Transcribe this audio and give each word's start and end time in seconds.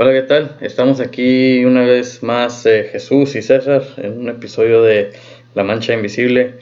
Hola, 0.00 0.12
¿qué 0.12 0.22
tal? 0.22 0.56
Estamos 0.60 1.00
aquí 1.00 1.64
una 1.64 1.82
vez 1.82 2.22
más 2.22 2.64
eh, 2.66 2.88
Jesús 2.92 3.34
y 3.34 3.42
César 3.42 3.82
en 3.96 4.16
un 4.16 4.28
episodio 4.28 4.80
de 4.80 5.10
La 5.56 5.64
Mancha 5.64 5.92
Invisible. 5.92 6.54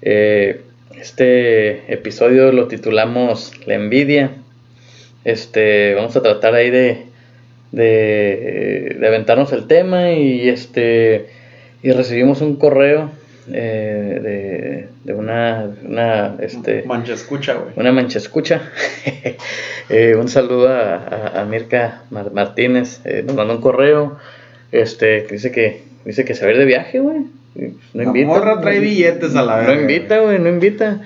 Eh, 0.00 0.62
este 0.98 1.92
episodio 1.92 2.52
lo 2.52 2.68
titulamos 2.68 3.52
La 3.66 3.74
envidia. 3.74 4.30
Este, 5.26 5.92
vamos 5.94 6.16
a 6.16 6.22
tratar 6.22 6.54
ahí 6.54 6.70
de, 6.70 7.04
de, 7.70 8.96
de 8.98 9.06
aventarnos 9.06 9.52
el 9.52 9.66
tema 9.66 10.12
y 10.12 10.48
este 10.48 11.26
y 11.82 11.90
recibimos 11.92 12.40
un 12.40 12.56
correo 12.56 13.10
eh, 13.52 14.20
de, 14.22 14.88
de, 15.04 15.12
una, 15.12 15.70
una 15.84 16.36
este, 16.40 16.82
mancha 16.84 17.14
escucha, 17.14 17.54
güey. 17.54 17.72
Una 17.76 17.92
mancha 17.92 18.18
escucha. 18.18 18.62
eh, 19.88 20.14
un 20.16 20.28
saludo 20.28 20.68
a, 20.68 21.40
a, 21.40 21.44
Mirka 21.44 22.02
Martínez. 22.10 23.00
Eh, 23.04 23.22
nos 23.26 23.36
mandó 23.36 23.54
un 23.54 23.60
correo 23.60 24.18
este, 24.72 25.24
que 25.24 25.34
dice 25.34 25.50
que 25.50 25.82
dice 26.04 26.24
que 26.24 26.34
se 26.34 26.44
va 26.44 26.50
a 26.50 26.52
ir 26.52 26.58
de 26.58 26.64
viaje, 26.64 27.00
güey. 27.00 27.26
No 27.94 28.02
invita. 28.02 28.28
La 28.28 28.38
morra 28.38 28.60
trae 28.60 28.80
billetes 28.80 29.34
a 29.34 29.42
la 29.42 29.56
vez. 29.58 29.66
No 29.66 29.74
invita, 29.74 30.18
güey, 30.18 30.38
no 30.38 30.48
invita. 30.48 31.00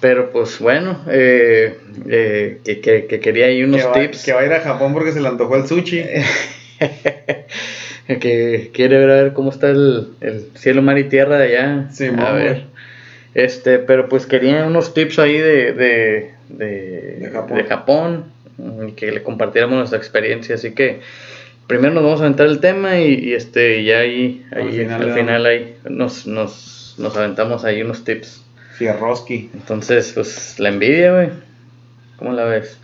Pero 0.00 0.30
pues 0.30 0.58
bueno, 0.58 1.00
eh, 1.08 1.78
eh, 2.08 2.60
que, 2.64 2.80
que, 2.80 3.06
que, 3.06 3.20
quería 3.20 3.46
ahí 3.46 3.62
unos 3.62 3.84
que 3.86 4.00
tips. 4.00 4.20
Va, 4.20 4.24
que 4.24 4.32
va 4.32 4.40
a 4.40 4.46
ir 4.46 4.52
a 4.52 4.60
Japón 4.60 4.92
porque 4.92 5.12
se 5.12 5.20
le 5.20 5.28
antojó 5.28 5.56
el 5.56 5.66
sushi. 5.66 6.02
que 8.20 8.70
quiere 8.72 8.98
ver 8.98 9.10
a 9.10 9.22
ver 9.22 9.32
cómo 9.32 9.50
está 9.50 9.70
el, 9.70 10.08
el 10.20 10.46
cielo, 10.54 10.82
mar 10.82 10.98
y 10.98 11.04
tierra 11.04 11.38
de 11.38 11.56
allá. 11.56 11.88
Sí, 11.92 12.08
a 12.16 12.32
ver. 12.32 12.64
Este, 13.34 13.78
pero 13.80 14.08
pues 14.08 14.26
quería 14.26 14.64
unos 14.64 14.94
tips 14.94 15.18
ahí 15.18 15.38
de, 15.38 15.72
de, 15.72 16.30
de, 16.48 17.16
de 17.20 17.30
Japón. 17.32 17.56
de 17.58 17.64
Japón 17.64 18.24
que 18.96 19.10
le 19.10 19.22
compartiéramos 19.22 19.76
nuestra 19.76 19.98
experiencia. 19.98 20.54
Así 20.54 20.72
que 20.72 21.00
primero 21.66 21.92
nos 21.94 22.04
vamos 22.04 22.20
a 22.20 22.24
aventar 22.24 22.46
el 22.46 22.60
tema 22.60 22.98
y, 23.00 23.14
y 23.14 23.32
este, 23.34 23.82
ya 23.84 23.98
ahí, 23.98 24.44
ahí 24.52 24.62
Al 24.66 24.72
final, 24.72 25.02
al 25.02 25.08
ya. 25.08 25.14
final 25.14 25.46
ahí 25.46 25.76
nos, 25.88 26.26
nos, 26.26 26.94
nos 26.98 27.16
aventamos 27.16 27.64
ahí 27.64 27.82
unos 27.82 28.04
tips. 28.04 28.42
Fierroski. 28.74 29.50
Entonces, 29.54 30.12
pues 30.14 30.58
la 30.60 30.68
envidia, 30.68 31.12
güey. 31.12 31.28
¿Cómo 32.16 32.32
la 32.32 32.44
ves? 32.44 32.78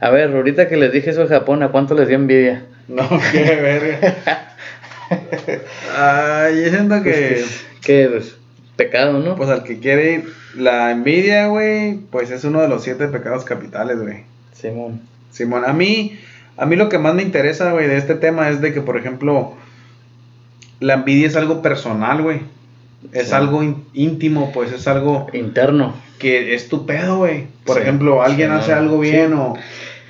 A 0.00 0.10
ver, 0.10 0.30
ahorita 0.30 0.68
que 0.68 0.76
les 0.76 0.92
dije 0.92 1.10
eso 1.10 1.22
de 1.22 1.28
Japón, 1.28 1.62
¿a 1.64 1.68
cuánto 1.70 1.94
les 1.94 2.06
dio 2.06 2.16
envidia? 2.16 2.62
No, 2.86 3.08
qué 3.32 3.56
verga. 3.56 4.44
Ay, 5.96 6.62
yo 6.64 6.70
siento 6.70 7.02
que. 7.02 7.44
¿Qué? 7.82 8.08
Pues, 8.10 8.36
pecado, 8.76 9.18
¿no? 9.18 9.36
Pues 9.36 9.48
al 9.50 9.64
que 9.64 9.78
quiere 9.78 10.12
ir. 10.14 10.32
La 10.56 10.90
envidia, 10.90 11.46
güey, 11.46 11.96
pues 12.10 12.30
es 12.30 12.42
uno 12.44 12.60
de 12.60 12.68
los 12.68 12.82
siete 12.82 13.06
pecados 13.08 13.44
capitales, 13.44 14.00
güey. 14.00 14.24
Simón. 14.52 15.00
Simón, 15.30 15.64
a 15.64 15.72
mí. 15.72 16.18
A 16.56 16.66
mí 16.66 16.74
lo 16.74 16.88
que 16.88 16.98
más 16.98 17.14
me 17.14 17.22
interesa, 17.22 17.70
güey, 17.72 17.86
de 17.86 17.96
este 17.96 18.16
tema 18.16 18.48
es 18.48 18.60
de 18.60 18.72
que, 18.72 18.80
por 18.80 18.96
ejemplo, 18.96 19.52
la 20.80 20.94
envidia 20.94 21.28
es 21.28 21.36
algo 21.36 21.62
personal, 21.62 22.22
güey. 22.22 22.40
Es 23.12 23.28
Sí. 23.28 23.34
algo 23.34 23.62
íntimo, 23.94 24.50
pues 24.52 24.72
es 24.72 24.88
algo 24.88 25.28
Interno. 25.32 25.94
que 26.18 26.54
es 26.56 26.68
tu 26.68 26.84
pedo, 26.84 27.18
güey. 27.18 27.46
Por 27.64 27.76
Sí. 27.76 27.82
ejemplo, 27.82 28.22
alguien 28.22 28.50
Sí, 28.50 28.56
hace 28.56 28.72
algo 28.72 28.98
bien 28.98 29.34
o, 29.34 29.54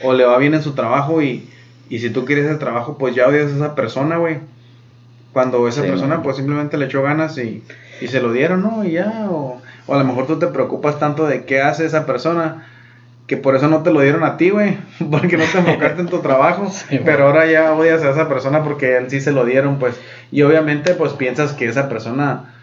o 0.03 0.13
le 0.15 0.25
va 0.25 0.39
bien 0.39 0.55
en 0.55 0.63
su 0.63 0.73
trabajo 0.73 1.21
y, 1.21 1.47
y 1.91 1.99
si 1.99 2.09
tú 2.09 2.25
quieres 2.25 2.47
ese 2.47 2.55
trabajo, 2.57 2.97
pues 2.97 3.15
ya 3.15 3.27
odias 3.29 3.53
a 3.53 3.57
esa 3.57 3.75
persona, 3.75 4.17
güey. 4.17 4.39
Cuando 5.33 5.67
esa 5.69 5.83
Sí, 5.83 5.89
persona, 5.89 6.17
no. 6.17 6.23
pues 6.23 6.37
simplemente 6.37 6.77
le 6.79 6.87
echó 6.87 7.03
ganas 7.03 7.37
y, 7.39 7.63
y 8.01 8.09
se 8.09 8.21
lo 8.21 8.33
dieron, 8.33 8.63
¿no? 8.63 8.85
Y 8.85 8.93
ya, 8.93 9.27
o, 9.31 9.61
o 9.87 9.95
a 9.95 9.99
lo 9.99 10.05
mejor 10.05 10.27
tú 10.27 10.39
te 10.39 10.47
preocupas 10.49 10.99
tanto 10.99 11.27
de 11.27 11.45
qué 11.45 11.61
hace 11.61 11.85
esa 11.87 12.07
persona 12.07 12.67
que 13.27 13.37
por 13.37 13.55
eso 13.55 13.69
no 13.69 13.83
te 13.83 13.91
lo 13.93 14.01
dieron 14.01 14.25
a 14.25 14.39
ti, 14.39 14.49
güey, 14.51 14.79
porque 15.11 15.37
no 15.37 15.45
te 15.45 15.59
enfocaste 15.59 16.01
en 16.01 16.09
tu 16.09 16.21
trabajo, 16.21 16.71
Sí, 16.89 16.99
pero 17.05 17.27
ahora 17.27 17.47
ya 17.47 17.73
odias 17.75 18.03
a 18.03 18.11
esa 18.11 18.27
persona 18.29 18.65
porque 18.65 18.97
él 18.97 19.11
sí 19.11 19.21
se 19.21 19.33
lo 19.33 19.45
dieron, 19.45 19.79
pues, 19.79 20.01
y 20.33 20.41
obviamente, 20.43 20.95
pues 20.95 21.13
piensas 21.13 21.53
que 21.53 21.67
esa 21.69 21.91
persona, 21.91 22.55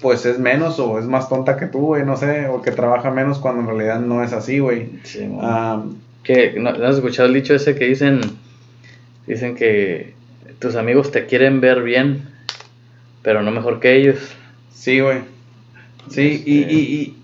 pues 0.00 0.24
es 0.24 0.38
menos 0.38 0.78
o 0.80 0.98
es 0.98 1.04
más 1.06 1.28
tonta 1.28 1.56
que 1.58 1.66
tú, 1.66 1.80
güey, 1.80 2.04
no 2.04 2.16
sé, 2.16 2.46
o 2.48 2.62
que 2.62 2.70
trabaja 2.70 3.10
menos 3.10 3.38
cuando 3.38 3.60
en 3.60 3.66
realidad 3.68 4.00
no 4.00 4.24
es 4.24 4.32
así, 4.32 4.58
güey. 4.58 4.88
Simón. 5.04 5.40
Ah, 5.42 5.82
¿Qué? 6.22 6.54
¿No, 6.58 6.72
no 6.72 6.86
has 6.86 6.96
escuchado 6.96 7.28
el 7.28 7.34
dicho 7.34 7.54
ese 7.54 7.74
que 7.76 7.84
dicen? 7.84 8.20
Dicen 9.26 9.54
que 9.54 10.14
tus 10.58 10.76
amigos 10.76 11.10
te 11.10 11.26
quieren 11.26 11.60
ver 11.60 11.82
bien, 11.82 12.22
pero 13.22 13.42
no 13.42 13.50
mejor 13.50 13.80
que 13.80 13.96
ellos. 13.96 14.18
sí, 14.72 15.00
güey. 15.00 15.18
Sí, 16.10 16.42
y, 16.46 16.60
Este- 16.62 16.72
y, 16.74 16.78
y 16.78 17.16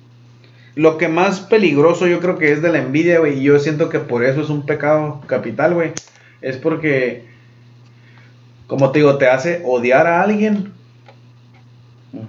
lo 0.75 0.99
que 0.99 1.07
más 1.09 1.41
peligroso 1.41 2.07
yo 2.09 2.19
creo 2.21 2.37
que 2.39 2.51
es 2.53 2.63
de 2.63 2.73
la 2.73 2.79
envidia, 2.81 3.21
güey, 3.21 3.39
y 3.39 3.43
yo 3.45 3.59
siento 3.59 3.89
que 3.89 3.99
por 4.01 4.25
eso 4.25 4.41
es 4.43 4.49
un 4.49 4.67
pecado 4.67 5.21
capital, 5.27 5.75
güey, 5.75 5.93
es 6.41 6.57
porque, 6.57 7.25
como 8.67 8.91
te 8.91 8.99
digo, 9.01 9.19
te 9.19 9.29
hace 9.29 9.63
odiar 9.65 10.07
a 10.09 10.23
alguien 10.23 10.73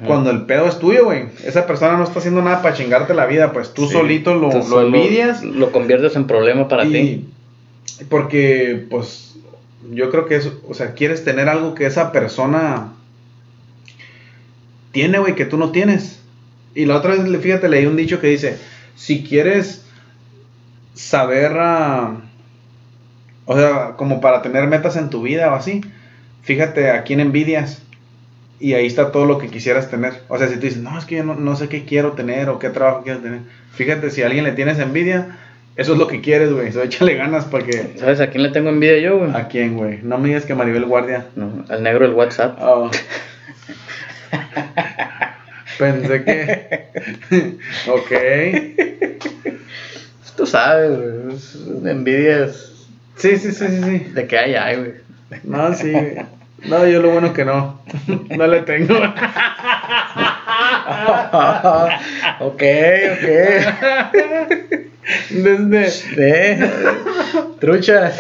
cuando 0.05 0.29
el 0.31 0.45
pedo 0.45 0.67
es 0.67 0.79
tuyo, 0.79 1.05
güey. 1.05 1.25
Esa 1.45 1.65
persona 1.67 1.97
no 1.97 2.03
está 2.05 2.19
haciendo 2.19 2.41
nada 2.41 2.61
para 2.61 2.75
chingarte 2.75 3.13
la 3.13 3.25
vida, 3.25 3.51
pues 3.51 3.73
tú 3.73 3.85
Sí. 3.87 3.93
solito 3.93 4.33
lo, 4.35 4.49
lo 4.69 4.81
envidias. 4.85 5.43
Lo 5.43 5.71
conviertes 5.71 6.15
en 6.15 6.25
problema 6.27 6.67
para 6.67 6.83
ti. 6.83 6.97
y 7.99 8.03
porque, 8.09 8.85
pues, 8.89 9.32
yo 9.91 10.09
creo 10.09 10.25
que 10.25 10.35
es, 10.35 10.49
o 10.67 10.73
sea, 10.73 10.93
quieres 10.93 11.23
tener 11.23 11.49
algo 11.49 11.75
que 11.75 11.85
esa 11.85 12.11
persona 12.11 12.93
tiene, 14.91 15.19
güey, 15.19 15.35
que 15.35 15.45
tú 15.45 15.57
no 15.57 15.71
tienes. 15.71 16.21
Y 16.75 16.85
la 16.85 16.97
otra 16.97 17.15
vez, 17.15 17.41
fíjate, 17.41 17.69
leí 17.69 17.85
un 17.85 17.95
dicho 17.95 18.19
que 18.19 18.27
dice, 18.27 18.57
si 18.95 19.23
quieres 19.23 19.85
saber, 20.93 21.53
ah, 21.57 22.21
o 23.45 23.57
sea, 23.57 23.93
como 23.97 24.21
para 24.21 24.41
tener 24.41 24.67
metas 24.67 24.95
en 24.95 25.09
tu 25.09 25.23
vida 25.23 25.51
o 25.51 25.55
así, 25.55 25.81
fíjate 26.43 26.91
a 26.91 27.03
quién 27.03 27.19
envidias. 27.19 27.81
Y 28.59 28.75
ahí 28.75 28.85
está 28.85 29.11
todo 29.11 29.25
lo 29.25 29.39
que 29.39 29.49
quisieras 29.49 29.89
tener. 29.89 30.21
O 30.29 30.37
sea, 30.37 30.47
si 30.47 30.55
tú 30.55 30.61
dices, 30.61 30.81
no, 30.81 30.97
es 30.97 31.05
que 31.05 31.17
yo 31.17 31.23
no, 31.23 31.35
no 31.35 31.55
sé 31.55 31.67
qué 31.67 31.83
quiero 31.83 32.13
tener 32.13 32.47
o 32.49 32.59
qué 32.59 32.69
trabajo 32.69 33.03
quiero 33.03 33.19
tener. 33.19 33.41
Fíjate, 33.73 34.09
si 34.09 34.21
a 34.21 34.27
alguien 34.27 34.45
le 34.45 34.53
tienes 34.53 34.79
envidia, 34.79 35.37
eso 35.75 35.93
es 35.93 35.99
lo 35.99 36.07
que 36.07 36.21
quieres, 36.21 36.51
güey. 36.51 36.71
So, 36.71 36.83
échale 36.83 37.15
ganas 37.15 37.45
porque... 37.45 37.93
¿Sabes 37.97 38.19
a 38.19 38.29
quién 38.29 38.43
le 38.43 38.49
tengo 38.49 38.69
envidia 38.69 38.99
yo, 38.99 39.17
güey? 39.17 39.31
¿A 39.33 39.47
quién, 39.47 39.75
güey? 39.75 39.99
No 40.03 40.17
me 40.17 40.27
digas 40.27 40.45
que 40.45 40.55
Maribel 40.55 40.85
Guardia. 40.85 41.25
No, 41.35 41.65
al 41.69 41.81
negro 41.81 42.05
del 42.05 42.15
WhatsApp. 42.15 42.57
Oh. 42.61 42.91
Pensé 45.79 46.23
que... 46.23 46.87
ok. 47.89 48.11
Tú 50.35 50.45
sabes, 50.45 50.91
güey. 50.97 51.91
Envidias 51.91 52.69
Sí, 53.15 53.37
sí, 53.37 53.51
sí, 53.51 53.67
sí, 53.67 53.83
sí. 53.83 53.99
de 54.11 54.27
que 54.27 54.37
hay, 54.37 54.53
hay, 54.55 54.75
güey. 54.77 54.93
No, 55.43 55.73
sí. 55.73 55.91
güey. 55.91 56.17
No, 56.65 56.85
yo 56.87 57.01
lo 57.01 57.11
bueno 57.11 57.33
que 57.33 57.43
no. 57.45 57.79
No 58.07 58.47
le 58.47 58.61
tengo. 58.61 58.95
ok, 62.39 62.63
ok. 63.13 63.25
Desde... 65.29 66.15
De 66.15 66.69
truchas. 67.59 68.17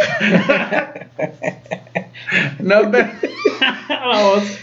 No, 2.59 2.91
pero... 2.91 3.07
Vamos. 3.89 4.59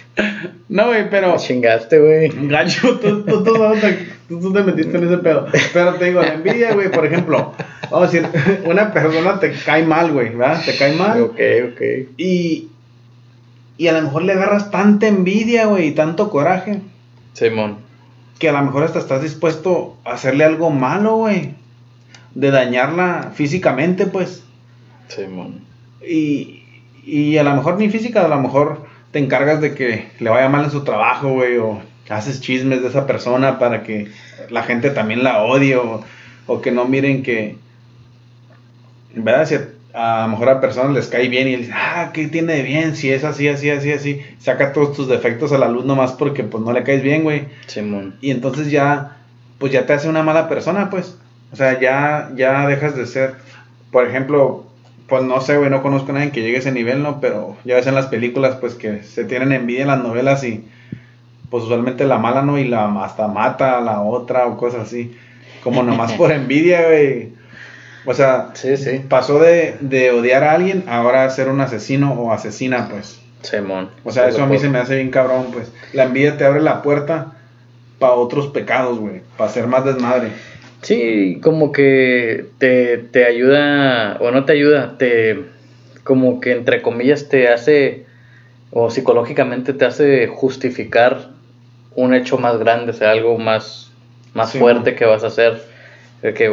No, 0.68 0.86
güey, 0.88 1.08
pero... 1.10 1.36
Chingaste, 1.38 1.98
güey. 1.98 2.48
Gacho, 2.48 2.98
tú, 2.98 3.22
tú, 3.24 3.42
tú, 3.44 3.56
no 3.58 3.72
te, 3.72 4.08
tú- 4.28 4.40
tú 4.40 4.52
te 4.52 4.62
metiste 4.62 4.96
en 4.96 5.04
ese 5.06 5.18
pedo. 5.18 5.46
Pero 5.72 5.94
te 5.94 6.06
digo, 6.06 6.20
la 6.20 6.34
envidia, 6.34 6.72
güey, 6.74 6.90
por 6.90 7.06
ejemplo, 7.06 7.54
vamos 7.90 8.08
a 8.08 8.12
decir, 8.12 8.28
una 8.64 8.92
persona 8.92 9.40
te 9.40 9.52
cae 9.52 9.84
mal, 9.84 10.12
güey, 10.12 10.30
¿verdad? 10.34 10.62
Te 10.64 10.76
cae 10.76 10.94
mal. 10.94 11.20
Ok, 11.22 11.38
ok. 11.72 11.80
Y, 12.16 12.68
y 13.78 13.88
a 13.88 13.92
lo 13.92 14.02
mejor 14.02 14.22
le 14.22 14.32
agarras 14.34 14.70
tanta 14.70 15.06
envidia, 15.08 15.66
güey, 15.66 15.88
y 15.88 15.92
tanto 15.92 16.28
coraje, 16.30 16.80
Simón. 17.32 17.78
que 18.38 18.48
a 18.48 18.52
lo 18.52 18.62
mejor 18.62 18.84
hasta 18.84 18.98
estás 18.98 19.22
dispuesto 19.22 19.96
a 20.04 20.12
hacerle 20.12 20.44
algo 20.44 20.70
malo, 20.70 21.16
güey. 21.16 21.54
De 22.34 22.50
dañarla 22.50 23.32
físicamente, 23.34 24.06
pues. 24.06 24.44
Simón. 25.08 25.60
Y, 26.06 26.62
y 27.04 27.36
a 27.38 27.42
lo 27.42 27.54
mejor 27.54 27.78
ni 27.78 27.88
física, 27.90 28.24
a 28.24 28.28
lo 28.28 28.40
mejor 28.40 28.86
te 29.10 29.18
encargas 29.18 29.60
de 29.60 29.74
que 29.74 30.10
le 30.20 30.30
vaya 30.30 30.48
mal 30.48 30.64
en 30.64 30.70
su 30.70 30.84
trabajo, 30.84 31.32
güey, 31.32 31.58
o 31.58 31.80
haces 32.08 32.40
chismes 32.40 32.82
de 32.82 32.88
esa 32.88 33.06
persona 33.06 33.58
para 33.58 33.82
que 33.82 34.08
la 34.50 34.62
gente 34.62 34.90
también 34.90 35.24
la 35.24 35.42
odie, 35.42 35.76
o, 35.76 36.02
o 36.46 36.60
que 36.60 36.72
no 36.72 36.84
miren 36.86 37.22
que, 37.22 37.56
¿verdad? 39.14 39.46
Si 39.46 39.54
a, 39.54 39.68
a 39.94 40.22
lo 40.22 40.28
mejor 40.28 40.48
a 40.48 40.60
personas 40.60 40.92
les 40.92 41.08
cae 41.08 41.28
bien 41.28 41.48
y 41.48 41.56
dices, 41.56 41.74
ah, 41.76 42.10
¿qué 42.12 42.28
tiene 42.28 42.54
de 42.54 42.62
bien? 42.62 42.96
Si 42.96 43.10
es 43.10 43.24
así, 43.24 43.48
así, 43.48 43.70
así, 43.70 43.92
así, 43.92 44.22
saca 44.38 44.72
todos 44.72 44.96
tus 44.96 45.08
defectos 45.08 45.52
a 45.52 45.58
la 45.58 45.68
luz 45.68 45.84
nomás 45.84 46.12
porque 46.12 46.44
pues 46.44 46.64
no 46.64 46.72
le 46.72 46.84
caes 46.84 47.02
bien, 47.02 47.22
güey. 47.22 47.46
Simón. 47.66 48.16
Y 48.20 48.30
entonces 48.30 48.70
ya, 48.70 49.18
pues 49.58 49.72
ya 49.72 49.86
te 49.86 49.92
hace 49.92 50.08
una 50.08 50.22
mala 50.22 50.48
persona, 50.48 50.90
pues. 50.90 51.16
O 51.52 51.56
sea, 51.56 51.80
ya, 51.80 52.30
ya 52.36 52.66
dejas 52.66 52.96
de 52.96 53.06
ser, 53.06 53.34
por 53.90 54.06
ejemplo, 54.06 54.64
pues 55.08 55.22
no 55.24 55.40
sé, 55.40 55.56
güey, 55.56 55.70
no 55.70 55.82
conozco 55.82 56.10
a 56.10 56.14
nadie 56.14 56.30
que 56.30 56.42
llegue 56.42 56.56
a 56.56 56.60
ese 56.60 56.72
nivel, 56.72 57.02
¿no? 57.02 57.20
Pero 57.20 57.56
ya 57.64 57.74
ves 57.74 57.86
en 57.86 57.94
las 57.96 58.06
películas, 58.06 58.56
pues 58.56 58.74
que 58.74 59.02
se 59.02 59.24
tienen 59.24 59.52
envidia 59.52 59.82
en 59.82 59.88
las 59.88 60.02
novelas 60.02 60.44
y 60.44 60.64
pues 61.50 61.64
usualmente 61.64 62.04
la 62.04 62.18
mala, 62.18 62.42
¿no? 62.42 62.58
Y 62.58 62.64
la 62.64 62.86
hasta 63.04 63.26
mata 63.26 63.78
a 63.78 63.80
la 63.80 64.00
otra 64.02 64.46
o 64.46 64.56
cosas 64.56 64.82
así. 64.82 65.16
Como 65.64 65.82
nomás 65.82 66.12
por 66.12 66.30
envidia, 66.32 66.86
güey. 66.86 67.32
O 68.06 68.14
sea, 68.14 68.50
Sí, 68.54 68.76
sí. 68.76 69.02
pasó 69.08 69.38
de, 69.40 69.76
de 69.80 70.12
odiar 70.12 70.44
a 70.44 70.52
alguien 70.52 70.84
a 70.86 70.98
ahora 70.98 71.28
ser 71.30 71.48
un 71.48 71.60
asesino 71.60 72.12
o 72.12 72.32
asesina, 72.32 72.88
pues. 72.88 73.20
Simón. 73.42 73.90
O 74.04 74.12
sea, 74.12 74.28
eso 74.28 74.42
a 74.42 74.46
mí 74.46 74.58
se 74.58 74.68
me 74.68 74.78
hace 74.78 74.96
bien 74.96 75.10
cabrón, 75.10 75.48
pues. 75.52 75.72
La 75.92 76.04
envidia 76.04 76.36
te 76.38 76.44
abre 76.44 76.60
la 76.60 76.82
puerta 76.82 77.32
para 77.98 78.12
otros 78.14 78.46
pecados, 78.48 78.98
güey. 78.98 79.22
Para 79.36 79.50
ser 79.50 79.66
más 79.66 79.84
desmadre. 79.84 80.32
Sí, 80.82 81.38
como 81.42 81.72
que 81.72 82.46
te, 82.58 82.98
te 82.98 83.24
ayuda, 83.26 84.16
o 84.20 84.30
no 84.30 84.44
te 84.44 84.52
ayuda, 84.52 84.96
te, 84.98 85.38
como 86.04 86.40
que 86.40 86.52
entre 86.52 86.80
comillas 86.82 87.28
te 87.28 87.48
hace, 87.48 88.06
o 88.70 88.90
psicológicamente 88.90 89.72
te 89.74 89.84
hace 89.84 90.26
justificar 90.26 91.28
un 91.96 92.14
hecho 92.14 92.38
más 92.38 92.58
grande, 92.58 92.92
o 92.92 92.94
sea, 92.94 93.10
algo 93.10 93.36
más, 93.38 93.90
más 94.32 94.52
Sí, 94.52 94.58
fuerte 94.58 94.94
que 94.94 95.04
vas 95.04 95.22
a 95.24 95.28
hacer, 95.28 95.60
eh, 96.22 96.32
que 96.32 96.48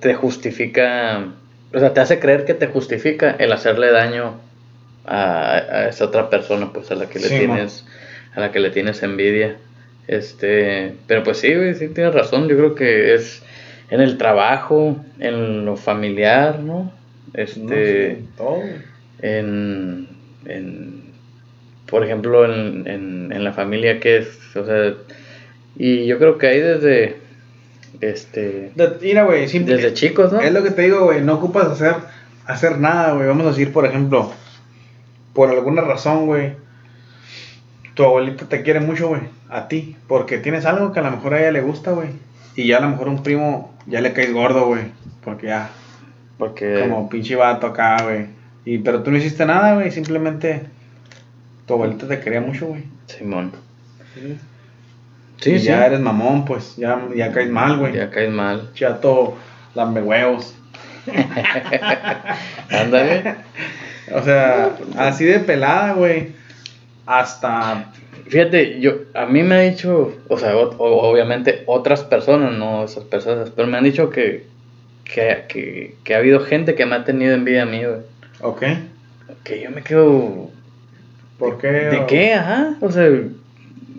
te 0.00 0.14
justifica, 0.14 1.26
o 1.72 1.78
sea, 1.78 1.92
te 1.94 2.00
hace 2.00 2.18
creer 2.18 2.44
que 2.44 2.54
te 2.54 2.66
justifica 2.66 3.30
el 3.38 3.52
hacerle 3.52 3.90
daño 3.92 4.34
a, 5.06 5.54
a 5.54 5.88
esa 5.88 6.06
otra 6.06 6.30
persona, 6.30 6.72
pues 6.72 6.90
a 6.90 6.94
la 6.94 7.06
que 7.08 7.18
le 7.18 7.28
Sí, 7.28 7.36
tienes, 7.38 7.84
a 8.34 8.40
la 8.40 8.52
que 8.52 8.60
le 8.60 8.70
tienes 8.70 9.02
envidia. 9.02 9.56
Este, 10.08 10.94
pero 11.06 11.22
pues 11.22 11.38
sí, 11.38 11.54
güey, 11.54 11.74
sí 11.74 11.88
tienes 11.88 12.14
razón. 12.14 12.48
Yo 12.48 12.56
creo 12.56 12.74
que 12.74 13.14
es 13.14 13.42
en 13.90 14.00
el 14.00 14.18
trabajo, 14.18 14.96
en 15.20 15.64
lo 15.64 15.76
familiar, 15.76 16.58
¿no? 16.60 16.92
Este, 17.34 17.60
No 17.60 17.68
sé, 17.68 18.18
todo. 18.36 18.56
güey. 18.56 18.72
en, 19.20 20.08
en, 20.46 21.02
por 21.86 22.04
ejemplo, 22.04 22.44
en, 22.44 22.86
en, 22.86 23.32
en 23.32 23.44
la 23.44 23.52
familia 23.52 24.00
que 24.00 24.18
es, 24.18 24.38
o 24.56 24.64
sea, 24.66 24.94
y 25.76 26.06
yo 26.06 26.18
creo 26.18 26.36
que 26.38 26.46
ahí 26.48 26.60
desde, 26.60 27.16
este, 28.00 28.72
De- 28.74 28.92
Mira, 29.00 29.24
güey, 29.24 29.46
desde 29.46 29.94
chicos, 29.94 30.32
¿no? 30.32 30.40
Es 30.40 30.52
lo 30.52 30.62
que 30.62 30.70
te 30.70 30.82
digo, 30.82 31.04
güey. 31.04 31.22
No 31.22 31.34
ocupas 31.34 31.68
hacer, 31.68 31.94
hacer 32.46 32.78
nada, 32.78 33.12
güey. 33.14 33.26
Vamos 33.28 33.46
a 33.46 33.50
decir, 33.50 33.72
por 33.72 33.86
ejemplo, 33.86 34.32
por 35.32 35.48
alguna 35.50 35.82
razón, 35.82 36.26
güey. 36.26 36.52
Tu 37.94 38.02
abuelita 38.04 38.46
te 38.46 38.62
quiere 38.62 38.80
mucho, 38.80 39.08
güey. 39.08 39.22
A 39.50 39.68
ti. 39.68 39.96
Porque 40.08 40.38
tienes 40.38 40.64
algo 40.64 40.92
que 40.92 41.00
a 41.00 41.02
lo 41.02 41.10
mejor 41.10 41.34
a 41.34 41.40
ella 41.40 41.52
le 41.52 41.60
gusta, 41.60 41.92
güey. 41.92 42.08
Y 42.56 42.66
ya 42.66 42.78
a 42.78 42.80
lo 42.80 42.88
mejor 42.88 43.08
un 43.08 43.22
primo 43.22 43.74
ya 43.86 44.00
le 44.00 44.12
caes 44.12 44.32
gordo, 44.32 44.66
güey. 44.66 44.84
Porque 45.24 45.48
ya, 45.48 45.70
Porque, 46.38 46.80
como 46.80 47.08
pinche 47.08 47.36
vato 47.36 47.66
acá, 47.68 48.02
güey. 48.02 48.26
Y, 48.64 48.78
pero 48.78 49.02
tú 49.02 49.10
no 49.10 49.16
hiciste 49.18 49.44
nada, 49.44 49.74
güey. 49.74 49.90
Simplemente 49.90 50.62
tu 51.66 51.74
abuelita 51.74 52.08
te 52.08 52.20
quería 52.20 52.40
mucho, 52.40 52.66
güey. 52.66 52.84
Simón. 53.06 53.52
Sí, 54.14 54.38
Sí, 55.40 55.50
y 55.54 55.58
sí. 55.58 55.66
ya 55.66 55.86
eres 55.86 56.00
mamón, 56.00 56.44
pues. 56.44 56.76
Ya, 56.76 57.00
ya 57.16 57.32
caes 57.32 57.50
mal, 57.50 57.76
güey. 57.78 57.94
Ya 57.94 58.10
caes 58.10 58.30
mal. 58.30 58.70
Chato, 58.74 59.36
lambe 59.74 60.00
huevos. 60.00 60.54
Ándale. 62.70 63.34
O 64.14 64.22
sea, 64.22 64.76
así 64.96 65.24
de 65.24 65.40
pelada, 65.40 65.94
güey. 65.94 66.32
Hasta. 67.06 67.92
Fíjate, 68.28 68.80
yo, 68.80 68.92
a 69.14 69.26
mí 69.26 69.42
me 69.42 69.54
ha 69.56 69.60
dicho, 69.60 70.14
o 70.28 70.38
sea, 70.38 70.56
o- 70.56 70.76
obviamente 71.10 71.64
otras 71.66 72.04
personas, 72.04 72.52
no 72.52 72.84
esas 72.84 73.04
personas, 73.04 73.50
pero 73.50 73.68
me 73.68 73.76
han 73.78 73.84
dicho 73.84 74.10
que, 74.10 74.46
que, 75.04 75.44
que, 75.48 75.94
que 76.04 76.14
ha 76.14 76.18
habido 76.18 76.40
gente 76.40 76.74
que 76.74 76.86
me 76.86 76.94
ha 76.96 77.04
tenido 77.04 77.34
envidia 77.34 77.62
a 77.62 77.66
mí, 77.66 77.82
güey. 77.84 78.00
¿Ok? 78.40 78.62
Que 79.44 79.60
yo 79.62 79.70
me 79.70 79.82
quedo, 79.82 80.50
¿Por 81.38 81.58
qué? 81.58 81.68
¿de 81.68 82.06
qué? 82.06 82.34
Ajá, 82.34 82.76
o 82.80 82.90
sea, 82.90 83.10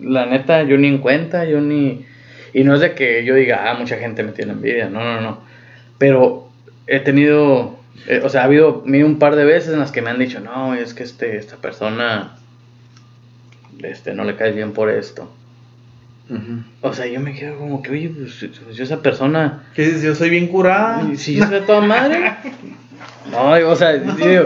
la 0.00 0.26
neta, 0.26 0.62
yo 0.62 0.76
ni 0.78 0.88
en 0.88 0.98
cuenta, 0.98 1.44
yo 1.44 1.60
ni... 1.60 2.06
Y 2.52 2.62
no 2.64 2.74
es 2.74 2.80
de 2.80 2.94
que 2.94 3.24
yo 3.24 3.34
diga, 3.34 3.70
ah, 3.70 3.74
mucha 3.74 3.96
gente 3.96 4.22
me 4.22 4.32
tiene 4.32 4.52
envidia, 4.52 4.88
no, 4.88 5.00
no, 5.02 5.20
no. 5.20 5.38
Pero 5.98 6.48
he 6.86 7.00
tenido, 7.00 7.76
eh, 8.08 8.20
o 8.24 8.28
sea, 8.28 8.42
ha 8.42 8.44
habido 8.44 8.82
mí 8.86 9.02
un 9.02 9.18
par 9.18 9.34
de 9.36 9.44
veces 9.44 9.72
en 9.74 9.80
las 9.80 9.90
que 9.92 10.02
me 10.02 10.10
han 10.10 10.18
dicho, 10.18 10.40
no, 10.40 10.74
es 10.74 10.94
que 10.94 11.02
este, 11.02 11.36
esta 11.36 11.56
persona, 11.56 12.36
este, 13.82 14.14
no 14.14 14.24
le 14.24 14.36
cae 14.36 14.52
bien 14.52 14.72
por 14.72 14.90
esto. 14.90 15.30
O 16.80 16.92
sea, 16.92 17.06
yo 17.06 17.20
me 17.20 17.34
quedo 17.34 17.58
como 17.58 17.82
que, 17.82 17.90
oye, 17.90 18.08
pues, 18.08 18.50
pues, 18.64 18.76
yo 18.76 18.84
esa 18.84 19.02
persona, 19.02 19.64
¿Qué 19.74 19.82
dices? 19.82 20.02
Yo 20.02 20.14
soy 20.14 20.30
bien 20.30 20.48
curada. 20.48 21.02
si 21.16 21.34
yo 21.34 21.44
soy 21.44 21.60
de 21.60 21.66
toda 21.66 21.82
madre, 21.82 22.18
no, 23.30 23.70
o 23.70 23.76
sea, 23.76 23.92
digo, 23.92 24.44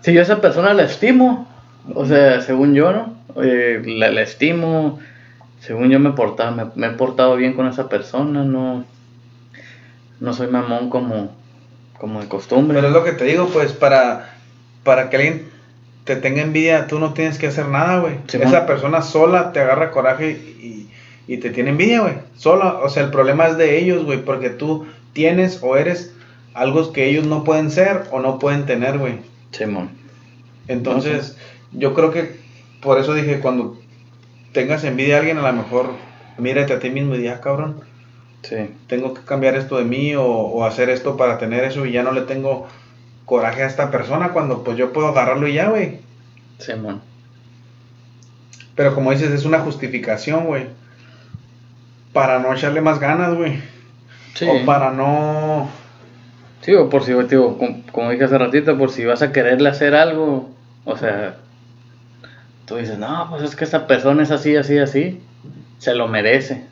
si 0.00 0.12
yo 0.12 0.20
esa 0.20 0.40
persona 0.40 0.74
la 0.74 0.82
estimo, 0.82 1.48
o 1.94 2.06
sea, 2.06 2.40
según 2.40 2.74
yo, 2.74 2.92
¿no? 2.92 3.14
Eh, 3.40 3.82
la, 3.86 4.10
la 4.10 4.22
estimo, 4.22 4.98
según 5.60 5.90
yo 5.90 6.00
me, 6.00 6.10
portaba, 6.10 6.50
me, 6.50 6.64
me 6.74 6.88
he 6.88 6.96
portado 6.96 7.36
bien 7.36 7.52
con 7.52 7.68
esa 7.68 7.88
persona, 7.88 8.42
no, 8.42 8.84
no 10.18 10.32
soy 10.32 10.48
mamón 10.48 10.90
como, 10.90 11.30
como 11.98 12.20
de 12.20 12.26
costumbre. 12.26 12.76
Pero 12.76 12.88
es 12.88 12.94
lo 12.94 13.04
que 13.04 13.12
te 13.12 13.24
digo, 13.24 13.48
pues, 13.52 13.72
para, 13.72 14.34
para 14.82 15.08
que 15.08 15.16
alguien 15.16 15.51
te 16.04 16.16
tenga 16.16 16.42
envidia, 16.42 16.86
tú 16.86 16.98
no 16.98 17.12
tienes 17.14 17.38
que 17.38 17.46
hacer 17.46 17.68
nada, 17.68 17.98
güey. 18.00 18.16
Esa 18.32 18.66
persona 18.66 19.02
sola 19.02 19.52
te 19.52 19.60
agarra 19.60 19.90
coraje 19.90 20.30
y, 20.30 20.88
y 21.26 21.36
te 21.38 21.50
tiene 21.50 21.70
envidia, 21.70 22.00
güey. 22.00 22.14
Sola. 22.36 22.80
O 22.82 22.88
sea, 22.88 23.04
el 23.04 23.10
problema 23.10 23.46
es 23.46 23.56
de 23.56 23.78
ellos, 23.78 24.04
güey, 24.04 24.24
porque 24.24 24.50
tú 24.50 24.86
tienes 25.12 25.60
o 25.62 25.76
eres 25.76 26.14
algo 26.54 26.92
que 26.92 27.08
ellos 27.08 27.26
no 27.26 27.44
pueden 27.44 27.70
ser 27.70 28.04
o 28.10 28.20
no 28.20 28.38
pueden 28.38 28.66
tener, 28.66 28.98
güey. 28.98 29.20
Simón. 29.52 29.90
Entonces, 30.68 31.36
yo 31.72 31.94
creo 31.94 32.10
que 32.10 32.36
por 32.80 32.98
eso 32.98 33.14
dije, 33.14 33.40
cuando 33.40 33.78
tengas 34.52 34.84
envidia 34.84 35.16
a 35.16 35.18
alguien, 35.20 35.38
a 35.38 35.42
lo 35.42 35.52
mejor 35.52 35.90
mírate 36.38 36.72
a 36.72 36.78
ti 36.80 36.90
mismo 36.90 37.14
y 37.14 37.18
di, 37.18 37.28
ah, 37.28 37.40
cabrón, 37.40 37.82
Sí, 38.42 38.56
tengo 38.88 39.14
que 39.14 39.22
cambiar 39.22 39.54
esto 39.54 39.78
de 39.78 39.84
mí 39.84 40.14
o, 40.16 40.24
o 40.24 40.64
hacer 40.64 40.90
esto 40.90 41.16
para 41.16 41.38
tener 41.38 41.62
eso 41.64 41.86
y 41.86 41.92
ya 41.92 42.02
no 42.02 42.10
le 42.10 42.22
tengo 42.22 42.66
coraje 43.24 43.62
a 43.62 43.66
esta 43.66 43.90
persona 43.90 44.30
cuando 44.30 44.64
pues 44.64 44.76
yo 44.76 44.92
puedo 44.92 45.08
agarrarlo 45.08 45.48
y 45.48 45.54
ya, 45.54 45.68
güey. 45.68 46.00
Simón. 46.58 47.00
Pero 48.74 48.94
como 48.94 49.10
dices, 49.10 49.30
es 49.30 49.44
una 49.44 49.60
justificación, 49.60 50.46
güey. 50.46 50.66
Para 52.12 52.38
no 52.38 52.52
echarle 52.52 52.80
más 52.80 52.98
ganas, 52.98 53.34
güey. 53.34 53.60
Sí. 54.34 54.46
O 54.48 54.64
para 54.64 54.90
no... 54.90 55.68
Sí, 56.62 56.74
o 56.74 56.88
por 56.88 57.04
si, 57.04 57.12
digo, 57.12 57.58
como, 57.58 57.82
como 57.90 58.10
dije 58.10 58.24
hace 58.24 58.38
ratito, 58.38 58.78
por 58.78 58.90
si 58.90 59.04
vas 59.04 59.20
a 59.20 59.32
quererle 59.32 59.68
hacer 59.68 59.94
algo, 59.96 60.48
o 60.84 60.96
sea, 60.96 61.36
tú 62.66 62.76
dices, 62.76 62.98
no, 62.98 63.26
pues 63.30 63.42
es 63.42 63.56
que 63.56 63.64
esta 63.64 63.88
persona 63.88 64.22
es 64.22 64.30
así, 64.30 64.54
así, 64.56 64.78
así, 64.78 65.20
se 65.78 65.94
lo 65.96 66.06
merece, 66.06 66.64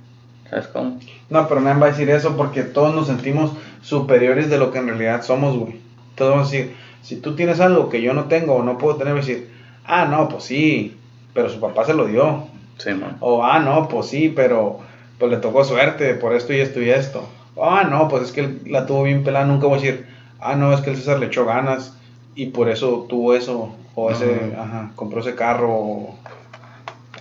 ¿sabes 0.49 0.69
cómo? 0.69 1.01
No, 1.29 1.49
pero 1.49 1.61
nadie 1.61 1.81
va 1.81 1.87
a 1.89 1.91
decir 1.91 2.09
eso 2.09 2.37
porque 2.37 2.63
todos 2.63 2.95
nos 2.95 3.09
sentimos 3.09 3.51
superiores 3.83 4.49
de 4.49 4.59
lo 4.59 4.71
que 4.71 4.79
en 4.79 4.87
realidad 4.87 5.23
somos, 5.23 5.57
güey. 5.59 5.81
Todos 6.21 6.33
vamos 6.33 6.49
a 6.49 6.51
decir, 6.51 6.77
si 7.01 7.17
tú 7.17 7.35
tienes 7.35 7.61
algo 7.61 7.89
que 7.89 8.03
yo 8.03 8.13
no 8.13 8.25
tengo 8.25 8.57
o 8.57 8.63
no 8.63 8.77
puedo 8.77 8.97
tener, 8.97 9.15
voy 9.15 9.23
a 9.23 9.25
decir, 9.25 9.49
ah, 9.87 10.05
no, 10.05 10.29
pues 10.29 10.45
sí, 10.45 10.99
pero 11.33 11.49
su 11.49 11.59
papá 11.59 11.87
se 11.87 11.95
lo 11.95 12.05
dio. 12.05 12.45
Sí, 12.77 12.91
man. 12.93 13.17
O, 13.21 13.43
ah, 13.43 13.59
no, 13.59 13.89
pues 13.89 14.09
sí, 14.09 14.31
pero 14.37 14.81
pues 15.19 15.31
le 15.31 15.39
tocó 15.39 15.65
suerte 15.65 16.13
por 16.17 16.35
esto 16.35 16.53
y 16.53 16.61
esto 16.61 16.83
y 16.83 16.91
esto. 16.91 17.27
Ah, 17.59 17.87
no, 17.89 18.07
pues 18.09 18.25
es 18.25 18.33
que 18.33 18.41
él 18.43 18.61
la 18.67 18.85
tuvo 18.85 19.05
bien 19.05 19.25
pelada. 19.25 19.47
Nunca 19.47 19.67
voy 19.67 19.79
a 19.79 19.81
decir, 19.81 20.07
ah, 20.41 20.57
no, 20.57 20.75
es 20.75 20.83
que 20.83 20.91
el 20.91 20.97
César 20.99 21.19
le 21.21 21.29
echó 21.29 21.47
ganas 21.47 21.97
y 22.35 22.49
por 22.49 22.69
eso 22.69 23.07
tuvo 23.09 23.35
eso. 23.35 23.75
O 23.95 24.11
ese, 24.11 24.53
Ajá. 24.53 24.63
ajá, 24.63 24.91
compró 24.95 25.21
ese 25.21 25.35
carro 25.35 25.73
o, 25.73 26.19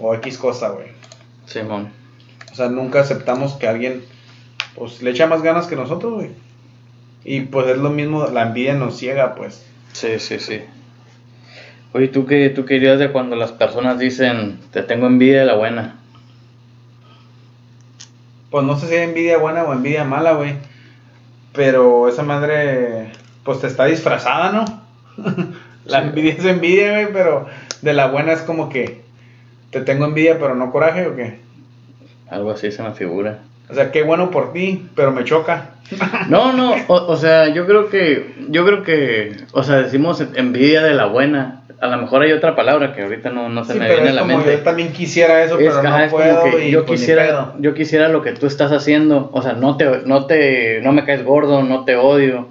o 0.02 0.14
X 0.16 0.38
cosa, 0.38 0.72
güey. 0.72 0.88
Simón. 1.46 1.88
O 2.52 2.56
sea, 2.56 2.68
nunca 2.68 3.00
aceptamos 3.00 3.54
que 3.54 3.70
alguien, 3.70 4.04
pues, 4.76 5.02
le 5.02 5.12
echa 5.12 5.26
más 5.26 5.42
ganas 5.42 5.68
que 5.68 5.78
nosotros, 5.78 6.16
güey. 6.16 6.49
Y 7.24 7.42
pues 7.42 7.68
es 7.68 7.78
lo 7.78 7.90
mismo, 7.90 8.28
la 8.28 8.44
envidia 8.44 8.76
nos 8.76 8.98
ciega, 8.98 9.36
pues. 9.36 9.66
Sí, 9.94 10.20
sí, 10.20 10.40
sí. 10.40 10.62
Oye, 11.94 12.08
¿tú 12.08 12.26
qué, 12.26 12.50
¿tú 12.50 12.66
qué 12.66 12.76
dirías 12.76 13.00
de 13.00 13.12
cuando 13.12 13.36
las 13.36 13.52
personas 13.52 14.00
dicen, 14.00 14.60
te 14.72 14.84
tengo 14.84 15.08
envidia 15.08 15.40
de 15.40 15.46
la 15.46 15.56
buena? 15.56 15.96
Pues 18.52 18.64
no 18.66 18.78
sé 18.78 18.88
si 18.88 18.96
es 18.96 19.08
envidia 19.08 19.38
buena 19.38 19.64
o 19.64 19.74
envidia 19.74 20.04
mala, 20.04 20.34
güey. 20.34 20.56
Pero 21.54 22.08
esa 22.08 22.24
madre, 22.24 23.12
pues 23.44 23.60
te 23.60 23.68
está 23.68 23.86
disfrazada, 23.86 24.52
¿no? 24.52 24.66
la 25.86 26.02
Sí. 26.02 26.08
envidia 26.08 26.34
es 26.34 26.46
envidia, 26.46 26.92
güey, 26.92 27.14
pero 27.14 27.48
de 27.82 27.94
la 27.94 28.08
buena 28.08 28.34
es 28.34 28.42
como 28.42 28.70
que 28.70 29.02
te 29.72 29.82
tengo 29.82 30.06
envidia, 30.06 30.40
pero 30.40 30.56
no 30.56 30.72
coraje, 30.72 31.08
¿o 31.08 31.16
qué? 31.16 31.40
Algo 32.30 32.52
así 32.52 32.72
se 32.72 32.84
me 32.84 32.92
figura. 32.92 33.40
O 33.70 33.74
sea, 33.76 33.92
qué 33.92 34.04
bueno 34.04 34.32
por 34.32 34.54
ti, 34.54 34.88
pero 34.96 35.12
me 35.12 35.24
choca. 35.24 35.72
No, 36.28 36.54
no, 36.54 36.76
o, 36.88 36.94
o 36.94 37.18
sea, 37.18 37.50
yo 37.50 37.66
creo 37.66 37.90
que, 37.90 38.36
yo 38.50 38.66
creo 38.66 38.84
que, 38.84 39.38
o 39.54 39.64
sea, 39.64 39.78
decimos 39.78 40.24
envidia 40.36 40.84
de 40.84 40.94
la 40.94 41.06
buena. 41.06 41.62
A 41.82 41.88
lo 41.88 41.98
mejor 41.98 42.24
hay 42.24 42.34
otra 42.34 42.56
palabra 42.56 42.94
que 42.94 43.04
ahorita 43.04 43.30
no, 43.30 43.48
no 43.48 43.64
se 43.64 43.74
Sí, 43.74 43.80
me 43.80 43.90
viene 43.90 44.10
a 44.10 44.14
la 44.14 44.22
como 44.22 44.38
mente. 44.38 44.52
yo 44.52 44.60
también 44.64 44.92
quisiera 44.92 45.44
eso, 45.44 45.58
Es, 45.58 45.74
pero 45.74 45.80
ajá, 45.80 45.98
no 45.98 46.04
es 46.04 46.12
como 46.12 46.24
puedo 46.24 46.44
que 46.58 46.68
y 46.68 46.72
yo 46.72 46.86
pues, 46.86 47.00
quisiera, 47.00 47.54
yo 47.60 47.74
quisiera 47.74 48.10
lo 48.10 48.22
que 48.22 48.34
tú 48.34 48.48
estás 48.48 48.72
haciendo, 48.74 49.30
o 49.32 49.42
sea, 49.42 49.54
no 49.54 49.78
te, 49.78 49.86
no 50.06 50.26
te, 50.26 50.82
no 50.82 50.92
me 50.92 51.06
caes 51.06 51.24
gordo, 51.24 51.64
no 51.64 51.86
te 51.86 51.96
odio, 51.96 52.48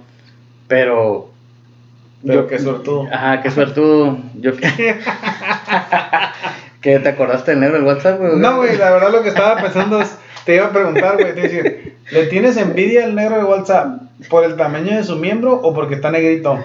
pero, 0.67 1.29
Pero 2.25 2.47
qué 2.47 2.59
suertudo. 2.59 3.07
Ajá, 3.11 3.41
qué 3.41 3.51
suertudo, 3.51 4.17
yo 4.35 4.55
¿Qué 4.55 4.95
te 6.99 7.09
acordaste 7.09 7.51
del 7.51 7.59
negro 7.59 7.75
del 7.75 7.85
WhatsApp, 7.85 8.19
güey? 8.19 8.37
No, 8.37 8.57
güey, 8.57 8.77
la 8.77 8.91
verdad 8.91 9.11
lo 9.11 9.21
que 9.21 9.29
estaba 9.29 9.61
pensando 9.61 10.01
es, 10.01 10.17
te 10.45 10.55
iba 10.55 10.65
a 10.67 10.71
preguntar, 10.71 11.15
güey, 11.15 11.33
te 11.33 11.39
iba 11.39 11.47
a 11.47 11.51
decir, 11.51 11.95
¿le 12.11 12.25
tienes 12.27 12.57
envidia 12.57 13.05
al 13.05 13.15
negro 13.15 13.37
de 13.37 13.43
WhatsApp? 13.43 14.01
¿Por 14.29 14.43
el 14.43 14.55
tamaño 14.55 14.95
de 14.97 15.03
su 15.03 15.15
miembro 15.15 15.53
o 15.53 15.73
porque 15.73 15.95
está 15.95 16.11
negrito? 16.11 16.59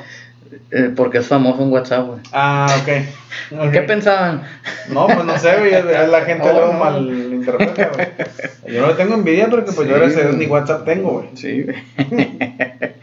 Eh, 0.71 0.91
porque 0.95 1.19
es 1.19 1.27
famoso 1.27 1.63
en 1.63 1.73
WhatsApp, 1.73 2.07
güey. 2.07 2.21
Ah, 2.33 2.67
ok. 2.81 3.71
¿Qué 3.73 3.81
pensaban? 3.83 4.43
No, 4.89 5.07
pues 5.07 5.25
no 5.25 5.39
sé, 5.39 5.57
güey. 5.59 5.71
La 6.11 6.23
gente 6.23 6.49
Oh, 6.49 6.53
luego 6.53 6.73
no. 6.73 6.79
malinterpreta, 6.79 7.91
güey. 7.95 8.75
Yo 8.75 8.81
no 8.83 8.89
le 8.89 8.95
tengo 8.95 9.15
envidia 9.15 9.49
porque, 9.49 9.73
pues, 9.73 9.89
yo 9.89 9.95
Sí, 9.95 10.01
gracias 10.01 10.17
a 10.17 10.21
Dios 10.23 10.35
güey. 10.37 10.47
ni 10.47 10.53
WhatsApp 10.53 10.85
tengo, 10.85 11.11
güey. 11.13 11.29
Sí, 11.35 11.63
güey. 11.63 11.77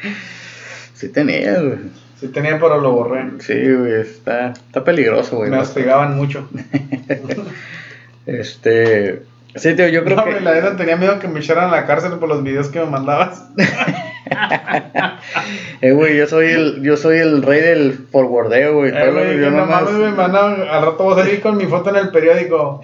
sí 0.93 1.09
tenía, 1.09 1.59
güey. 1.61 1.77
Sí 2.19 2.27
tenía, 2.27 2.59
pero 2.59 2.79
lo 2.79 2.91
borré. 2.91 3.25
Sí, 3.39 3.53
güey, 3.53 4.01
está, 4.01 4.51
está 4.51 4.83
peligroso, 4.83 5.37
güey. 5.37 5.49
Me 5.49 5.57
hostigaban 5.57 6.15
mucho. 6.15 6.47
Este, 8.25 9.23
sí, 9.55 9.75
tío, 9.75 9.87
yo 9.87 10.03
creo 10.03 10.17
no, 10.17 10.25
que... 10.25 10.39
la 10.39 10.75
tenía 10.75 10.95
miedo 10.97 11.19
que 11.19 11.27
me 11.27 11.39
echaran 11.39 11.69
a 11.69 11.71
la 11.71 11.85
cárcel 11.85 12.13
por 12.13 12.29
los 12.29 12.43
videos 12.43 12.69
que 12.69 12.79
me 12.79 12.85
mandabas. 12.85 13.45
Eh, 15.81 15.91
güey, 15.91 16.15
yo 16.15 16.27
soy 16.27 16.47
el, 16.47 16.81
yo 16.83 16.95
soy 16.95 17.17
el 17.17 17.41
rey 17.41 17.59
del 17.61 17.93
forwardeo, 18.11 18.75
güey. 18.75 18.91
Eh, 18.95 19.11
güey, 19.11 19.39
yo 19.39 19.49
no 19.49 19.65
nomás- 19.65 19.83
mames, 19.83 19.93
me 19.93 20.11
mandaban. 20.11 20.61
Al 20.61 20.83
rato 20.83 21.03
voy 21.03 21.19
a 21.19 21.23
salir 21.23 21.41
con 21.41 21.57
mi 21.57 21.65
foto 21.65 21.89
en 21.89 21.95
el 21.97 22.09
periódico. 22.09 22.81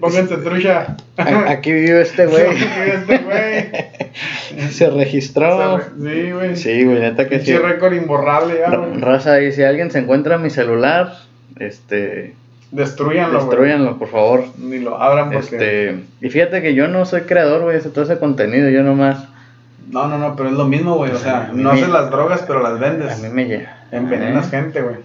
Pónganse 0.00 0.36
trucha. 0.38 0.96
Aquí 1.16 1.72
vive 1.72 2.02
este 2.02 2.26
güey. 2.26 2.44
este 2.86 3.18
güey. 4.56 4.70
Se 4.70 4.90
registró. 4.90 5.80
Sí, 5.80 6.30
güey. 6.32 6.56
Sí, 6.56 6.84
güey, 6.84 7.00
neta 7.00 7.28
que 7.28 7.40
sí. 7.40 7.52
Pinche 7.52 7.58
récord 7.60 7.92
imborrable, 7.92 8.54
ya, 8.58 8.74
güey. 8.74 9.00
Raza, 9.00 9.40
y 9.40 9.52
si 9.52 9.62
alguien 9.62 9.90
se 9.90 9.98
encuentra 9.98 10.38
mi 10.38 10.50
celular, 10.50 11.14
este, 11.58 12.34
Destruyanlo, 12.72 13.38
destruyanlo, 13.38 13.98
por 13.98 14.08
favor. 14.08 14.44
Ni 14.58 14.78
lo 14.78 15.00
abran 15.00 15.30
porque. 15.30 15.38
Este, 15.56 16.04
y 16.20 16.30
fíjate 16.30 16.60
que 16.62 16.74
yo 16.74 16.88
no 16.88 17.04
soy 17.04 17.22
creador, 17.22 17.62
güey, 17.62 17.78
de 17.80 17.90
todo 17.90 18.02
ese 18.04 18.18
contenido, 18.18 18.68
yo 18.70 18.82
nomás, 18.82 19.28
No, 19.90 20.08
no, 20.08 20.16
no, 20.18 20.34
pero 20.36 20.48
es 20.48 20.54
lo 20.54 20.64
mismo, 20.66 20.96
güey. 20.96 21.12
O 21.12 21.18
sea, 21.18 21.44
A 21.44 21.52
no 21.52 21.72
me- 21.72 21.78
haces 21.78 21.90
las 21.90 22.10
drogas, 22.10 22.42
pero 22.46 22.62
las 22.62 22.72
a 22.72 22.76
vendes. 22.76 23.18
mí 23.20 23.28
me 23.28 23.44
llega. 23.46 23.84
Envenenas 23.92 24.48
gente, 24.50 24.80
güey. 24.80 24.96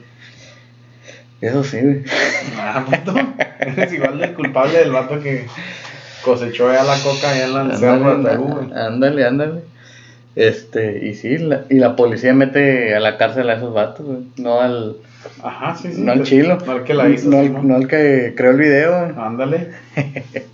Eso 1.41 1.63
sí, 1.63 1.79
güey. 1.81 2.03
Ah, 2.57 2.85
puto. 2.85 3.13
Eres 3.59 3.93
igual 3.93 4.17
de 4.19 4.33
culpable 4.33 4.79
del 4.79 4.91
vato 4.91 5.19
que 5.19 5.45
cosechó 6.23 6.71
ya 6.73 6.83
la 6.83 6.95
coca 6.99 7.29
allá 7.31 7.45
en 7.45 7.53
la 7.69 7.75
cerro 7.77 8.17
de 8.23 8.35
güey. 8.37 8.55
Ándale, 8.55 8.79
ándale, 8.81 9.25
ándale. 9.27 9.61
Este, 10.35 11.05
y 11.05 11.15
sí, 11.15 11.37
la, 11.39 11.63
y 11.69 11.75
la 11.79 11.95
policía 11.95 12.33
mete 12.33 12.95
a 12.95 12.99
la 12.99 13.17
cárcel 13.17 13.49
a 13.49 13.55
esos 13.55 13.73
vatos, 13.73 14.05
güey. 14.05 14.19
No 14.37 14.61
al, 14.61 14.95
Ajá, 15.43 15.75
sí, 15.75 15.91
sí. 15.93 16.01
no 16.01 16.11
al 16.11 16.19
pues, 16.19 16.29
chilo. 16.29 16.57
No 16.65 16.71
al 16.71 16.83
que 16.83 16.93
la 16.93 17.09
hizo, 17.09 17.29
no, 17.29 17.41
sí, 17.41 17.47
al, 17.47 17.53
¿no? 17.53 17.63
no 17.63 17.75
al 17.75 17.87
que 17.87 18.33
creó 18.35 18.51
el 18.51 18.57
video. 18.57 19.13
Ándale. 19.21 19.71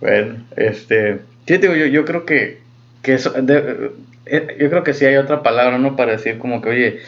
Bueno, 0.00 0.36
este, 0.56 1.20
sí, 1.46 1.56
digo, 1.56 1.74
yo, 1.74 1.86
yo 1.86 2.04
creo 2.04 2.26
que, 2.26 2.60
que 3.02 3.14
eso, 3.14 3.30
de- 3.30 3.92
eh, 4.26 4.56
yo 4.60 4.68
creo 4.68 4.84
que 4.84 4.92
sí 4.92 5.06
hay 5.06 5.16
otra 5.16 5.42
palabra, 5.42 5.78
¿no? 5.78 5.96
Para 5.96 6.12
decir 6.12 6.36
como 6.38 6.60
que, 6.60 6.68
oye, 6.68 6.98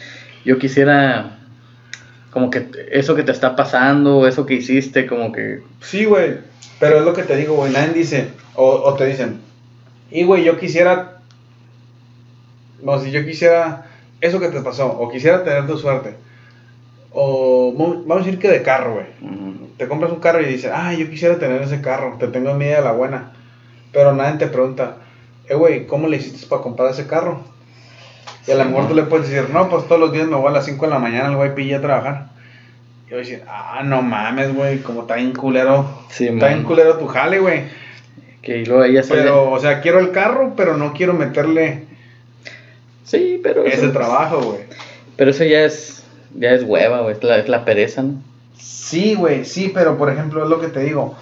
yo 0.45 0.57
quisiera, 0.57 1.37
como 2.31 2.49
que 2.49 2.65
eso 2.91 3.15
que 3.15 3.21
te 3.23 3.31
está 3.31 3.55
pasando, 3.55 4.27
eso 4.27 4.47
que 4.47 4.55
hiciste, 4.55 5.05
como 5.05 5.31
que, 5.31 5.59
Sí, 5.81 6.05
güey. 6.05 6.37
Pero 6.79 6.97
es 6.99 7.05
lo 7.05 7.13
que 7.13 7.23
te 7.23 7.35
digo, 7.35 7.55
güey. 7.55 7.71
Nadie 7.71 7.93
dice, 7.93 8.29
o, 8.55 8.65
o 8.67 8.93
te 8.95 9.05
dicen, 9.05 9.41
y 10.09 10.23
güey, 10.23 10.43
yo 10.43 10.57
quisiera, 10.57 11.19
no, 12.81 12.99
si 12.99 13.11
yo 13.11 13.23
quisiera 13.25 13.85
eso 14.21 14.39
que 14.39 14.47
te 14.49 14.61
pasó, 14.61 14.87
o 14.87 15.11
quisiera 15.11 15.43
tener 15.43 15.67
tu 15.67 15.77
suerte, 15.77 16.15
o 17.11 17.73
mo- 17.75 18.03
vamos 18.05 18.23
a 18.23 18.25
decir 18.25 18.39
que 18.39 18.49
de 18.49 18.61
carro, 18.61 18.93
güey. 18.95 19.05
Te 19.77 19.87
compras 19.87 20.11
un 20.11 20.19
carro 20.19 20.41
y 20.41 20.45
dices, 20.45 20.71
ah, 20.73 20.93
yo 20.93 21.09
quisiera 21.09 21.37
tener 21.37 21.61
ese 21.61 21.81
carro, 21.81 22.15
te 22.19 22.27
tengo 22.27 22.49
envidia 22.51 22.77
de 22.77 22.83
la 22.83 22.91
buena. 22.93 23.31
Pero 23.91 24.13
nadie 24.13 24.37
te 24.39 24.47
pregunta, 24.47 24.97
eh, 25.47 25.55
güey, 25.55 25.85
¿cómo 25.87 26.07
le 26.07 26.17
hiciste 26.17 26.47
para 26.47 26.61
comprar 26.61 26.91
ese 26.91 27.07
carro? 27.07 27.41
Y 28.47 28.51
a 28.51 28.55
lo 28.55 28.65
mejor 28.65 28.87
tú 28.87 28.95
le 28.95 29.03
puedes 29.03 29.29
decir, 29.29 29.49
no, 29.51 29.69
pues 29.69 29.85
todos 29.87 29.99
los 29.99 30.11
días 30.13 30.27
me 30.27 30.35
voy 30.35 30.47
a 30.49 30.51
las 30.51 30.65
5 30.65 30.85
de 30.85 30.91
la 30.91 30.99
mañana 30.99 31.27
al 31.29 31.35
güey 31.35 31.53
pilla 31.53 31.77
a 31.77 31.81
trabajar. 31.81 32.27
Y 33.07 33.11
voy 33.11 33.15
a 33.19 33.19
decir, 33.19 33.43
ah, 33.47 33.81
no 33.83 34.01
mames, 34.01 34.53
güey, 34.55 34.79
como 34.79 35.01
está 35.01 35.15
bien 35.15 35.33
culero. 35.33 35.85
Sí, 36.09 36.27
está 36.27 36.47
bien 36.49 36.63
culero 36.63 36.97
tu 36.97 37.07
jale, 37.07 37.39
güey. 37.39 37.63
que 38.41 38.65
luego 38.65 38.83
ella 38.85 39.03
sale- 39.03 39.21
Pero, 39.23 39.51
o 39.51 39.59
sea, 39.59 39.81
quiero 39.81 39.99
el 39.99 40.11
carro, 40.11 40.53
pero 40.55 40.77
no 40.77 40.93
quiero 40.93 41.13
meterle 41.13 41.83
Sí, 43.03 43.39
pero 43.43 43.65
ese 43.65 43.85
eso, 43.85 43.91
trabajo, 43.91 44.39
güey. 44.41 44.59
pero 45.17 45.31
eso 45.31 45.43
ya 45.43 45.63
es, 45.63 46.05
ya 46.35 46.51
es 46.51 46.63
hueva, 46.63 47.01
güey, 47.01 47.15
es 47.15 47.23
la, 47.23 47.37
es 47.37 47.49
la 47.49 47.65
pereza, 47.65 48.03
¿no? 48.03 48.21
Sí, 48.57 49.15
güey, 49.15 49.45
sí, 49.45 49.71
pero 49.73 49.97
por 49.97 50.09
ejemplo, 50.09 50.43
es 50.43 50.49
lo 50.49 50.59
que 50.59 50.67
te 50.67 50.81
digo. 50.81 51.15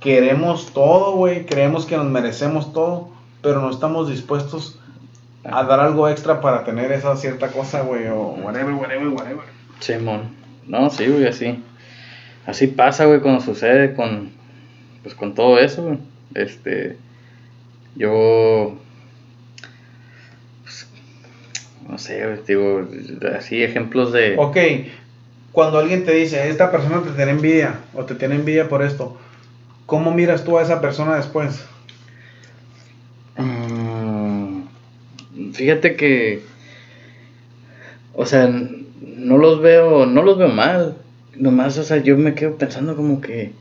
Queremos 0.00 0.72
todo, 0.72 1.16
güey, 1.16 1.46
creemos 1.46 1.86
que 1.86 1.96
nos 1.96 2.06
merecemos 2.06 2.72
todo, 2.72 3.08
pero 3.42 3.60
no 3.60 3.70
estamos 3.70 4.08
dispuestos 4.08 4.78
a 5.44 5.64
dar 5.64 5.80
algo 5.80 6.08
extra 6.08 6.40
para 6.40 6.64
tener 6.64 6.92
esa 6.92 7.16
cierta 7.16 7.48
cosa, 7.48 7.82
güey, 7.82 8.06
o 8.08 8.36
whatever, 8.42 8.74
whatever, 8.74 9.08
whatever. 9.08 9.44
Simón. 9.80 10.36
No, 10.66 10.90
sí, 10.90 11.06
güey, 11.06 11.26
así. 11.26 11.62
Así 12.46 12.66
pasa, 12.66 13.06
güey, 13.06 13.20
cuando 13.20 13.40
sucede 13.40 13.94
con, 13.94 14.30
pues 15.02 15.14
con 15.14 15.34
todo 15.34 15.58
eso, 15.58 15.82
güey. 15.82 15.98
Este, 16.34 16.96
yo, 17.96 18.76
pues, 20.62 20.86
no 21.88 21.98
sé, 21.98 22.22
digo, 22.46 22.86
así 23.36 23.62
ejemplos 23.62 24.12
de... 24.12 24.36
Ok, 24.36 24.56
cuando 25.52 25.78
alguien 25.78 26.04
te 26.04 26.12
dice, 26.12 26.48
esta 26.48 26.70
persona 26.70 27.02
te 27.02 27.10
tiene 27.10 27.32
envidia, 27.32 27.80
o 27.94 28.04
te 28.04 28.14
tiene 28.14 28.34
envidia 28.34 28.68
por 28.68 28.82
esto, 28.82 29.16
¿cómo 29.86 30.12
miras 30.12 30.44
tú 30.44 30.58
a 30.58 30.62
esa 30.62 30.80
persona 30.80 31.16
después? 31.16 31.64
Mm, 33.38 34.62
fíjate 35.52 35.96
que, 35.96 36.42
o 38.14 38.26
sea, 38.26 38.48
no 39.00 39.38
los 39.38 39.62
veo, 39.62 40.06
no 40.06 40.22
los 40.22 40.38
veo 40.38 40.48
mal. 40.48 40.96
Nomás, 41.36 41.78
o 41.78 41.84
sea, 41.84 41.98
yo 41.98 42.16
me 42.16 42.34
quedo 42.34 42.56
pensando 42.56 42.96
como 42.96 43.20
que, 43.20 43.52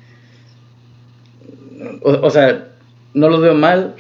o, 2.01 2.12
o 2.12 2.29
sea, 2.29 2.69
no 3.13 3.29
los 3.29 3.41
veo 3.41 3.53
mal, 3.53 3.96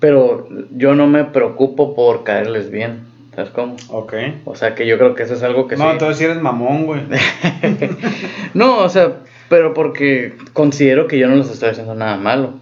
pero 0.00 0.48
yo 0.70 0.94
no 0.94 1.06
me 1.06 1.24
preocupo 1.24 1.94
por 1.94 2.24
caerles 2.24 2.70
bien. 2.70 3.05
¿Sabes 3.36 3.50
cómo? 3.50 3.76
Ok. 3.90 4.14
O 4.46 4.56
sea, 4.56 4.74
que 4.74 4.86
yo 4.86 4.96
creo 4.98 5.14
que 5.14 5.22
eso 5.24 5.34
es 5.34 5.42
algo 5.42 5.68
que 5.68 5.76
No, 5.76 5.84
sí. 5.84 5.90
entonces 5.92 6.18
si 6.18 6.24
eres 6.24 6.40
mamón, 6.40 6.86
güey. 6.86 7.02
No, 8.54 8.78
o 8.78 8.88
sea, 8.88 9.18
pero 9.50 9.74
porque 9.74 10.34
considero 10.54 11.06
que 11.06 11.18
yo 11.18 11.28
no 11.28 11.36
les 11.36 11.50
estoy 11.50 11.68
haciendo 11.68 11.94
nada 11.94 12.16
malo. 12.16 12.54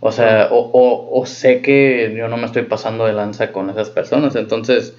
O 0.00 0.10
sea, 0.12 0.48
o, 0.50 0.58
o, 0.72 1.20
o 1.20 1.26
sé 1.26 1.62
que 1.62 2.14
yo 2.16 2.28
no 2.28 2.36
me 2.36 2.46
estoy 2.46 2.62
pasando 2.64 3.06
de 3.06 3.12
lanza 3.12 3.52
con 3.52 3.70
esas 3.70 3.90
personas. 3.90 4.34
Entonces, 4.36 4.94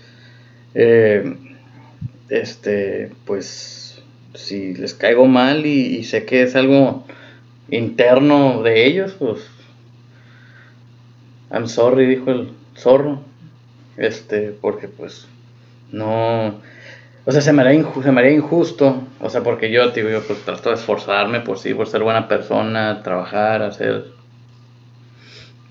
eh, 0.74 1.36
este, 2.30 3.12
pues, 3.26 4.02
si 4.36 4.74
les 4.74 4.94
caigo 4.94 5.26
mal 5.26 5.66
y, 5.66 5.98
y 5.98 6.04
sé 6.06 6.26
que 6.26 6.44
es 6.44 6.56
algo 6.56 7.04
interno 7.70 8.62
de 8.64 8.86
ellos, 8.88 9.16
pues, 9.20 9.40
I'm 11.52 11.68
sorry, 11.68 12.06
dijo 12.06 12.32
el 12.32 12.50
zorro. 12.78 13.22
Este, 14.00 14.56
porque 14.62 14.88
pues, 14.88 15.28
no, 15.92 16.48
o 17.26 17.32
sea, 17.32 17.42
se 17.42 17.54
me, 17.54 17.62
haría 17.62 17.82
inju- 17.82 18.02
se 18.02 18.12
me 18.12 18.22
haría 18.22 18.32
injusto, 18.34 19.04
o 19.20 19.30
sea, 19.30 19.44
porque 19.44 19.70
yo, 19.72 19.90
digo, 19.92 20.10
yo 20.10 20.24
pues 20.26 20.40
trato 20.46 20.70
de 20.70 20.76
esforzarme 20.76 21.42
por 21.42 21.60
sí, 21.60 21.74
por 21.74 21.88
ser 21.88 22.02
buena 22.02 22.28
persona, 22.28 23.04
trabajar, 23.04 23.62
hacer, 23.62 24.06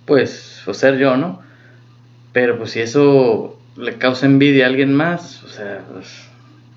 pues, 0.06 0.62
o 0.66 0.74
ser 0.74 0.98
yo, 0.98 1.16
¿no? 1.16 1.40
Pero 2.32 2.58
pues 2.58 2.70
si 2.72 2.80
eso 2.80 3.58
le 3.76 3.96
causa 3.96 4.26
envidia 4.26 4.66
a 4.66 4.68
alguien 4.68 4.94
más, 4.94 5.42
o 5.44 5.48
sea, 5.48 5.84
pues, 5.92 6.08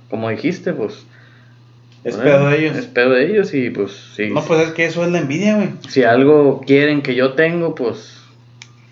como 0.10 0.30
dijiste, 0.30 0.74
pues... 0.74 1.06
Es 2.04 2.16
bueno, 2.16 2.32
pedo 2.32 2.48
de 2.50 2.58
ellos. 2.58 2.78
Es 2.78 2.86
pedo 2.88 3.10
de 3.12 3.26
ellos 3.28 3.54
y 3.54 3.70
pues 3.70 3.92
sí. 4.16 4.30
No, 4.32 4.44
pues 4.44 4.60
es 4.68 4.74
que 4.74 4.86
eso 4.86 5.06
es 5.06 5.12
la 5.12 5.20
envidia, 5.20 5.56
güey. 5.56 5.70
Si 5.88 6.04
algo 6.04 6.62
quieren 6.66 7.04
que 7.04 7.14
yo 7.14 7.34
tengo, 7.34 7.76
pues 7.76 8.18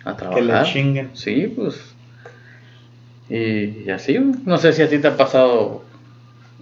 a 0.04 0.12
Que 0.12 0.18
trabajar. 0.18 0.64
le 0.64 0.72
chinguen. 0.72 1.10
Sí, 1.14 1.52
pues. 1.56 1.74
Y, 3.30 3.84
y 3.86 3.90
así, 3.90 4.18
no 4.44 4.58
sé 4.58 4.72
si 4.72 4.82
a 4.82 4.88
ti 4.90 4.98
te 4.98 5.08
ha 5.08 5.16
pasado 5.16 5.82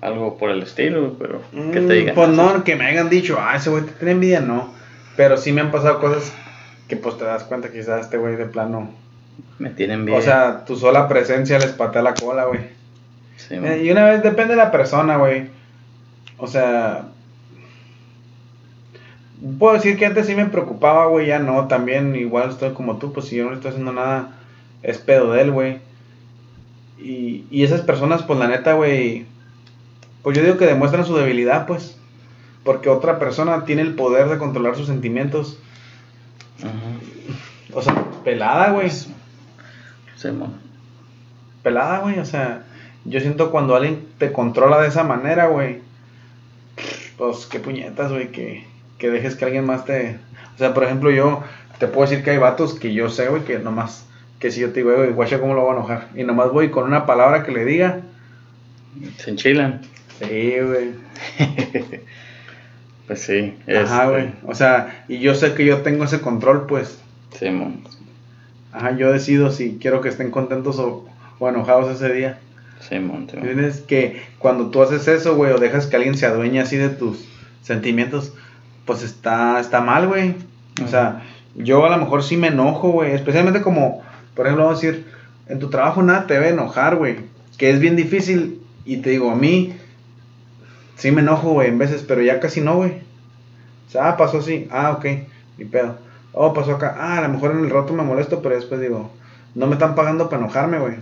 algo 0.03 0.37
por 0.39 0.51
el 0.51 0.63
estilo, 0.63 1.17
pero 1.19 1.41
que 1.73 1.81
te 1.81 1.81
Mm, 1.81 1.89
digan. 1.89 2.15
Pues 2.15 2.29
no, 2.29 2.63
que 2.63 2.77
me 2.77 2.85
hayan 2.87 3.09
dicho, 3.09 3.39
ah, 3.41 3.57
ese 3.57 3.71
güey 3.71 3.85
te 3.85 3.93
tiene 3.93 4.13
envidia, 4.13 4.41
no. 4.41 4.73
Pero 5.17 5.37
sí 5.39 5.51
me 5.53 5.63
han 5.63 5.71
pasado 5.73 5.99
cosas 5.99 6.33
que 6.87 6.97
pues 6.97 7.19
te 7.19 7.25
das 7.25 7.43
cuenta 7.45 7.73
quizás 7.73 8.03
este 8.05 8.19
güey 8.19 8.37
de 8.37 8.45
plano. 8.47 8.91
Me 9.59 9.71
tienen 9.71 10.05
bien. 10.05 10.19
O 10.19 10.23
sea, 10.23 10.65
tu 10.67 10.77
sola 10.77 11.09
presencia 11.09 11.59
les 11.59 11.73
patea 11.73 12.03
la 12.03 12.15
cola, 12.15 12.45
güey. 12.45 12.61
Sí, 13.37 13.55
Eh, 13.55 13.83
y 13.85 13.91
una 13.91 14.05
vez 14.05 14.23
depende 14.23 14.53
de 14.55 14.59
la 14.59 14.71
persona, 14.71 15.17
güey. 15.17 15.49
O 16.37 16.47
sea, 16.47 17.09
puedo 19.59 19.75
decir 19.75 19.97
que 19.97 20.07
antes 20.07 20.27
sí 20.27 20.35
me 20.35 20.47
preocupaba, 20.47 21.07
güey, 21.07 21.27
ya 21.29 21.39
no. 21.39 21.67
También 21.67 22.15
igual 22.15 22.51
estoy 22.51 22.71
como 22.75 22.99
tú, 22.99 23.13
pues 23.13 23.27
si 23.27 23.37
yo 23.37 23.45
no 23.45 23.51
le 23.51 23.57
estoy 23.57 23.71
haciendo 23.71 23.93
nada, 23.93 24.37
es 24.83 24.99
pedo 24.99 25.33
de 25.33 25.43
él, 25.43 25.51
güey. 25.51 25.79
Y, 26.99 27.45
y 27.51 27.65
esas 27.65 27.83
personas, 27.83 28.23
pues 28.23 28.39
la 28.39 28.49
neta, 28.49 28.75
güey, 28.75 29.27
pues 30.23 30.37
yo 30.37 30.43
digo 30.43 30.57
que 30.57 30.67
demuestran 30.67 31.07
su 31.07 31.17
debilidad, 31.17 31.67
pues. 31.67 31.97
Porque 32.65 32.89
otra 32.89 33.19
persona 33.19 33.65
tiene 33.65 33.83
el 33.83 33.95
poder 33.95 34.29
de 34.29 34.39
controlar 34.39 34.77
sus 34.77 34.89
sentimientos. 34.89 35.59
Ujú. 36.59 37.79
O 37.79 37.83
sea, 37.83 37.95
pelada, 38.25 38.73
güey. 38.73 38.91
Sí, 38.91 40.29
pelada, 41.63 42.01
güey. 42.01 42.19
O 42.19 42.25
sea, 42.25 42.65
yo 43.05 43.21
siento 43.21 43.51
cuando 43.51 43.77
alguien 43.77 44.07
te 44.19 44.33
controla 44.33 44.81
de 44.81 44.89
esa 44.89 45.05
manera, 45.05 45.47
güey. 45.47 45.81
Pues 47.17 47.47
qué 47.47 47.61
puñetas, 47.61 48.13
güey, 48.13 48.31
que, 48.31 48.67
que 48.99 49.11
dejes 49.11 49.35
que 49.35 49.45
alguien 49.45 49.67
más 49.67 49.85
te... 49.85 50.19
O 50.55 50.59
sea, 50.59 50.75
por 50.75 50.85
ejemplo, 50.85 51.11
yo 51.11 51.43
te 51.79 51.87
puedo 51.87 52.09
decir 52.09 52.25
que 52.25 52.31
hay 52.31 52.39
vatos 52.39 52.75
que 52.75 52.93
yo 52.93 53.09
sé, 53.11 53.29
güey, 53.29 53.45
que 53.45 53.59
nomás... 53.59 54.05
Que 54.39 54.51
si 54.51 54.61
yo 54.61 54.73
te 54.73 54.81
digo, 54.81 54.95
güey, 54.95 55.11
guacha, 55.11 55.41
¿cómo 55.41 55.55
lo 55.55 55.63
voy 55.63 55.71
a 55.71 55.79
enojar? 55.79 56.09
Y 56.15 56.25
nomás 56.25 56.53
voy 56.53 56.71
con 56.71 56.85
una 56.85 57.07
palabra 57.07 57.43
que 57.43 57.53
le 57.53 57.65
diga. 57.65 58.01
Se 59.17 59.31
enchilan. 59.31 59.83
Sí, 60.21 60.55
güey. 60.61 60.91
Pues 63.09 63.23
sí. 63.23 63.57
Ajá, 63.67 64.05
este, 64.05 64.07
güey. 64.07 64.33
O 64.47 64.55
sea, 64.55 65.05
y 65.09 65.19
yo 65.19 65.35
sé 65.35 65.55
que 65.55 65.65
yo 65.65 65.79
tengo 65.79 66.05
ese 66.05 66.21
control, 66.21 66.67
pues. 66.67 66.99
Simón. 67.37 67.83
Ajá, 68.71 68.95
yo 68.97 69.11
decido 69.11 69.51
si 69.51 69.79
quiero 69.81 70.03
que 70.03 70.11
estén 70.11 70.31
contentos 70.31 70.79
o, 70.79 71.09
o 71.39 71.49
enojados 71.49 71.91
ese 71.91 72.13
día. 72.13 72.39
Simón, 72.87 73.27
Simón. 73.31 73.47
Tienes 73.47 73.81
que 73.81 74.23
cuando 74.39 74.69
tú 74.69 74.83
haces 74.83 75.09
eso, 75.09 75.37
güey, 75.37 75.53
o 75.53 75.59
dejas 75.59 75.87
que 75.87 75.97
alguien 75.97 76.19
se 76.19 76.27
adueñe 76.27 76.61
así 76.61 76.77
de 76.77 76.91
tus 76.91 77.27
sentimientos, 77.63 78.35
pues 78.85 79.03
está, 79.03 79.59
está 79.59 79.81
mal, 79.81 80.07
güey. 80.07 80.35
O 80.85 80.87
sea, 80.87 81.23
yo 81.55 81.87
a 81.87 81.91
lo 81.91 81.97
mejor 81.97 82.23
sí 82.23 82.37
me 82.37 82.49
enojo, 82.49 82.91
güey. 82.91 83.13
Especialmente 83.13 83.63
como, 83.63 84.03
por 84.39 84.47
ejemplo, 84.47 84.67
vamos 84.67 84.79
a 84.79 84.87
decir, 84.87 85.05
en 85.49 85.59
tu 85.59 85.69
trabajo 85.69 86.01
nada 86.01 86.29
te 86.29 86.35
debe 86.35 86.51
enojar, 86.51 86.95
güey. 86.95 87.17
Que 87.57 87.71
es 87.71 87.81
bien 87.81 87.97
difícil. 87.97 88.63
Y 88.85 88.99
te 88.99 89.11
digo, 89.11 89.33
a 89.33 89.35
mí 89.35 89.77
sí 90.95 91.11
me 91.11 91.23
enojo, 91.23 91.55
güey, 91.55 91.71
en 91.71 91.79
veces, 91.79 92.05
pero 92.07 92.23
ya 92.23 92.39
casi 92.39 92.61
no, 92.61 92.77
güey. 92.77 92.93
O 93.89 93.91
sea, 93.91 94.11
ah, 94.11 94.17
pasó 94.17 94.39
así. 94.39 94.69
Ah, 94.71 94.93
ok, 94.93 95.07
mi 95.57 95.65
pedo. 95.65 95.99
Oh, 96.33 96.55
pasó 96.55 96.77
acá. 96.77 96.95
Ah, 97.01 97.19
a 97.19 97.23
lo 97.23 97.31
mejor 97.31 97.51
en 97.51 97.65
el 97.65 97.71
rato 97.71 97.93
me 97.95 98.05
molesto, 98.05 98.41
pero 98.41 98.55
después 98.55 98.81
digo, 98.81 99.11
no 99.57 99.67
me 99.67 99.73
están 99.73 99.97
pagando 99.97 100.29
para 100.29 100.41
enojarme, 100.41 100.79
güey. 100.79 100.95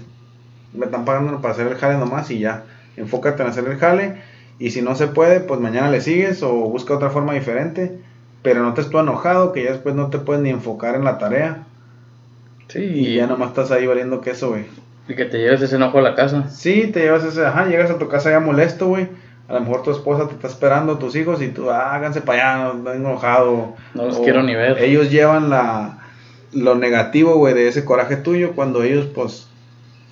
Me 0.73 0.87
están 0.87 1.05
pagando 1.05 1.43
para 1.43 1.53
hacer 1.53 1.67
el 1.67 1.77
jale 1.77 1.99
nomás 1.99 2.31
y 2.31 2.39
ya. 2.39 2.65
Enfócate 2.97 3.43
en 3.43 3.51
hacer 3.51 3.69
el 3.69 3.77
jale. 3.77 4.23
Y 4.59 4.71
si 4.71 4.81
no 4.81 4.95
se 4.95 5.09
puede, 5.09 5.41
pues 5.41 5.61
mañana 5.61 5.91
le 5.91 6.01
sigues 6.01 6.43
o 6.43 6.55
busca 6.55 6.95
otra 6.95 7.11
forma 7.11 7.35
diferente. 7.35 8.01
Pero 8.43 8.63
no 8.63 8.73
te 8.73 8.81
estés 8.81 8.99
enojado, 8.99 9.53
que 9.53 9.63
ya 9.63 9.73
después 9.73 9.95
no 9.95 10.09
te 10.09 10.21
puedes 10.21 10.43
ni 10.43 10.49
enfocar 10.49 10.95
en 10.95 11.05
la 11.05 11.19
tarea. 11.19 11.66
Sí, 12.69 12.81
Y 12.81 13.15
ya 13.15 13.27
nomás 13.27 13.49
estás 13.51 13.71
ahí 13.71 13.87
valiendo 13.87 14.21
queso, 14.21 14.51
güey. 14.51 14.65
y 15.09 15.15
que 15.15 15.25
te 15.25 15.39
lleves 15.39 15.63
ese 15.63 15.77
enojo 15.77 15.99
a 15.99 16.03
la 16.03 16.15
casa. 16.15 16.49
Sí, 16.51 16.91
te 16.93 17.01
llevas 17.01 17.25
ese, 17.25 17.45
ajá, 17.47 17.67
llegas 17.67 17.91
a 17.91 17.99
tu 17.99 18.09
casa 18.09 18.31
ya 18.31 18.41
molesto, 18.41 18.89
güey. 18.89 19.09
A 19.49 19.55
lo 19.55 19.61
mejor 19.61 19.85
tu 19.85 19.93
esposa 19.93 20.27
te 20.27 20.35
está 20.35 20.49
esperando, 20.49 20.99
tus 20.99 21.15
hijos, 21.15 21.41
y 21.41 21.49
tú, 21.49 21.71
ah, 21.71 21.95
háganse 21.95 22.21
para 22.21 22.65
allá, 22.65 22.73
no 22.75 22.93
enojado. 22.93 23.75
No 23.95 24.07
los 24.07 24.17
O 24.17 24.23
quiero 24.25 24.43
ni 24.43 24.55
ver. 24.57 24.79
Ellos 24.83 25.11
llevan 25.13 25.49
la, 25.51 25.99
lo 26.53 26.75
negativo, 26.75 27.37
güey, 27.37 27.55
de 27.55 27.69
ese 27.69 27.85
coraje 27.85 28.17
tuyo, 28.17 28.53
cuando 28.57 28.83
ellos, 28.83 29.07
pues, 29.15 29.47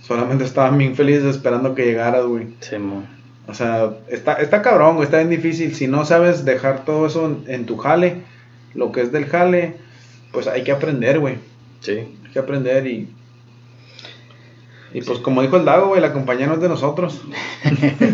solamente 0.02 0.44
estaban 0.44 0.78
bien 0.78 0.94
felices 0.94 1.24
esperando 1.24 1.74
que 1.74 1.84
llegaras, 1.86 2.24
güey. 2.24 2.54
Simón. 2.60 3.06
O 3.48 3.54
sea, 3.54 3.90
está, 4.08 4.34
está 4.34 4.62
cabrón, 4.62 4.94
güey, 4.94 5.06
está 5.06 5.16
bien 5.18 5.30
difícil. 5.30 5.74
Si 5.74 5.88
no 5.88 6.04
sabes 6.04 6.44
dejar 6.44 6.84
todo 6.84 7.06
eso 7.06 7.26
en, 7.26 7.44
en 7.52 7.66
tu 7.66 7.76
jale, 7.76 8.22
lo 8.74 8.92
que 8.92 9.00
es 9.02 9.10
del 9.10 9.26
jale, 9.26 9.74
pues 10.32 10.46
hay 10.46 10.62
que 10.62 10.70
aprender, 10.72 11.18
güey. 11.18 11.36
Sí. 11.80 12.16
Que 12.34 12.38
aprender 12.40 12.86
y... 12.86 13.08
Y 14.92 15.00
pues 15.02 15.18
como 15.20 15.42
dijo 15.42 15.56
el 15.56 15.64
Dago, 15.64 15.88
güey, 15.88 16.00
la 16.00 16.12
compañía 16.12 16.46
no 16.46 16.54
es 16.54 16.60
de 16.60 16.68
nosotros. 16.68 17.20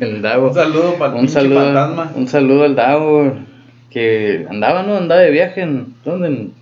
El 0.00 0.22
Dago. 0.22 0.48
Un 0.48 0.54
saludo 0.54 0.94
para 0.94 1.12
el 1.14 1.20
un 1.20 1.28
saludo, 1.28 1.60
fantasma. 1.60 2.12
un 2.14 2.28
saludo 2.28 2.64
al 2.64 2.74
Dago. 2.76 3.36
Que 3.90 4.46
andaba, 4.50 4.82
¿no? 4.82 4.96
Andaba 4.96 5.20
de 5.20 5.30
viaje 5.30 5.62
en. 5.62 5.94
¿Dónde? 6.04 6.28
En 6.28 6.52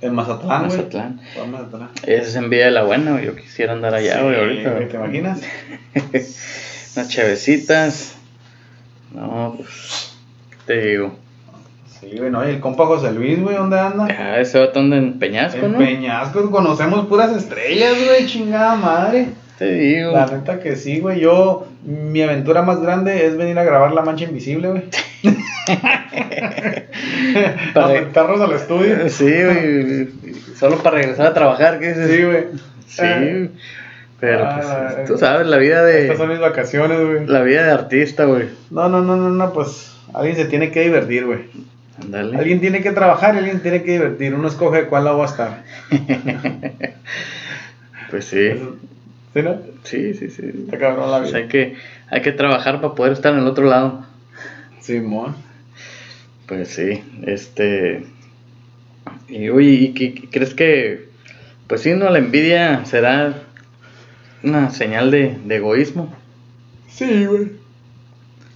En 0.00 0.14
Mazatlán, 0.14 0.66
güey. 0.66 0.78
Mazatlán. 0.78 1.20
Fue 1.34 1.42
a 1.42 1.46
Mazatlán. 1.46 1.88
Esa 2.06 2.28
es 2.28 2.34
envidia 2.36 2.64
de 2.66 2.70
la 2.72 2.82
buena, 2.84 3.12
güey. 3.12 3.26
Yo 3.26 3.36
quisiera 3.36 3.72
andar 3.74 3.94
allá, 3.94 4.22
güey, 4.22 4.34
Sí, 4.34 4.40
ahorita. 4.40 4.70
güey, 4.72 4.88
¿Te 4.88 4.96
imaginas? 4.96 5.40
Unas 6.96 7.08
chavecitas. 7.08 8.16
No, 9.14 9.54
pues. 9.56 10.16
¿qué 10.50 10.56
Te 10.66 10.86
digo. 10.88 11.14
Sí, 12.00 12.14
güey, 12.16 12.30
no, 12.30 12.46
y 12.46 12.50
el 12.50 12.60
compa 12.60 12.86
José 12.86 13.12
Luis, 13.12 13.40
güey, 13.42 13.56
¿dónde 13.56 13.78
anda? 13.78 14.08
Ah, 14.18 14.38
ese 14.40 14.58
vato 14.58 14.80
anda 14.80 14.96
en 14.96 15.18
Peñasco, 15.18 15.66
En 15.66 15.72
¿no? 15.72 15.78
Peñasco 15.78 16.50
conocemos 16.50 17.06
puras 17.06 17.36
estrellas, 17.36 17.92
güey, 18.06 18.26
chingada 18.26 18.74
madre. 18.76 19.26
Te 19.58 19.72
digo. 19.74 20.12
La 20.12 20.24
neta 20.26 20.58
que 20.60 20.76
sí, 20.76 21.00
güey. 21.00 21.20
Yo, 21.20 21.66
mi 21.84 22.22
aventura 22.22 22.62
más 22.62 22.80
grande 22.80 23.26
es 23.26 23.36
venir 23.36 23.58
a 23.58 23.64
grabar 23.64 23.92
La 23.92 24.00
Mancha 24.00 24.24
Invisible, 24.24 24.68
güey. 24.70 24.84
Para- 27.74 27.86
Aventarnos 27.88 28.40
al 28.40 28.52
estudio. 28.52 29.08
Sí, 29.08 29.24
güey. 29.30 30.08
Solo 30.58 30.78
para 30.78 30.96
regresar 30.96 31.26
a 31.26 31.34
trabajar, 31.34 31.78
¿qué 31.78 31.88
dices? 31.88 32.10
Sí, 32.10 32.22
güey. 32.24 32.44
Sí. 32.86 33.50
Pero, 34.18 34.44
Ah, 34.44 34.92
pues, 34.96 35.06
tú 35.08 35.16
sabes, 35.18 35.46
la 35.46 35.56
vida 35.56 35.88
Estas 35.90 36.18
son 36.18 36.28
de. 36.28 36.34
mis 36.34 36.42
vacaciones, 36.42 36.98
güey. 37.00 37.26
La 37.26 37.42
vida 37.42 37.64
de 37.64 37.72
artista, 37.72 38.24
güey. 38.24 38.48
No, 38.70 38.88
no, 38.88 39.00
no, 39.00 39.16
no, 39.16 39.30
no, 39.30 39.52
pues 39.52 39.94
alguien 40.12 40.36
se 40.36 40.44
tiene 40.46 40.70
que 40.70 40.82
divertir, 40.82 41.24
güey. 41.26 41.40
Ándale. 42.02 42.36
Alguien 42.38 42.60
tiene 42.60 42.80
que 42.82 42.92
trabajar 42.92 43.36
alguien 43.36 43.60
tiene 43.60 43.82
que 43.82 43.92
divertir. 43.92 44.34
Uno 44.34 44.48
escoge 44.48 44.86
cuál 44.86 45.04
lado 45.04 45.18
va 45.18 45.24
a 45.24 45.28
estar. 45.28 45.62
Pues 48.10 48.24
sí. 48.24 48.50
¿Sí, 49.34 49.42
no? 49.42 49.60
Sí, 49.84 50.14
sí, 50.14 50.30
sí. 50.30 50.42
Está 50.64 50.78
cabrón 50.78 51.10
la 51.12 51.18
Pues 51.18 51.30
vida. 51.30 51.38
hay 51.42 51.48
que, 51.48 51.76
hay 52.08 52.22
que 52.22 52.32
trabajar 52.32 52.80
para 52.80 52.94
poder 52.96 53.12
estar 53.12 53.32
en 53.32 53.38
el 53.40 53.46
otro 53.46 53.66
lado. 53.66 54.04
Simón. 54.80 55.36
Pues 56.46 56.68
sí, 56.70 57.04
este. 57.26 58.04
Y 59.28 59.48
oye, 59.50 59.68
¿y 59.70 59.92
qué 59.94 60.28
crees 60.28 60.54
que, 60.54 61.08
pues 61.68 61.82
sí, 61.82 61.94
no, 61.94 62.10
la 62.10 62.18
envidia 62.18 62.84
será 62.84 63.34
una 64.42 64.70
señal 64.70 65.12
de, 65.12 65.38
de 65.44 65.56
egoísmo? 65.56 66.12
Sí, 66.88 67.26
güey. 67.26 67.52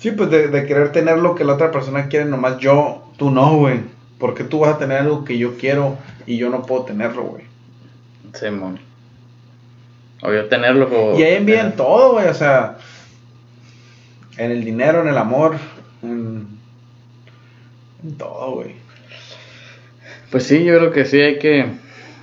Sí, 0.00 0.10
pues 0.10 0.28
de, 0.30 0.48
de 0.48 0.66
querer 0.66 0.90
tener 0.90 1.18
lo 1.18 1.36
que 1.36 1.44
la 1.44 1.54
otra 1.54 1.70
persona 1.70 2.08
quiere, 2.08 2.24
nomás 2.24 2.58
yo, 2.58 3.03
tú 3.16 3.30
no, 3.30 3.56
güey. 3.56 3.80
Porque 4.18 4.44
tú 4.44 4.60
vas 4.60 4.74
a 4.74 4.78
tener 4.78 4.98
algo 4.98 5.24
que 5.24 5.38
yo 5.38 5.56
quiero 5.58 5.98
y 6.26 6.36
yo 6.36 6.50
no 6.50 6.62
puedo 6.62 6.84
tenerlo, 6.84 7.24
güey. 7.24 7.44
Simón. 8.32 8.78
O 10.22 10.32
yo 10.32 10.46
tenerlo. 10.46 11.18
Y 11.18 11.22
hay 11.22 11.34
envidia 11.34 11.62
en 11.62 11.76
todo, 11.76 12.12
güey, 12.12 12.28
o 12.28 12.34
sea, 12.34 12.78
en 14.38 14.50
el 14.50 14.64
dinero, 14.64 15.02
en 15.02 15.08
el 15.08 15.18
amor, 15.18 15.56
en, 16.02 16.46
en 18.02 18.16
todo, 18.16 18.52
güey. 18.52 18.76
Pues 20.30 20.44
sí, 20.44 20.64
yo 20.64 20.78
creo 20.78 20.90
que 20.90 21.04
sí 21.04 21.20
hay 21.20 21.38
que, 21.38 21.66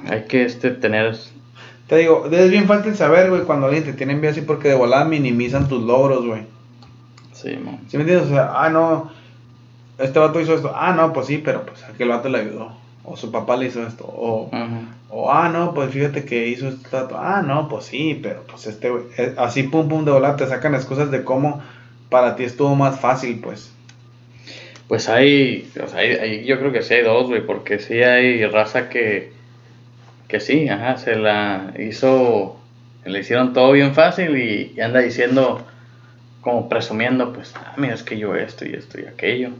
hay 0.10 0.24
que 0.24 0.44
este, 0.44 0.72
tener. 0.72 1.16
Te 1.88 1.98
digo, 1.98 2.28
es 2.32 2.50
bien 2.50 2.66
fácil 2.66 2.96
saber, 2.96 3.30
güey, 3.30 3.44
cuando 3.44 3.68
alguien 3.68 3.84
te 3.84 3.94
tiene 3.94 4.14
envidia 4.14 4.32
así 4.32 4.42
porque 4.42 4.70
de 4.70 4.76
volada 4.76 5.06
minimizan 5.06 5.68
tus 5.68 5.84
logros, 5.84 6.26
güey. 6.26 6.44
Simón. 7.34 7.80
¿Sí 7.88 7.98
me 7.98 8.04
entiendes? 8.04 8.28
O 8.28 8.34
sea, 8.34 8.52
ah, 8.56 8.70
no, 8.70 9.12
este 10.04 10.20
vato 10.20 10.40
hizo 10.40 10.56
esto. 10.56 10.72
Ah, 10.76 10.94
no, 10.94 11.14
pues 11.14 11.28
sí, 11.28 11.38
pero 11.44 11.66
pues 11.66 11.84
aquel 11.84 12.10
vato 12.10 12.30
le 12.30 12.40
ayudó. 12.40 12.74
O 13.04 13.18
su 13.18 13.32
papá 13.32 13.58
le 13.58 13.68
hizo 13.68 13.86
esto. 13.86 14.06
O, 14.06 14.50
Ajá. 14.52 14.82
o 15.10 15.32
ah, 15.32 15.50
no, 15.50 15.74
pues 15.74 15.92
fíjate 15.92 16.24
que 16.26 16.48
hizo 16.48 16.68
esto. 16.70 16.88
vato. 16.92 17.18
Ah, 17.20 17.42
no, 17.42 17.68
pues 17.68 17.86
sí, 17.86 18.20
pero 18.22 18.44
pues 18.44 18.68
este, 18.68 18.90
eh, 19.18 19.34
Así, 19.38 19.64
pum, 19.64 19.88
pum, 19.90 20.06
de 20.06 20.12
volada 20.12 20.36
te 20.36 20.48
sacan 20.48 20.76
excusas 20.76 21.10
de 21.12 21.24
cómo 21.24 21.62
para 22.10 22.36
ti 22.36 22.44
estuvo 22.44 22.76
más 22.76 23.00
fácil, 23.00 23.40
pues. 23.42 23.74
Pues 24.88 25.08
hay, 25.08 25.72
o 25.82 25.88
sea, 25.88 26.00
hay, 26.00 26.12
hay- 26.12 26.46
yo 26.46 26.60
creo 26.60 26.72
que 26.72 26.82
sí 26.82 26.94
hay 26.96 27.04
dos, 27.04 27.28
güey, 27.28 27.46
porque 27.46 27.80
sí 27.80 28.04
hay 28.04 28.46
raza 28.46 28.90
que, 28.90 29.32
que 30.28 30.40
sí, 30.40 30.68
ajá, 30.70 30.98
se 30.98 31.16
la 31.16 31.74
hizo, 31.80 32.60
le 33.06 33.20
hicieron 33.20 33.54
todo 33.54 33.72
bien 33.72 33.94
fácil 33.96 34.38
y, 34.38 34.74
y 34.76 34.82
anda 34.82 35.00
diciendo, 35.00 35.66
como 36.42 36.68
presumiendo, 36.68 37.32
pues, 37.34 37.54
ah, 37.56 37.74
mira, 37.78 37.94
es 37.94 38.04
que 38.04 38.18
yo 38.18 38.36
esto 38.36 38.66
y 38.66 38.74
esto 38.74 39.00
y 39.00 39.06
aquello. 39.06 39.52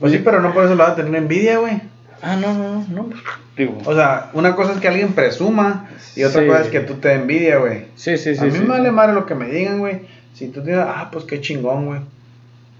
Pues 0.00 0.12
sí, 0.12 0.20
pero 0.24 0.40
no 0.40 0.52
por 0.52 0.64
eso 0.64 0.74
le 0.74 0.82
vas 0.82 0.90
a 0.92 0.96
tener 0.96 1.14
envidia, 1.14 1.58
güey. 1.58 1.80
Ah, 2.22 2.36
no, 2.36 2.54
no, 2.54 2.74
no, 2.80 2.86
no, 2.88 3.02
pues, 3.04 3.22
digo, 3.56 3.78
O 3.84 3.94
sea, 3.94 4.30
una 4.32 4.54
cosa 4.56 4.72
es 4.72 4.80
que 4.80 4.88
alguien 4.88 5.12
presuma 5.12 5.88
y 6.14 6.24
otra 6.24 6.42
Sí. 6.42 6.46
cosa 6.48 6.62
es 6.62 6.68
que 6.68 6.80
tú 6.80 6.94
te 6.94 7.12
envidia, 7.12 7.58
güey. 7.58 7.86
sí, 7.94 8.16
sí, 8.16 8.34
sí. 8.34 8.40
a 8.40 8.44
mí 8.44 8.52
sí. 8.52 8.58
me 8.60 8.66
vale 8.68 8.90
madre 8.90 9.12
lo 9.12 9.26
que 9.26 9.34
me 9.34 9.48
digan, 9.48 9.78
güey. 9.78 10.00
Si 10.34 10.48
tú 10.48 10.62
tienes, 10.62 10.84
ah, 10.86 11.08
pues 11.12 11.24
qué 11.24 11.40
chingón, 11.40 11.86
güey. 11.86 12.00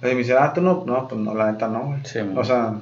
Y 0.03 0.07
me 0.07 0.15
dicen, 0.17 0.37
ah, 0.39 0.53
tú 0.53 0.61
no, 0.61 0.85
no, 0.87 1.09
pues 1.09 1.21
no, 1.21 1.35
la 1.35 1.53
neta 1.53 1.69
no, 1.69 1.87
güey. 1.87 2.01
Sí, 2.05 2.19
man. 2.19 2.37
o 2.37 2.45
sea, 2.45 2.75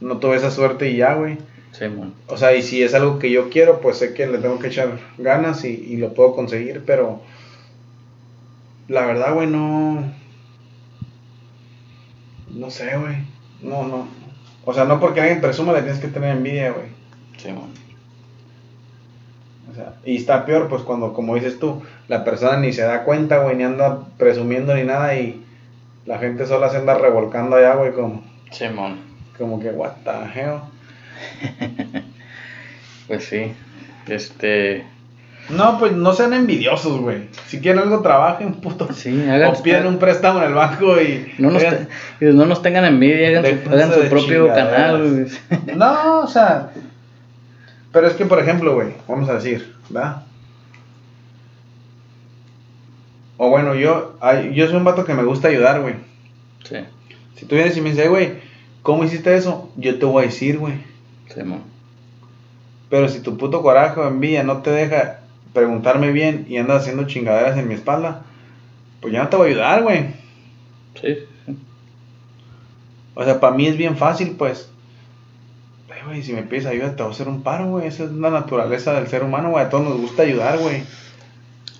no 0.00 0.18
tuve 0.18 0.36
esa 0.36 0.50
suerte 0.50 0.90
y 0.90 0.96
ya, 0.96 1.14
güey. 1.14 1.38
Simón. 1.72 2.14
O 2.28 2.36
sea, 2.38 2.54
y 2.54 2.62
si 2.62 2.82
es 2.82 2.94
algo 2.94 3.18
que 3.18 3.30
yo 3.30 3.50
quiero, 3.50 3.80
pues 3.80 3.98
sé 3.98 4.14
que 4.14 4.26
le 4.26 4.38
tengo 4.38 4.58
que 4.58 4.68
echar 4.68 4.98
ganas 5.18 5.64
y, 5.64 5.68
y 5.68 5.96
lo 5.98 6.14
puedo 6.14 6.34
conseguir, 6.34 6.82
pero 6.86 7.20
la 8.88 9.04
verdad, 9.04 9.34
güey, 9.34 9.46
no. 9.46 10.04
No 12.54 12.70
sé, 12.70 12.96
güey. 12.96 13.16
No, 13.62 13.84
no. 13.84 14.06
O 14.64 14.74
sea, 14.74 14.84
no 14.84 14.98
porque 15.00 15.20
alguien 15.20 15.40
presuma 15.40 15.72
le 15.72 15.82
tienes 15.82 16.00
que 16.00 16.08
tener 16.08 16.36
envidia, 16.36 16.72
güey. 16.72 16.86
Simón. 17.36 17.70
O 19.70 19.74
sea, 19.74 19.94
y 20.04 20.16
está 20.16 20.44
peor, 20.46 20.68
pues 20.68 20.82
cuando, 20.82 21.12
como 21.12 21.34
dices 21.34 21.58
tú, 21.58 21.82
la 22.08 22.24
persona 22.24 22.56
ni 22.58 22.72
se 22.72 22.82
da 22.82 23.04
cuenta, 23.04 23.38
güey, 23.38 23.56
ni 23.56 23.64
anda 23.64 24.00
presumiendo 24.16 24.74
ni 24.74 24.84
nada 24.84 25.14
y 25.16 25.44
la 26.06 26.18
gente 26.18 26.46
sola 26.46 26.70
se 26.70 26.78
anda 26.78 26.96
revolcando 26.96 27.56
allá, 27.56 27.74
güey, 27.74 27.92
como, 27.92 28.22
Simón. 28.50 28.98
como 29.36 29.60
que, 29.60 29.70
what 29.70 29.92
the 30.04 30.40
hell. 30.40 30.60
Pues 33.06 33.24
sí, 33.24 33.52
este, 34.08 34.84
No, 35.50 35.78
pues 35.78 35.92
no 35.92 36.12
sean 36.12 36.32
envidiosos, 36.34 37.00
güey. 37.00 37.28
Si 37.46 37.60
quieren 37.60 37.80
algo, 37.82 38.00
trabajen, 38.00 38.54
puto. 38.54 38.92
Sí, 38.92 39.10
hagan- 39.28 39.54
o 39.54 39.62
piden 39.62 39.86
un 39.86 39.98
préstamo 39.98 40.40
en 40.40 40.46
el 40.46 40.54
banco 40.54 41.00
y. 41.00 41.34
No 41.38 41.50
nos, 41.50 41.62
te- 41.62 42.32
no 42.32 42.46
nos 42.46 42.62
tengan 42.62 42.84
envidia, 42.84 43.28
hagan 43.38 43.44
su, 43.64 43.70
hagan 43.70 43.92
su 43.92 44.08
propio 44.08 44.48
canal. 44.48 45.10
güey. 45.50 45.76
No, 45.76 46.20
o 46.22 46.26
sea. 46.26 46.70
Pero 47.92 48.08
es 48.08 48.14
que, 48.14 48.26
por 48.26 48.40
ejemplo, 48.40 48.74
güey, 48.74 48.94
vamos 49.08 49.28
a 49.28 49.34
decir, 49.34 49.72
¿verdad? 49.88 50.22
O 53.38 53.50
bueno, 53.50 53.74
yo, 53.74 54.18
yo 54.52 54.66
soy 54.66 54.76
un 54.76 54.84
vato 54.84 55.04
que 55.04 55.14
me 55.14 55.22
gusta 55.22 55.48
ayudar, 55.48 55.80
güey. 55.82 55.94
Sí, 56.68 56.76
Si 57.36 57.44
tú 57.46 57.54
vienes 57.54 57.76
y 57.76 57.80
me 57.82 57.90
dices, 57.90 58.08
güey, 58.08 58.34
¿cómo 58.82 59.04
hiciste 59.04 59.36
eso? 59.36 59.70
Yo 59.76 59.98
te 59.98 60.06
voy 60.06 60.24
a 60.24 60.26
decir, 60.26 60.58
güey. 60.58 60.74
sí, 61.34 61.42
mo. 61.44 61.60
Pero 62.88 63.08
si 63.08 63.20
tu 63.20 63.36
puto 63.36 63.62
coraje 63.62 63.98
o 64.00 64.06
envidia 64.08 64.42
no 64.42 64.58
te 64.58 64.70
deja 64.70 65.18
preguntarme 65.52 66.12
bien 66.12 66.46
y 66.48 66.58
andas 66.58 66.82
haciendo 66.82 67.06
chingaderas 67.06 67.56
en 67.58 67.68
mi 67.68 67.74
espalda, 67.74 68.22
pues 69.00 69.12
ya 69.12 69.22
no 69.22 69.28
te 69.28 69.36
voy 69.36 69.48
a 69.48 69.50
ayudar, 69.50 69.82
güey. 69.82 70.06
Sí. 71.00 71.18
O 73.14 73.24
sea, 73.24 73.40
para 73.40 73.56
mí 73.56 73.66
es 73.66 73.76
bien 73.76 73.96
fácil, 73.96 74.32
pues. 74.38 74.68
Ay, 75.90 76.00
güey, 76.06 76.22
si 76.22 76.32
me 76.32 76.42
pides 76.42 76.66
ayuda, 76.66 76.94
te 76.96 77.02
voy 77.02 77.12
a 77.12 77.14
hacer 77.14 77.28
un 77.28 77.42
paro, 77.42 77.70
güey. 77.70 77.86
Esa 77.86 78.04
es 78.04 78.12
la 78.12 78.30
naturaleza 78.30 78.92
del 78.94 79.08
ser 79.08 79.22
humano, 79.22 79.50
güey. 79.50 79.64
A 79.64 79.70
todos 79.70 79.84
nos 79.84 79.98
gusta 79.98 80.22
ayudar, 80.24 80.58
güey. 80.58 80.82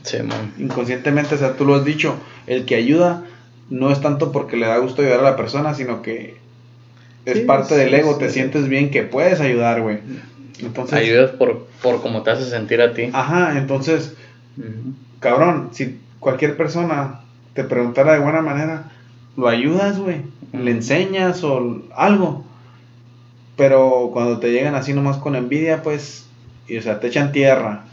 Sí, 0.02 0.18
mo. 0.22 0.34
Inconscientemente, 0.58 1.34
o 1.34 1.38
sea, 1.38 1.54
tú 1.56 1.64
lo 1.66 1.74
has 1.74 1.84
dicho. 1.84 2.14
El 2.46 2.64
que 2.64 2.76
ayuda 2.76 3.24
no 3.68 3.90
es 3.90 4.00
tanto 4.00 4.32
porque 4.32 4.56
le 4.56 4.66
da 4.66 4.78
gusto 4.78 5.02
ayudar 5.02 5.20
a 5.20 5.24
la 5.24 5.36
persona, 5.36 5.74
sino 5.74 6.00
que 6.00 6.36
es 7.26 7.38
Sí, 7.38 7.40
parte 7.44 7.74
sí, 7.74 7.80
del 7.80 7.92
ego. 7.94 8.12
sí. 8.14 8.20
Te 8.20 8.30
sientes 8.30 8.68
bien 8.68 8.90
que 8.90 9.02
puedes 9.02 9.40
ayudar, 9.40 9.82
güey. 9.82 9.98
Entonces, 10.60 10.98
Ayudas 10.98 11.32
por, 11.32 11.66
por 11.82 12.00
cómo 12.02 12.22
te 12.22 12.30
hace 12.30 12.48
sentir 12.48 12.80
a 12.80 12.94
ti. 12.94 13.10
ajá, 13.12 13.58
entonces, 13.58 14.14
cabrón, 15.20 15.70
si 15.72 16.00
cualquier 16.18 16.56
persona 16.56 17.20
te 17.54 17.64
preguntara 17.64 18.14
de 18.14 18.20
buena 18.20 18.42
manera, 18.42 18.90
lo 19.36 19.48
ayudas, 19.48 19.98
güey. 19.98 20.22
Le 20.52 20.70
enseñas 20.70 21.44
o 21.44 21.82
algo. 21.94 22.44
Pero 23.56 24.10
cuando 24.12 24.38
te 24.38 24.52
llegan 24.52 24.74
así 24.74 24.92
nomás 24.92 25.16
con 25.18 25.34
envidia, 25.34 25.82
pues, 25.82 26.26
y 26.68 26.76
o 26.76 26.82
sea, 26.82 27.00
te 27.00 27.08
echan 27.08 27.32
tierra. 27.32 27.84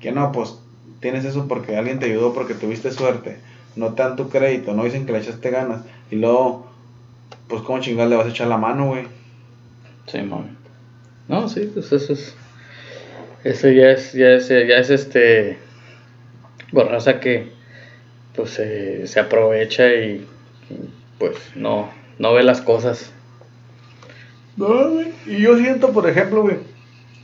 Que 0.00 0.12
no, 0.12 0.32
pues, 0.32 0.58
tienes 1.00 1.24
eso 1.24 1.48
porque 1.48 1.76
alguien 1.76 1.98
te 1.98 2.06
ayudó, 2.06 2.32
porque 2.32 2.54
tuviste 2.54 2.90
suerte. 2.90 3.38
No 3.76 3.92
te 3.94 4.02
dan 4.02 4.16
tu 4.16 4.28
crédito, 4.28 4.74
no 4.74 4.84
dicen 4.84 5.06
que 5.06 5.12
le 5.12 5.18
echaste 5.18 5.50
ganas. 5.50 5.82
Y 6.10 6.16
luego, 6.16 6.66
pues, 7.48 7.62
¿cómo 7.62 7.80
chingados 7.80 8.10
le 8.10 8.16
vas 8.16 8.26
a 8.26 8.30
echar 8.30 8.48
la 8.48 8.58
mano, 8.58 8.86
güey? 8.88 9.06
Sí, 10.06 10.20
mo. 10.22 10.44
No, 11.28 11.48
sí, 11.48 11.70
pues 11.72 11.92
eso 11.92 12.12
es. 12.12 12.34
Eso 13.44 13.68
ya 13.68 13.90
es, 13.90 14.12
ya 14.12 14.28
es, 14.30 14.48
ya 14.48 14.56
es 14.78 14.90
este. 14.90 15.58
Pues 16.72 16.88
raza 16.88 17.20
que 17.20 17.50
pues 18.34 18.50
se- 18.50 19.06
se 19.06 19.20
aprovecha 19.20 19.88
y, 19.94 20.26
y, 20.70 20.90
pues 21.18 21.36
no, 21.54 21.90
no 22.18 22.32
ve 22.34 22.42
las 22.42 22.60
cosas. 22.60 23.12
No, 24.56 24.90
güey. 24.90 25.12
Y 25.26 25.40
yo 25.42 25.56
siento, 25.56 25.92
por 25.92 26.08
ejemplo, 26.08 26.42
güey, 26.42 26.56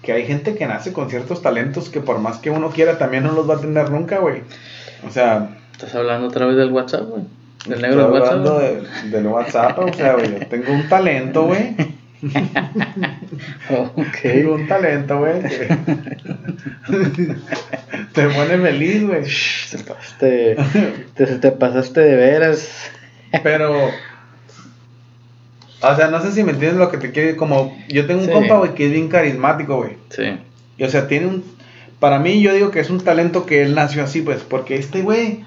que 0.03 0.13
hay 0.13 0.27
gente 0.27 0.55
que 0.55 0.67
nace 0.67 0.93
con 0.93 1.11
ciertos 1.11 1.43
talentos 1.43 1.89
que 1.89 2.01
por 2.01 2.19
más 2.19 2.39
que 2.39 2.51
uno 2.51 2.71
quiera 2.71 2.99
también 2.99 3.25
no 3.25 3.33
los 3.33 3.49
va 3.49 3.55
a 3.57 3.61
tener 3.61 3.91
nunca, 3.91 4.19
güey. 4.19 4.43
O 5.07 5.11
sea, 5.11 5.57
¿Estás 5.73 5.95
hablando 5.95 6.29
otra 6.29 6.47
vez 6.47 6.57
del 6.57 6.71
WhatsApp, 6.71 7.09
güey? 7.09 7.23
Del 7.67 7.83
negro 7.83 8.03
del 8.05 8.13
WhatsApp. 8.13 8.33
hablando 8.33 8.59
de- 8.61 9.11
del 9.11 9.27
WhatsApp, 9.27 9.79
o 9.79 9.93
sea, 9.93 10.15
güey, 10.15 10.39
yo 10.39 10.47
tengo 10.47 10.73
un 10.73 10.89
talento, 10.89 11.45
güey. 11.47 11.75
Ok. 13.71 14.17
Tengo 14.23 14.55
un 14.55 14.67
talento, 14.67 15.19
güey. 15.19 15.43
Te 18.13 18.29
pone 18.29 18.59
feliz, 18.59 19.07
güey. 19.07 19.23
Te 19.71 19.79
pasaste, 19.79 20.57
te, 21.15 21.27
te 21.27 21.53
pasaste 21.53 22.01
de 22.01 22.17
veras. 22.17 22.91
Pero, 23.43 23.91
o 25.81 25.97
sea, 25.97 26.09
no 26.09 26.21
sé 26.23 26.33
si 26.33 26.45
me 26.45 26.53
entiendes 26.53 26.79
lo 26.79 26.91
que 26.91 26.99
te 26.99 27.11
quiero 27.11 27.37
Como 27.37 27.77
yo 27.89 28.07
tengo 28.07 28.21
un 28.21 28.27
Sí. 28.29 28.33
compa, 28.33 28.59
güey, 28.59 28.75
que 28.75 28.87
es 28.87 28.93
bien 28.93 29.09
carismático, 29.09 29.77
güey. 29.77 29.97
Sí. 30.11 30.39
Y, 30.79 30.85
o 30.85 30.89
sea, 30.91 31.09
tiene 31.09 31.27
un. 31.27 31.45
Para 32.01 32.19
mí, 32.19 32.41
yo 32.43 32.53
digo 32.53 32.71
que 32.71 32.81
es 32.81 32.91
un 32.91 33.01
talento 33.01 33.47
que 33.47 33.63
él 33.63 33.75
nació 33.75 34.05
así, 34.05 34.21
pues, 34.23 34.43
porque 34.43 34.77
este 34.77 35.03
güey. 35.03 35.45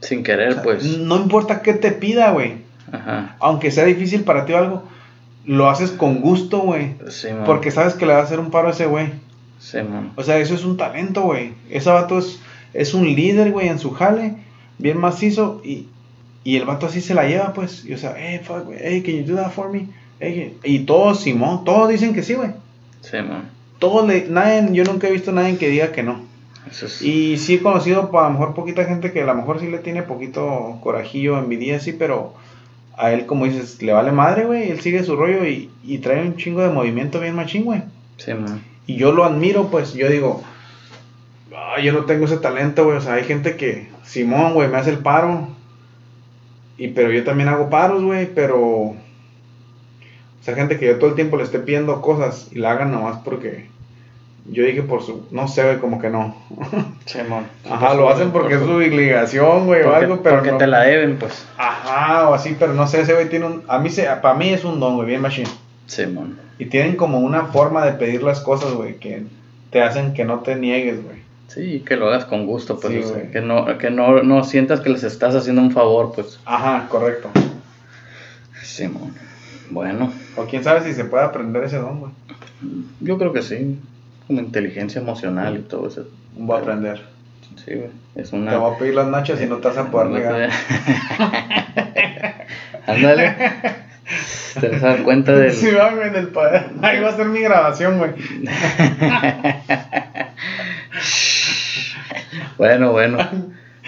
Sin 0.00 0.22
querer, 0.24 0.62
pues. 0.62 0.84
No 0.98 1.16
importa 1.16 1.62
qué 1.62 1.74
te 1.74 1.92
pida, 1.92 2.32
güey. 2.32 2.61
Ajá. 2.90 3.36
Aunque 3.38 3.70
sea 3.70 3.84
difícil 3.84 4.24
para 4.24 4.44
ti 4.46 4.52
o 4.52 4.58
algo, 4.58 4.82
lo 5.44 5.68
haces 5.68 5.90
con 5.90 6.20
gusto, 6.20 6.60
güey. 6.60 6.94
Sí, 7.08 7.28
man. 7.28 7.44
Porque 7.44 7.70
sabes 7.70 7.94
que 7.94 8.06
le 8.06 8.14
va 8.14 8.20
a 8.20 8.24
hacer 8.24 8.40
un 8.40 8.50
paro 8.50 8.68
a 8.68 8.72
ese 8.72 8.86
güey. 8.86 9.08
Sí, 9.58 9.78
man. 9.78 10.12
O 10.16 10.22
sea, 10.22 10.38
eso 10.38 10.54
es 10.54 10.64
un 10.64 10.76
talento, 10.76 11.22
güey. 11.22 11.54
Ese 11.70 11.90
vato 11.90 12.18
es, 12.18 12.40
es 12.74 12.94
un 12.94 13.04
líder, 13.04 13.52
güey, 13.52 13.68
en 13.68 13.78
su 13.78 13.90
jale. 13.90 14.36
Bien 14.78 14.98
macizo. 14.98 15.60
Y, 15.64 15.88
y 16.44 16.56
el 16.56 16.64
vato 16.64 16.86
así 16.86 17.00
se 17.00 17.14
la 17.14 17.26
lleva, 17.26 17.52
pues. 17.52 17.84
Y 17.84 17.94
o 17.94 17.98
sea, 17.98 18.14
hey, 18.16 18.40
fuck, 18.42 18.64
güey. 18.64 18.78
Hey, 18.80 19.02
can 19.02 19.14
you 19.14 19.24
do 19.24 19.40
that 19.40 19.52
for 19.52 19.70
me? 19.70 19.88
Hey, 20.20 20.56
y 20.64 20.80
todos, 20.80 21.20
Simón, 21.20 21.64
todos 21.64 21.88
dicen 21.88 22.14
que 22.14 22.22
sí, 22.22 22.34
güey. 22.34 22.50
Sí, 23.00 23.16
man. 23.16 23.50
Todos 23.78 24.06
le, 24.06 24.28
nadie, 24.28 24.68
yo 24.72 24.84
nunca 24.84 25.08
he 25.08 25.12
visto 25.12 25.32
a 25.32 25.34
nadie 25.34 25.56
que 25.56 25.68
diga 25.68 25.90
que 25.90 26.04
no. 26.04 26.20
Eso 26.70 26.86
es. 26.86 27.02
Y 27.02 27.36
sí 27.38 27.54
he 27.54 27.62
conocido 27.62 28.08
a 28.16 28.22
lo 28.22 28.30
mejor 28.30 28.54
poquita 28.54 28.84
gente 28.84 29.10
que 29.10 29.22
a 29.22 29.26
lo 29.26 29.34
mejor 29.34 29.58
sí 29.58 29.66
le 29.66 29.78
tiene 29.78 30.02
poquito 30.02 30.78
corajillo, 30.80 31.38
envidia, 31.38 31.80
sí, 31.80 31.92
pero 31.92 32.34
a 33.02 33.12
él, 33.12 33.26
como 33.26 33.46
dices, 33.46 33.82
le 33.82 33.92
vale 33.92 34.12
madre, 34.12 34.44
güey. 34.44 34.70
Él 34.70 34.80
sigue 34.80 35.02
su 35.02 35.16
rollo 35.16 35.44
y, 35.44 35.68
y 35.82 35.98
trae 35.98 36.22
un 36.22 36.36
chingo 36.36 36.62
de 36.62 36.70
movimiento 36.70 37.18
bien 37.18 37.34
machín, 37.34 37.64
güey. 37.64 37.82
Sí, 38.16 38.32
man. 38.32 38.62
Y 38.86 38.94
yo 38.94 39.10
lo 39.10 39.24
admiro, 39.24 39.68
pues 39.72 39.92
yo 39.94 40.08
digo, 40.08 40.42
"Ah, 41.52 41.80
yo 41.80 41.92
no 41.92 42.04
tengo 42.04 42.26
ese 42.26 42.36
talento, 42.36 42.84
güey. 42.84 42.98
O 42.98 43.00
sea, 43.00 43.14
hay 43.14 43.24
gente 43.24 43.56
que, 43.56 43.88
Simón, 44.04 44.54
güey, 44.54 44.68
me 44.68 44.76
hace 44.76 44.90
el 44.90 44.98
paro. 44.98 45.48
Y 46.78 46.88
pero 46.88 47.10
yo 47.10 47.24
también 47.24 47.48
hago 47.48 47.68
paros, 47.70 48.04
güey, 48.04 48.32
pero... 48.32 48.60
O 48.60 48.96
sea, 50.44 50.54
gente 50.54 50.78
que 50.78 50.86
yo 50.86 50.98
todo 50.98 51.10
el 51.10 51.16
tiempo 51.16 51.36
le 51.36 51.42
esté 51.42 51.58
pidiendo 51.58 52.00
cosas 52.00 52.50
y 52.52 52.58
la 52.60 52.70
hagan 52.70 52.92
nomás 52.92 53.18
porque... 53.24 53.68
Yo 54.50 54.64
dije 54.64 54.82
por 54.82 55.02
su... 55.02 55.26
No 55.30 55.46
sé, 55.46 55.62
güey, 55.64 55.78
como 55.78 56.00
que 56.00 56.10
no. 56.10 56.34
Sí, 57.06 57.18
man. 57.28 57.46
Ajá, 57.70 57.94
lo 57.94 58.08
hacen 58.08 58.30
porque 58.32 58.54
es 58.54 58.60
su 58.60 58.70
obligación, 58.70 59.66
güey, 59.66 59.82
o 59.82 59.94
algo, 59.94 60.20
pero 60.22 60.36
porque 60.36 60.50
no- 60.52 60.56
te 60.58 60.66
la 60.66 60.80
deben, 60.82 61.18
pues. 61.18 61.46
Ajá, 61.56 62.28
o 62.28 62.34
así, 62.34 62.56
pero 62.58 62.74
no 62.74 62.86
sé, 62.86 63.02
ese 63.02 63.14
güey 63.14 63.28
tiene 63.28 63.46
un... 63.46 63.62
A 63.68 63.78
mí, 63.78 63.88
se, 63.90 64.04
para 64.20 64.34
mí 64.34 64.48
es 64.50 64.64
un 64.64 64.80
don, 64.80 64.96
güey, 64.96 65.06
bien 65.08 65.20
machine. 65.20 65.48
Sí, 65.86 66.06
man. 66.06 66.38
Y 66.58 66.66
tienen 66.66 66.96
como 66.96 67.18
una 67.20 67.46
forma 67.46 67.84
de 67.84 67.92
pedir 67.92 68.22
las 68.22 68.40
cosas, 68.40 68.72
güey, 68.72 68.96
que 68.98 69.24
te 69.70 69.82
hacen 69.82 70.12
que 70.14 70.24
no 70.24 70.40
te 70.40 70.56
niegues, 70.56 71.02
güey. 71.04 71.22
Sí, 71.48 71.84
que 71.86 71.96
lo 71.96 72.06
hagas 72.08 72.24
con 72.24 72.46
gusto, 72.46 72.78
pues. 72.80 72.92
Sí, 72.94 73.00
o 73.00 73.02
sea, 73.02 73.16
güey. 73.18 73.30
que 73.30 73.40
no, 73.40 73.78
que 73.78 73.90
no, 73.90 74.22
no 74.22 74.42
sientas 74.44 74.80
que 74.80 74.88
les 74.90 75.02
estás 75.04 75.34
haciendo 75.34 75.60
un 75.62 75.70
favor, 75.70 76.12
pues. 76.14 76.40
Ajá, 76.46 76.86
correcto. 76.88 77.30
Sí, 78.62 78.88
man. 78.88 79.12
Bueno, 79.70 80.12
O 80.36 80.44
quién 80.44 80.62
sabe 80.64 80.82
si 80.82 80.94
se 80.94 81.04
puede 81.04 81.24
aprender 81.24 81.64
ese 81.64 81.78
don, 81.78 82.00
güey. 82.00 82.12
yo 83.00 83.18
creo 83.18 83.32
que 83.32 83.42
sí. 83.42 83.78
Como 84.26 84.40
inteligencia 84.40 85.00
emocional 85.00 85.56
y 85.56 85.62
todo 85.62 85.88
eso. 85.88 86.06
Voy 86.36 86.56
a 86.58 86.60
aprender. 86.60 87.02
Sí, 87.64 87.74
güey. 87.74 87.90
Es 88.14 88.30
Te 88.30 88.36
una. 88.36 88.56
voy 88.56 88.74
a 88.74 88.78
pedir 88.78 88.94
las 88.94 89.06
nachas 89.08 89.40
y 89.40 89.46
no 89.46 89.56
te 89.58 89.68
vas 89.68 89.76
a 89.78 89.90
poder 89.90 90.08
negar. 90.08 90.50
Ándale. 92.86 93.36
Te 94.60 94.68
vas 94.68 94.82
a 94.82 94.86
dar 94.88 95.02
cuenta 95.02 95.32
del. 95.32 95.52
Sí, 95.52 95.70
va, 95.70 95.92
güey, 95.94 96.10
del 96.10 96.28
padre. 96.28 96.62
Ahí 96.82 97.00
va 97.00 97.10
a 97.10 97.16
ser 97.16 97.26
mi 97.26 97.40
grabación, 97.40 97.98
güey. 97.98 98.12
Bueno, 102.58 102.92
bueno. 102.92 103.18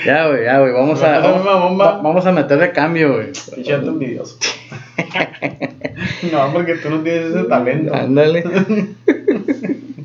Ya, 0.05 0.27
güey, 0.27 0.45
ya, 0.45 0.59
güey. 0.59 0.73
Vamos 0.73 1.03
a, 1.03 1.21
bomba. 1.21 1.85
va- 1.93 2.03
vamos 2.03 2.27
a 2.27 2.33
meterle 2.33 2.73
cambio, 2.73 3.15
güey. 3.15 3.29
Echate 3.57 3.87
envidioso. 3.87 4.37
no, 6.33 6.53
porque 6.53 6.75
tú 6.77 6.91
no 6.91 7.01
tienes 7.01 7.27
ese 7.35 7.45
talento. 7.45 7.95
Ándale. 7.95 8.43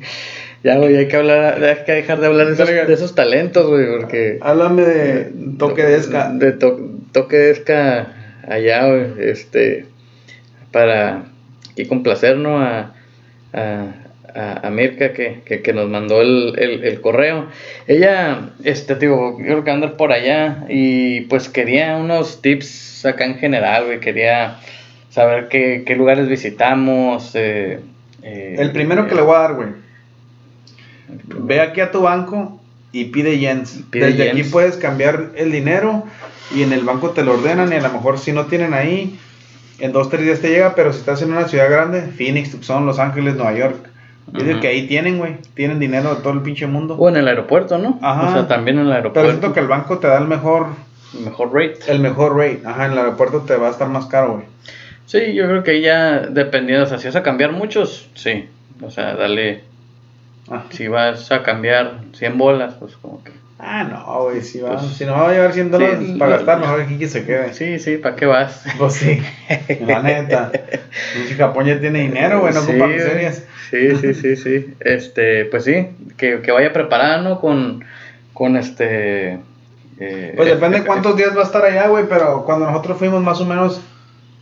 ya, 0.64 0.76
güey, 0.76 0.96
hay 0.96 1.08
que 1.08 1.16
hablar, 1.16 1.62
hay 1.62 1.84
que 1.84 1.92
dejar 1.92 2.20
de 2.20 2.26
hablar 2.26 2.46
de 2.48 2.52
esos, 2.54 2.68
Verga. 2.68 2.84
de 2.86 2.94
esos 2.94 3.14
talentos, 3.14 3.66
güey, 3.68 3.86
porque... 3.98 4.38
Háblame 4.40 4.82
de 4.82 5.32
toque 5.58 5.82
de 5.82 5.96
esca. 5.96 6.30
De 6.32 6.52
to- 6.52 6.80
toque 7.12 7.36
de 7.36 7.50
esca 7.50 8.12
allá, 8.48 8.86
güey, 8.86 9.06
este, 9.30 9.86
para 10.72 11.24
aquí 11.72 11.86
complacernos 11.86 12.60
a, 12.62 12.92
a, 13.52 13.86
a, 14.34 14.66
a 14.66 14.70
Mirka 14.70 15.12
que, 15.12 15.40
que, 15.44 15.60
que 15.62 15.72
nos 15.72 15.88
mandó 15.88 16.20
el, 16.20 16.54
el, 16.58 16.84
el 16.84 17.00
correo. 17.00 17.46
Ella, 17.86 18.50
este, 18.64 18.94
digo, 18.94 19.38
yo 19.40 19.44
creo 19.44 19.64
que 19.64 19.70
anda 19.70 19.96
por 19.96 20.12
allá 20.12 20.64
y 20.68 21.22
pues 21.22 21.48
quería 21.48 21.96
unos 21.96 22.42
tips 22.42 23.04
acá 23.06 23.24
en 23.24 23.36
general, 23.36 23.86
güey, 23.86 24.00
quería 24.00 24.58
saber 25.10 25.48
qué, 25.48 25.82
qué 25.86 25.96
lugares 25.96 26.28
visitamos. 26.28 27.32
eh, 27.34 27.80
eh, 28.22 28.56
El 28.58 28.70
primero 28.72 29.08
que 29.08 29.14
le 29.14 29.22
voy 29.22 29.34
a 29.34 29.38
dar, 29.38 29.54
güey. 29.54 29.68
Ve 31.26 31.60
aquí 31.60 31.80
a 31.80 31.90
tu 31.90 32.02
banco 32.02 32.60
y 32.92 33.04
pide 33.06 33.38
yens. 33.38 33.82
Pide 33.90 34.06
Desde 34.06 34.24
yens. 34.24 34.40
aquí 34.40 34.50
puedes 34.50 34.76
cambiar 34.76 35.30
el 35.36 35.52
dinero 35.52 36.04
y 36.54 36.62
en 36.62 36.72
el 36.72 36.84
banco 36.84 37.10
te 37.10 37.22
lo 37.24 37.34
ordenan 37.34 37.72
y 37.72 37.76
a 37.76 37.80
lo 37.80 37.90
mejor 37.90 38.18
si 38.18 38.32
no 38.32 38.46
tienen 38.46 38.74
ahí, 38.74 39.18
en 39.78 39.92
dos, 39.92 40.10
tres 40.10 40.22
días 40.24 40.40
te 40.40 40.48
llega, 40.50 40.74
pero 40.74 40.92
si 40.92 40.98
estás 41.00 41.22
en 41.22 41.32
una 41.32 41.46
ciudad 41.48 41.70
grande, 41.70 42.02
Phoenix, 42.02 42.50
Tucson, 42.50 42.84
Los 42.86 42.98
Ángeles, 42.98 43.34
Nueva 43.36 43.54
York, 43.56 43.76
Ujú. 44.34 44.60
que 44.60 44.68
ahí 44.68 44.86
tienen, 44.86 45.18
güey. 45.18 45.36
Tienen 45.54 45.78
dinero 45.80 46.14
de 46.14 46.20
todo 46.22 46.32
el 46.34 46.42
pinche 46.42 46.66
mundo. 46.66 46.94
O 46.96 47.08
en 47.08 47.16
el 47.16 47.26
aeropuerto, 47.26 47.78
¿no? 47.78 47.98
Ajá. 48.02 48.28
O 48.28 48.32
sea, 48.32 48.46
también 48.48 48.76
en 48.78 48.82
el 48.82 48.88
Pero 48.88 48.96
aeropuerto. 48.98 49.30
siento 49.30 49.52
que 49.54 49.60
el 49.60 49.66
banco 49.66 49.98
te 49.98 50.06
da 50.08 50.18
el 50.18 50.26
mejor, 50.28 50.66
Mejor 51.24 51.52
rate. 51.52 51.78
el 51.88 51.98
mejor 52.00 52.36
rate. 52.36 52.60
Ajá, 52.64 52.86
en 52.86 52.92
el 52.92 52.98
aeropuerto 52.98 53.40
te 53.40 53.56
va 53.56 53.68
a 53.68 53.70
estar 53.70 53.88
más 53.88 54.06
caro, 54.06 54.34
güey. 54.34 54.44
Sí, 55.06 55.32
yo 55.34 55.46
creo 55.46 55.64
que 55.64 55.72
ahí 55.72 55.80
ya 55.80 56.20
dependiendo, 56.20 56.84
o 56.84 56.88
sea, 56.88 56.98
si 56.98 57.06
vas 57.06 57.16
a 57.16 57.22
cambiar 57.24 57.50
muchos, 57.52 58.08
sí. 58.14 58.44
O 58.82 58.90
sea, 58.92 59.16
dale, 59.16 59.64
Si 60.70 60.88
vas 60.88 61.30
a 61.32 61.42
cambiar 61.42 62.00
100 62.14 62.38
bolas, 62.38 62.74
pues 62.78 62.94
como 62.96 63.22
que... 63.22 63.32
Ah, 63.58 63.84
no, 63.84 64.22
güey. 64.24 64.40
Si, 64.40 64.58
va, 64.60 64.78
Pues, 64.78 64.92
si 64.94 65.04
no 65.04 65.12
va 65.12 65.28
a 65.28 65.32
llevar 65.32 65.52
100 65.52 65.70
dólares 65.70 65.98
sí, 66.00 66.16
para 66.18 66.36
gastar, 66.36 66.60
mejor 66.60 66.86
que 66.86 67.08
se 67.08 67.24
quede. 67.26 67.52
Sí, 67.52 67.78
sí, 67.78 67.98
¿para 67.98 68.16
qué 68.16 68.26
vas? 68.26 68.64
Pues 68.78 68.94
sí, 68.94 69.22
la 69.86 70.02
neta. 70.02 70.50
Pinche 71.14 71.34
Japón 71.34 71.66
ya 71.66 71.78
tiene 71.78 72.00
dinero, 72.00 72.40
güey, 72.40 72.54
no 72.54 72.62
Sí, 72.62 72.70
ocupa. 72.72 72.88
Sí, 73.70 73.96
sí, 73.96 74.14
sí, 74.14 74.36
sí. 74.36 74.74
Este, 74.80 75.44
pues 75.44 75.64
sí, 75.64 75.88
que, 76.16 76.40
que 76.40 76.50
vaya 76.52 76.72
preparada, 76.72 77.18
¿no? 77.20 77.38
Con, 77.40 77.84
con 78.32 78.56
este... 78.56 79.38
eh, 80.00 80.32
Pues 80.36 80.48
depende 80.48 80.78
eh, 80.78 80.84
cuántos 80.84 81.16
días 81.16 81.36
va 81.36 81.42
a 81.42 81.44
estar 81.44 81.64
allá, 81.64 81.86
güey, 81.88 82.06
pero 82.08 82.44
cuando 82.44 82.66
nosotros 82.66 82.98
fuimos 82.98 83.22
más 83.22 83.40
o 83.40 83.44
menos 83.46 83.80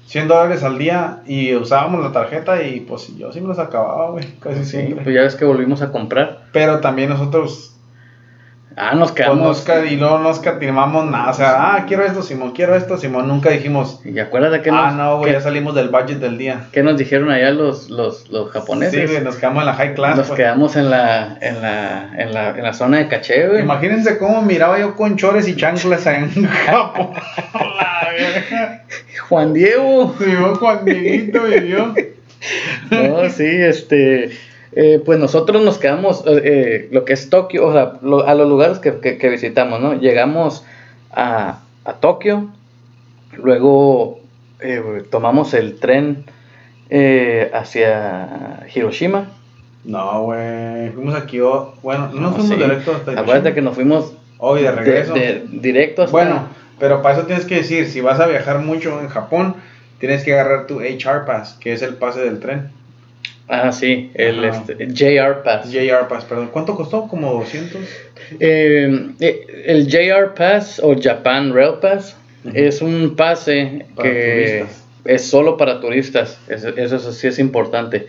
100 0.09 0.27
dólares 0.27 0.63
al 0.65 0.79
día 0.79 1.19
y 1.27 1.55
usábamos 1.55 2.03
la 2.03 2.13
tarjeta 2.13 2.63
y 2.63 2.81
pues 2.81 3.15
yo 3.17 3.31
sí 3.31 3.41
me 3.41 3.49
los 3.49 3.59
acababa, 3.59 4.11
güey, 4.11 4.25
casi 4.41 4.65
Sí, 4.65 4.71
siempre. 4.71 5.05
pues 5.05 5.15
ya 5.15 5.23
ves 5.23 5.35
que 5.37 5.45
volvimos 5.45 5.83
a 5.83 5.93
comprar. 5.93 6.41
Pero 6.53 6.81
también 6.81 7.11
nosotros, 7.11 7.75
Ah, 8.81 8.95
nos 8.95 9.11
pues, 9.11 9.25
quedamos... 9.27 9.67
nos 9.69 9.91
y 9.91 9.97
no 9.97 10.21
nos 10.21 10.39
catimamos 10.39 11.11
nada, 11.11 11.31
o 11.31 11.35
sea, 11.35 11.75
ah, 11.75 11.85
quiero 11.89 12.05
esto, 12.05 12.23
Simón, 12.23 12.53
quiero 12.53 12.77
esto, 12.77 12.97
Simón, 12.97 13.27
nunca 13.27 13.51
dijimos, 13.51 14.01
¿Y 14.05 14.17
acuérdate 14.21 14.63
que 14.63 14.71
ah, 14.71 14.87
nos, 14.87 14.95
no, 14.95 15.19
güey, 15.19 15.33
ya 15.33 15.41
salimos 15.41 15.75
del 15.75 15.89
budget 15.89 16.21
del 16.21 16.39
día. 16.39 16.67
qué 16.71 16.85
nos 16.85 16.97
dijeron 16.97 17.29
allá 17.29 17.51
los, 17.51 17.91
los, 17.91 18.31
los 18.31 18.51
japoneses? 18.53 19.01
Sí, 19.01 19.13
güey, 19.13 19.25
nos 19.25 19.35
quedamos 19.37 19.63
en 19.63 19.67
la 19.67 19.75
high 19.75 19.95
class, 19.95 20.17
Nos 20.17 20.29
pues. 20.29 20.37
quedamos 20.39 20.77
en 20.77 20.91
la, 20.91 21.37
en 21.41 21.61
la, 21.61 22.11
en 22.17 22.33
la, 22.33 22.51
en 22.51 22.63
la 22.63 22.73
zona 22.73 22.99
de 22.99 23.09
caché, 23.09 23.49
güey. 23.49 23.63
Imagínense 23.63 24.17
cómo 24.17 24.43
miraba 24.43 24.79
yo 24.79 24.95
con 24.95 25.17
chores 25.17 25.49
y 25.49 25.57
chanclas 25.57 26.07
en 26.07 26.47
Japón. 26.67 27.11
Juan 29.29 29.53
Diego. 29.53 30.15
Juan 30.59 30.85
Dieguito 30.85 31.47
yo. 31.49 31.95
No, 32.91 33.29
sí, 33.31 33.45
este. 33.45 34.31
eh, 34.73 35.03
pues 35.05 35.19
nosotros 35.19 35.61
nos 35.63 35.79
quedamos, 35.79 36.23
eh, 36.25 36.41
eh, 36.45 36.89
lo 36.93 37.05
que 37.05 37.13
es 37.15 37.31
Tokio, 37.31 37.67
o 37.67 37.73
sea, 37.73 37.95
lo- 38.01 38.29
a 38.29 38.35
los 38.37 38.49
lugares 38.49 38.79
que, 38.79 38.99
que- 39.01 39.19
que 39.19 39.29
visitamos, 39.29 39.81
¿no? 39.81 39.95
Llegamos 39.95 40.65
a, 41.11 41.59
a 41.85 41.93
Tokio, 41.95 42.49
luego 43.37 44.21
eh, 44.61 45.03
tomamos 45.11 45.53
el 45.55 45.81
tren 45.81 46.25
hacia 47.53 48.67
Hiroshima. 48.75 49.27
No, 49.85 50.23
güey. 50.25 50.91
Fuimos 50.91 51.15
a 51.15 51.27
Kyoto. 51.27 51.75
Bueno, 51.83 52.11
no 52.13 52.21
No, 52.21 52.33
fuimos 52.33 52.49
sí. 52.51 52.57
directo 52.57 52.93
hasta 52.93 53.13
Acuérdate 53.21 53.55
que 53.55 53.63
nos 53.63 53.75
fuimos 53.75 54.13
Hoy 54.39 54.61
de 54.63 54.67
de, 54.67 54.73
regreso. 54.73 55.15
de- 55.15 55.43
directo 55.51 56.03
hasta. 56.03 56.13
Bueno, 56.13 56.49
pero 56.79 57.03
para 57.03 57.17
eso 57.17 57.27
tienes 57.27 57.45
que 57.45 57.57
decir, 57.57 57.87
si 57.89 58.01
vas 58.01 58.21
a 58.21 58.27
viajar 58.27 58.59
mucho 58.61 59.01
en 59.01 59.09
Japón, 59.09 59.57
tienes 59.99 60.25
que 60.25 60.33
agarrar 60.35 60.67
tu 60.67 60.81
HR 60.81 61.25
Pass, 61.27 61.57
que 61.61 61.73
es 61.73 61.83
el 61.83 61.95
pase 61.95 62.21
del 62.21 62.41
tren. 62.41 62.71
Ah, 63.49 63.73
sí, 63.73 64.11
el 64.15 64.45
este, 64.45 64.75
JR 64.93 65.43
Pass. 65.43 65.71
JR 65.73 66.07
Pass, 66.09 66.25
perdón. 66.27 66.51
¿Cuánto 66.53 66.77
costó? 66.77 67.09
Como 67.09 67.33
200. 67.33 67.81
Eh, 68.41 69.11
eh, 69.21 69.47
el 69.67 69.87
JR 69.89 70.35
Pass 70.35 70.81
o 70.85 70.95
Japan 71.01 71.53
Rail 71.55 71.75
Pass 71.81 72.15
es 72.53 72.83
un 72.83 73.17
pase 73.17 73.87
Para 73.97 74.11
que 74.11 74.65
turistas. 74.67 74.85
es 75.05 75.27
solo 75.31 75.57
para 75.57 75.81
turistas. 75.81 76.39
Eso, 76.49 76.69
eso 76.77 77.13
sí 77.13 77.27
es 77.27 77.39
importante. 77.39 78.09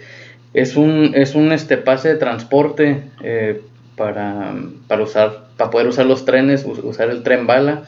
Es 0.54 0.76
un, 0.76 1.14
es 1.16 1.36
un 1.36 1.52
este 1.54 1.78
pase 1.78 2.10
de 2.10 2.16
transporte 2.16 3.04
eh, 3.24 3.62
para, 3.96 4.54
para 4.88 5.04
usar, 5.04 5.46
para 5.56 5.70
poder 5.70 5.88
usar 5.88 6.06
los 6.06 6.26
trenes, 6.26 6.66
us- 6.66 6.80
usar 6.84 7.10
el 7.12 7.24
tren 7.24 7.48
bala. 7.48 7.84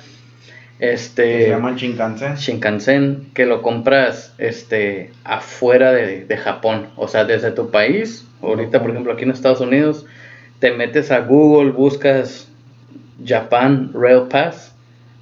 Este 0.81 1.43
se 1.45 1.49
llaman 1.49 1.75
Shinkansen. 1.75 2.35
Shinkansen 2.35 3.29
que 3.33 3.45
lo 3.45 3.61
compras 3.61 4.33
este 4.39 5.11
afuera 5.23 5.91
de, 5.91 6.25
de 6.25 6.37
Japón, 6.37 6.87
o 6.95 7.07
sea, 7.07 7.23
desde 7.23 7.51
tu 7.51 7.69
país, 7.69 8.25
ahorita 8.41 8.81
por 8.81 8.89
ejemplo 8.89 9.13
aquí 9.13 9.23
en 9.23 9.31
Estados 9.31 9.61
Unidos, 9.61 10.05
te 10.59 10.71
metes 10.71 11.11
a 11.11 11.19
Google, 11.19 11.71
buscas 11.71 12.47
Japan 13.23 13.91
Rail 13.93 14.23
Pass 14.29 14.73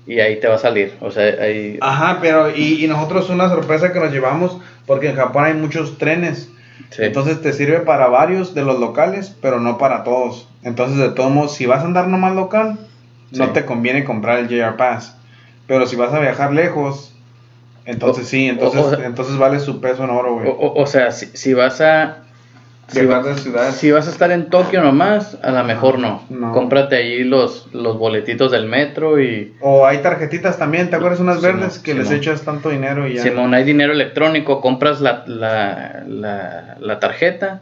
y 0.08 0.20
ahí 0.22 0.40
te 0.40 0.48
va 0.48 0.56
a 0.56 0.60
salir, 0.60 0.94
o 1.02 1.12
sea, 1.12 1.24
ahí 1.44 1.78
Ajá, 1.82 2.20
pero 2.22 2.56
y, 2.56 2.84
y 2.84 2.88
nosotros 2.88 3.30
una 3.30 3.50
sorpresa 3.50 3.92
que 3.92 4.00
nos 4.00 4.12
llevamos, 4.12 4.58
porque 4.86 5.10
en 5.10 5.16
Japón 5.18 5.44
hay 5.46 5.54
muchos 5.56 5.98
trenes. 5.98 6.50
sí. 6.92 7.04
Entonces 7.04 7.42
te 7.42 7.52
sirve 7.54 7.82
para 7.82 8.08
varios 8.08 8.56
de 8.56 8.64
los 8.64 8.80
locales, 8.80 9.36
pero 9.42 9.60
no 9.60 9.78
para 9.78 10.04
todos. 10.04 10.48
Entonces, 10.64 10.98
de 10.98 11.10
todos 11.10 11.32
modos, 11.32 11.54
si 11.54 11.66
vas 11.66 11.84
a 11.84 11.86
andar 11.86 12.08
nomás 12.08 12.34
local, 12.36 12.80
no 13.32 13.46
Sí. 13.48 13.52
te 13.54 13.66
conviene 13.66 14.04
comprar 14.06 14.40
el 14.40 14.48
JR 14.48 14.76
Pass. 14.78 15.16
Pero 15.70 15.88
si 15.88 15.96
vas 15.96 16.12
a 16.14 16.20
viajar 16.20 16.52
lejos, 16.52 17.14
entonces 17.86 18.26
O- 18.26 18.28
sí, 18.28 18.48
entonces, 18.50 18.82
o- 18.82 18.88
o 18.88 18.90
sea- 18.96 19.06
entonces 19.06 19.38
vale 19.38 19.60
su 19.62 19.80
peso 19.80 20.04
en 20.04 20.10
oro, 20.10 20.34
o, 20.34 20.36
güey. 20.40 20.50
o- 20.50 20.74
o 20.76 20.86
sea, 20.88 21.12
si, 21.12 21.28
si 21.28 21.54
vas 21.54 21.80
a 21.80 22.24
si, 22.88 23.02
Viajar 23.02 23.24
va- 23.24 23.30
de 23.30 23.36
ciudades. 23.38 23.76
si 23.76 23.92
vas 23.92 24.08
a 24.08 24.10
estar 24.10 24.32
en 24.32 24.50
Tokio 24.50 24.82
nomás, 24.82 25.38
a 25.44 25.52
lo 25.52 25.64
mejor 25.64 26.00
no. 26.00 26.24
No. 26.32 26.52
Cómprate 26.54 26.96
ahí 26.96 27.24
los, 27.24 27.68
los 27.72 28.00
boletitos 28.00 28.52
del 28.52 28.66
metro 28.66 29.22
y 29.22 29.54
O 29.62 29.86
hay 29.86 30.00
tarjetitas 30.00 30.58
también, 30.58 30.90
¿te 30.90 30.96
acuerdas 30.96 31.20
unas 31.20 31.40
Simón, 31.40 31.60
verdes 31.60 31.78
que 31.78 31.94
les 31.94 32.10
echas 32.10 32.42
tanto 32.42 32.70
dinero 32.72 33.08
y 33.08 33.14
ya? 33.14 33.22
Simón, 33.22 33.54
hay 33.54 33.64
dinero 33.64 33.94
electrónico, 33.94 34.60
compras 34.60 35.02
la, 35.02 35.24
la, 35.28 36.04
la, 36.08 36.78
la 36.80 37.00
tarjeta 37.00 37.62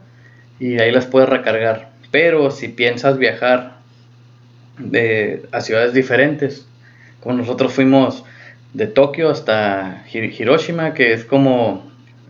y 0.58 0.78
ahí 0.80 0.90
las 0.90 1.04
puedes 1.04 1.28
recargar. 1.28 1.90
Pero 2.10 2.50
si 2.50 2.68
piensas 2.68 3.18
viajar 3.18 3.74
de, 4.78 5.44
a 5.52 5.60
ciudades 5.60 5.92
diferentes, 5.92 6.66
como 7.22 7.36
nosotros 7.36 7.72
fuimos 7.72 8.24
de 8.74 8.86
Tokio 8.86 9.30
hasta 9.30 10.04
Hi- 10.12 10.34
Hiroshima, 10.38 10.94
que 10.94 11.12
es 11.12 11.24
como 11.24 11.82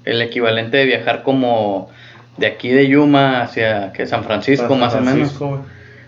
el 0.05 0.23
equivalente 0.23 0.77
de 0.79 0.87
viajar 0.87 1.23
como 1.23 1.91
de 2.37 2.47
aquí 2.47 2.69
de 2.71 2.87
Yuma 2.89 3.43
hacia 3.43 3.93
que 3.93 4.07
San 4.07 4.25
Francisco, 4.25 4.69
San 4.69 4.81
más 4.81 4.95
o 4.95 5.01
menos. 5.01 5.41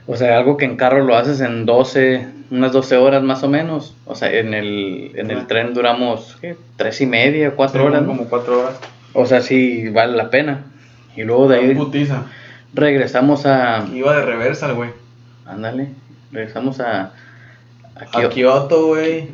O 0.07 0.17
sea, 0.17 0.37
algo 0.39 0.57
que 0.57 0.65
en 0.65 0.77
carro 0.77 1.05
lo 1.05 1.17
haces 1.17 1.41
en 1.41 1.67
12, 1.67 2.27
unas 2.51 2.73
12 2.73 2.97
horas 2.97 3.23
más 3.23 3.43
o 3.43 3.49
menos. 3.49 3.95
O 4.07 4.15
sea, 4.15 4.33
en 4.33 4.55
el, 4.55 5.13
en 5.15 5.31
el 5.31 5.39
Ah. 5.41 5.47
tren 5.47 5.75
duramos, 5.75 6.37
¿qué? 6.41 6.57
Tres 6.77 7.01
y 7.01 7.07
media, 7.07 7.53
cuatro 7.53 7.83
Sí, 7.83 7.87
horas. 7.89 8.03
Como 8.05 8.25
cuatro 8.25 8.61
horas. 8.61 8.81
O 9.13 9.27
sea, 9.27 9.41
sí 9.41 9.89
vale 9.89 10.17
la 10.17 10.31
pena. 10.31 10.63
Y 11.17 11.23
luego 11.25 11.49
de 11.49 11.59
ahí 11.59 11.75
Putiza. 11.75 12.23
regresamos 12.73 13.45
a... 13.47 13.85
Iba 13.93 14.17
de 14.17 14.23
reversa, 14.23 14.67
el 14.69 14.75
güey. 14.75 14.91
Ándale, 15.47 15.89
regresamos 16.33 16.81
a... 16.81 17.13
A, 17.97 18.03
A 18.05 18.07
Kio- 18.07 18.29
Kioto, 18.31 18.87
güey. 18.89 19.31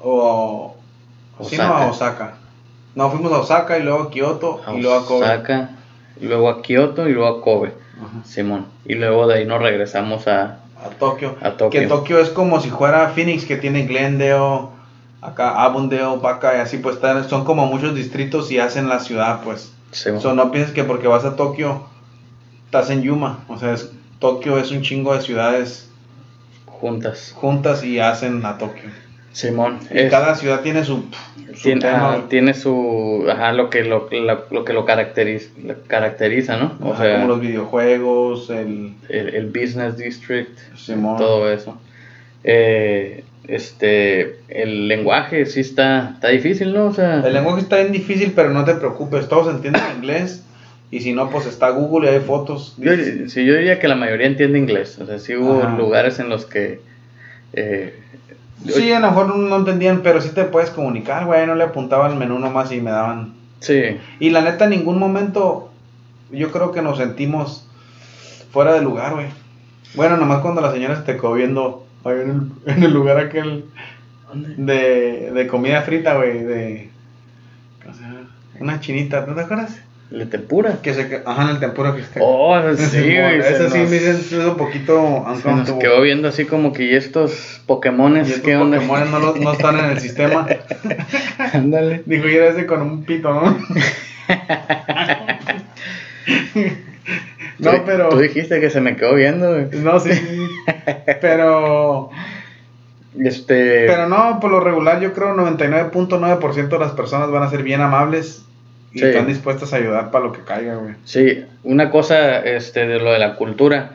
O. 0.00 0.74
Sí, 1.42 1.56
no, 1.58 1.64
Osaka. 1.64 1.82
a 1.84 1.90
Osaka. 1.90 2.34
No, 2.94 3.10
fuimos 3.10 3.32
a 3.32 3.38
Osaka 3.40 3.78
y 3.78 3.82
luego 3.82 4.04
a 4.04 4.10
Kioto 4.10 4.60
A 4.66 4.72
y 4.74 4.80
luego 4.82 4.96
a 4.98 5.06
Kobe. 5.06 5.24
Osaka, 5.24 5.70
y 6.20 6.26
luego 6.26 6.48
a 6.48 6.62
Kioto 6.62 7.08
y 7.08 7.12
luego 7.12 7.28
a 7.38 7.42
Kobe, 7.42 7.74
Ajá. 7.98 8.24
Simón. 8.24 8.66
Y 8.86 8.94
luego 8.94 9.26
de 9.26 9.34
ahí 9.38 9.44
nos 9.46 9.60
regresamos 9.60 10.26
a... 10.28 10.60
A 10.82 10.88
Tokio. 10.98 11.36
A 11.42 11.52
Tokio. 11.52 11.80
Que 11.80 11.86
Tokio 11.86 12.18
es 12.20 12.30
como 12.30 12.60
si 12.60 12.70
fuera 12.70 13.08
Phoenix, 13.10 13.44
que 13.44 13.56
tiene 13.56 13.86
Glendale, 13.86 14.68
acá 15.20 15.62
Avondale, 15.62 16.16
Baka 16.22 16.56
y 16.56 16.60
así, 16.60 16.78
pues 16.78 16.96
están- 16.96 17.28
son 17.28 17.44
como 17.44 17.66
muchos 17.66 17.94
distritos 17.94 18.50
y 18.50 18.58
hacen 18.58 18.88
la 18.88 19.00
ciudad, 19.00 19.40
pues. 19.44 19.72
Simón. 19.92 20.20
So, 20.20 20.34
no 20.34 20.50
pienses 20.50 20.72
que 20.74 20.84
porque 20.84 21.08
vas 21.08 21.24
a 21.24 21.36
Tokio 21.36 21.82
estás 22.66 22.88
en 22.90 23.02
Yuma. 23.02 23.40
O 23.48 23.58
sea, 23.58 23.72
es- 23.72 23.90
Tokio 24.20 24.56
es 24.58 24.70
un 24.70 24.80
chingo 24.82 25.14
de 25.14 25.20
ciudades 25.20 25.85
Juntas. 26.80 27.32
juntas 27.34 27.82
y 27.84 27.98
hacen 27.98 28.44
a 28.44 28.58
Tokio. 28.58 28.90
Simón. 29.32 29.78
Y 29.92 29.98
es- 29.98 30.10
cada 30.10 30.34
ciudad 30.34 30.60
tiene 30.62 30.82
su, 30.84 31.04
su 31.54 31.62
Tiene, 31.62 31.80
tema, 31.82 31.96
ajá, 31.96 32.16
güey. 32.16 32.28
tiene 32.28 32.54
su 32.54 33.26
ajá 33.30 33.52
lo 33.52 33.68
que 33.68 33.84
lo, 33.84 34.08
la- 34.10 34.44
lo 34.50 34.64
que 34.64 34.72
lo 34.72 34.86
caracteriza, 34.86 35.50
lo 35.62 35.74
caracteriza 35.86 36.56
no 36.56 36.72
o 36.80 36.92
Ajá, 36.94 37.02
sea 37.02 37.14
como 37.16 37.28
los 37.28 37.40
videojuegos, 37.40 38.48
el... 38.48 38.94
el, 39.10 39.34
el 39.34 39.46
business 39.48 39.96
district 39.98 40.58
Simón. 40.76 41.18
todo 41.18 41.52
eso 41.52 41.78
Eh, 42.44 43.24
este 43.48 44.38
el 44.48 44.88
lenguaje 44.88 45.44
sí 45.46 45.60
está 45.60 46.12
está 46.14 46.28
difícil 46.28 46.72
no 46.72 46.86
o 46.86 46.94
sea 46.94 47.20
El 47.26 47.34
lenguaje 47.34 47.60
está 47.60 47.76
bien 47.76 47.92
difícil, 47.92 48.32
pero 48.34 48.50
no 48.50 48.64
te 48.64 48.74
preocupes, 48.74 49.28
todos 49.28 49.54
entienden 49.54 49.82
inglés. 49.98 50.42
Y 50.90 51.00
si 51.00 51.12
no, 51.12 51.30
pues 51.30 51.46
está 51.46 51.70
Google 51.70 52.10
y 52.10 52.14
hay 52.14 52.20
fotos. 52.20 52.74
yo, 52.78 52.92
sí, 53.26 53.44
yo 53.44 53.54
diría 53.54 53.78
que 53.80 53.88
la 53.88 53.96
mayoría 53.96 54.26
entiende 54.28 54.58
inglés 54.58 54.98
o 55.00 55.06
sea 55.06 55.18
sí 55.18 55.34
hubo 55.34 55.60
Ajá. 55.62 55.76
lugares 55.76 56.20
en 56.20 56.28
los 56.28 56.46
que 56.46 56.80
eh, 57.52 57.98
Sí, 58.64 58.90
a 58.92 59.00
lo 59.00 59.08
mejor 59.08 59.36
no, 59.36 59.56
entendían, 59.56 60.02
pero 60.02 60.20
sí 60.20 60.30
te 60.30 60.44
puedes 60.44 60.70
comunicar, 60.70 61.26
güey. 61.26 61.46
No 61.46 61.54
le 61.54 61.64
apuntaba 61.64 62.06
al 62.06 62.16
menú 62.16 62.38
nomás 62.38 62.72
y 62.72 62.80
me 62.80 62.90
daban. 62.90 63.34
sí 63.60 63.98
Y 64.18 64.30
la 64.30 64.40
neta, 64.40 64.64
en 64.64 64.70
ningún 64.70 64.98
momento 64.98 65.70
yo 66.30 66.50
creo 66.50 66.72
que 66.72 66.82
nos 66.82 66.98
sentimos 66.98 67.68
fuera 68.52 68.72
de 68.72 68.80
lugar, 68.82 69.14
güey. 69.14 69.26
Bueno, 69.94 70.16
nomás 70.16 70.40
cuando 70.40 70.60
la 70.62 70.72
señora 70.72 70.96
se 70.96 71.02
te 71.02 71.16
quedó 71.16 71.34
viendo 71.34 71.86
ahí 72.04 72.20
en 72.22 72.30
el, 72.66 72.72
en 72.76 72.82
el 72.82 72.92
lugar 72.92 73.18
aquel 73.18 73.66
de, 74.56 75.30
de 75.32 75.46
comida 75.46 75.82
frita, 75.82 76.14
güey. 76.16 76.42
De. 76.42 76.90
Una 78.58 78.80
chinita, 78.80 79.26
¿no 79.26 79.34
te 79.34 79.42
acuerdas? 79.42 79.78
¿El 80.10 80.28
tempura? 80.30 80.78
Que 80.82 80.94
se, 80.94 81.22
ajá, 81.26 81.42
en 81.42 81.48
el 81.48 81.58
tempura 81.58 81.94
que 81.94 82.02
está. 82.02 82.20
Oh, 82.22 82.56
sí, 82.76 82.98
güey. 83.00 83.42
se 83.42 83.48
Ese 83.54 83.70
sí 83.70 83.78
nos- 83.78 83.90
me 83.90 83.96
hizo 83.96 84.50
un 84.52 84.56
poquito 84.56 85.26
se 85.42 85.52
nos 85.52 85.72
quedó 85.72 86.00
viendo 86.02 86.28
así 86.28 86.44
como 86.44 86.72
que, 86.72 86.84
¿y 86.84 86.94
estos 86.94 87.60
Pokémones 87.66 88.28
Y 88.28 88.32
estos 88.32 88.44
qué 88.44 88.56
onda? 88.56 88.78
Pokémon 88.78 89.10
no, 89.10 89.34
no 89.34 89.52
están 89.52 89.78
en 89.80 89.86
el 89.86 89.98
sistema. 89.98 90.46
Ándale. 91.52 92.02
Dijo, 92.06 92.28
y 92.28 92.36
era 92.36 92.48
ese 92.48 92.66
con 92.66 92.82
un 92.82 93.04
pito, 93.04 93.34
¿no? 93.34 93.58
no, 97.58 97.70
pero. 97.84 98.08
Tú 98.10 98.18
dijiste 98.18 98.60
que 98.60 98.70
se 98.70 98.80
me 98.80 98.96
quedó 98.96 99.14
viendo, 99.14 99.50
güey. 99.52 99.66
No, 99.82 99.98
sí, 99.98 100.12
sí. 100.12 100.46
Pero. 101.20 102.10
Este. 103.18 103.86
Pero 103.86 104.08
no, 104.08 104.38
por 104.40 104.50
lo 104.50 104.60
regular, 104.60 105.00
yo 105.00 105.12
creo 105.14 105.34
99.9% 105.34 106.68
de 106.68 106.78
las 106.78 106.92
personas 106.92 107.30
van 107.30 107.42
a 107.42 107.50
ser 107.50 107.62
bien 107.62 107.80
amables 107.80 108.44
y 108.92 108.98
Sí. 109.00 109.04
están 109.06 109.26
dispuestas 109.26 109.72
a 109.72 109.76
ayudar 109.76 110.10
para 110.10 110.24
lo 110.26 110.32
que 110.32 110.40
caiga, 110.42 110.76
güey. 110.76 110.94
Sí, 111.04 111.44
una 111.64 111.90
cosa 111.90 112.38
este, 112.40 112.86
de 112.86 112.98
lo 112.98 113.12
de 113.12 113.18
la 113.18 113.36
cultura. 113.36 113.92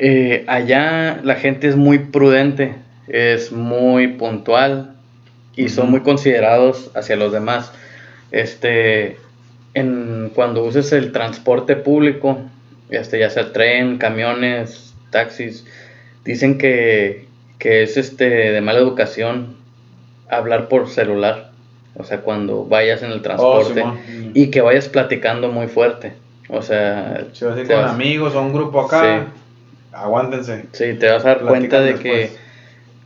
eh, 0.00 0.44
allá 0.46 1.18
la 1.24 1.34
gente 1.34 1.66
es 1.66 1.74
muy 1.74 1.98
prudente, 1.98 2.76
es 3.08 3.50
muy 3.50 4.06
puntual 4.08 4.94
y 5.56 5.70
son 5.70 5.90
muy 5.90 6.00
considerados 6.02 6.90
hacia 6.94 7.16
los 7.16 7.32
demás. 7.32 7.72
Este, 8.30 9.16
en, 9.74 10.30
cuando 10.34 10.62
uses 10.62 10.92
el 10.92 11.10
transporte 11.10 11.74
público, 11.74 12.38
este, 12.90 13.18
ya 13.18 13.28
sea 13.30 13.52
tren, 13.52 13.98
camiones, 13.98 14.94
taxis, 15.10 15.66
dicen 16.24 16.58
que, 16.58 17.26
que 17.58 17.82
es 17.82 17.96
este, 17.96 18.28
de 18.52 18.60
mala 18.60 18.78
educación 18.78 19.56
hablar 20.28 20.68
por 20.68 20.88
celular. 20.88 21.47
O 21.98 22.04
sea, 22.04 22.20
cuando 22.20 22.64
vayas 22.64 23.02
en 23.02 23.10
el 23.10 23.20
transporte 23.22 23.74
Simón. 23.74 23.98
y 24.34 24.50
que 24.50 24.60
vayas 24.60 24.88
platicando 24.88 25.50
muy 25.50 25.66
fuerte. 25.66 26.12
O 26.48 26.62
sea, 26.62 27.24
Si 27.32 27.44
vas 27.44 27.56
a 27.56 27.60
ir 27.60 27.66
con 27.66 27.76
vas- 27.76 27.90
amigos 27.92 28.34
o 28.34 28.40
un 28.40 28.52
grupo 28.52 28.80
acá, 28.82 29.26
aguántense. 29.92 30.66
sí, 30.72 30.94
te 30.94 31.10
vas 31.10 31.24
a 31.24 31.28
dar 31.28 31.40
cuenta 31.40 31.80
de 31.80 31.92
después. 31.94 32.30
que, 32.30 32.36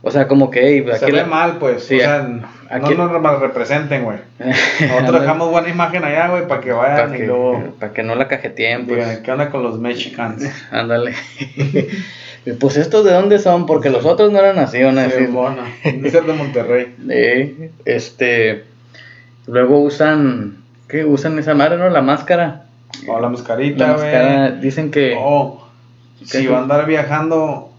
o 0.01 0.11
sea, 0.11 0.27
como 0.27 0.49
que, 0.51 0.61
hey, 0.61 0.85
Se 0.87 1.05
aquí 1.05 1.11
ve 1.11 1.17
la- 1.19 1.25
mal, 1.25 1.57
pues. 1.59 1.83
Sí, 1.85 1.95
o 1.97 1.99
sea, 2.01 2.27
aquí- 2.69 2.93
no 2.95 3.07
nos 3.19 3.39
representen, 3.41 4.03
güey. 4.03 4.17
Nosotros 4.79 5.21
dejamos 5.21 5.49
buena 5.49 5.69
imagen 5.69 6.03
allá, 6.05 6.27
güey, 6.29 6.47
para 6.47 6.61
que 6.61 6.71
vayan 6.71 7.09
para 7.09 7.17
y 7.17 7.25
luego 7.25 7.73
pa' 7.79 7.91
que 7.93 8.03
no 8.03 8.15
la 8.15 8.27
cajeteen, 8.27 8.85
pues. 8.85 8.99
digan, 9.05 9.23
¿qué 9.23 9.31
onda 9.31 9.49
con 9.49 9.63
los 9.63 9.79
mexicanos? 9.79 10.43
Ándale. 10.71 11.13
Pues 12.59 12.75
estos 12.75 13.05
de 13.05 13.13
dónde 13.13 13.39
son, 13.39 13.65
porque 13.65 13.89
los 13.89 14.03
otros 14.03 14.29
no 14.33 14.37
eran 14.39 14.59
así, 14.59 14.83
van 14.83 14.97
a 14.97 15.05
Sí, 15.05 15.11
decir. 15.11 15.29
bueno, 15.29 15.63
de 15.85 16.11
ser 16.11 16.23
de 16.25 16.33
Monterrey. 16.33 16.93
Eh, 17.09 17.69
este, 17.85 18.65
luego 19.47 19.79
usan, 19.79 20.57
¿qué? 20.87 21.05
Usan 21.05 21.37
esa 21.39 21.53
madre, 21.53 21.77
¿no? 21.77 21.89
La 21.89 22.01
máscara. 22.01 22.65
O 23.07 23.19
la 23.19 23.29
mascarita, 23.29 23.87
La 23.87 23.93
máscara, 23.93 24.51
dicen 24.51 24.91
que... 24.91 25.15
O 25.19 25.63
si 26.23 26.47
va 26.47 26.59
a 26.59 26.61
andar 26.61 26.85
viajando 26.85 27.69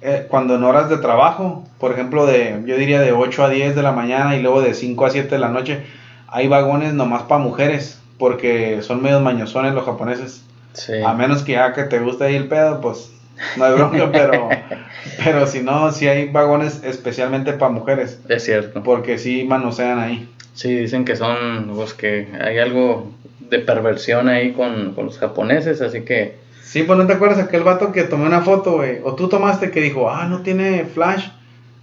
eh, 0.00 0.26
cuando 0.28 0.54
en 0.56 0.64
horas 0.64 0.88
de 0.88 0.98
trabajo, 0.98 1.64
por 1.78 1.92
ejemplo, 1.92 2.26
de 2.26 2.62
yo 2.66 2.76
diría 2.76 3.00
de 3.00 3.12
8 3.12 3.44
a 3.44 3.48
10 3.48 3.74
de 3.74 3.82
la 3.82 3.92
mañana 3.92 4.36
y 4.36 4.42
luego 4.42 4.60
de 4.62 4.74
5 4.74 5.06
a 5.06 5.10
7 5.10 5.28
de 5.28 5.38
la 5.38 5.48
noche, 5.48 5.82
hay 6.28 6.48
vagones 6.48 6.94
nomás 6.94 7.22
para 7.22 7.42
mujeres, 7.42 8.00
porque 8.18 8.82
son 8.82 9.02
medios 9.02 9.22
mañosones 9.22 9.74
los 9.74 9.84
japoneses. 9.84 10.44
Sí. 10.72 10.92
A 11.04 11.12
menos 11.12 11.42
que 11.42 11.52
ya 11.52 11.72
que 11.72 11.84
te 11.84 12.00
guste 12.00 12.24
ahí 12.24 12.34
el 12.36 12.48
pedo, 12.48 12.80
pues 12.80 13.12
no 13.56 13.64
hay 13.64 13.74
bronca, 13.74 14.10
pero, 14.12 14.48
pero 15.24 15.46
si 15.46 15.62
no, 15.62 15.90
si 15.92 16.08
hay 16.08 16.28
vagones 16.30 16.82
especialmente 16.84 17.52
para 17.54 17.72
mujeres, 17.72 18.20
Es 18.28 18.44
cierto. 18.44 18.82
porque 18.82 19.18
sí 19.18 19.44
manosean 19.44 19.98
ahí. 20.00 20.28
Sí, 20.54 20.74
dicen 20.74 21.04
que 21.04 21.16
son, 21.16 21.72
pues 21.74 21.94
que 21.94 22.28
hay 22.40 22.58
algo 22.58 23.10
de 23.40 23.58
perversión 23.58 24.28
ahí 24.28 24.52
con, 24.52 24.94
con 24.94 25.06
los 25.06 25.18
japoneses, 25.18 25.80
así 25.80 26.02
que... 26.02 26.36
Sí, 26.62 26.82
pues 26.82 26.98
no 26.98 27.06
te 27.06 27.12
acuerdas 27.12 27.38
aquel 27.38 27.62
vato 27.62 27.92
que 27.92 28.02
tomó 28.04 28.24
una 28.24 28.40
foto, 28.40 28.72
güey. 28.76 28.98
O 29.04 29.14
tú 29.14 29.28
tomaste 29.28 29.70
que 29.70 29.80
dijo, 29.80 30.10
ah, 30.10 30.26
no 30.26 30.40
tiene 30.40 30.84
flash, 30.86 31.28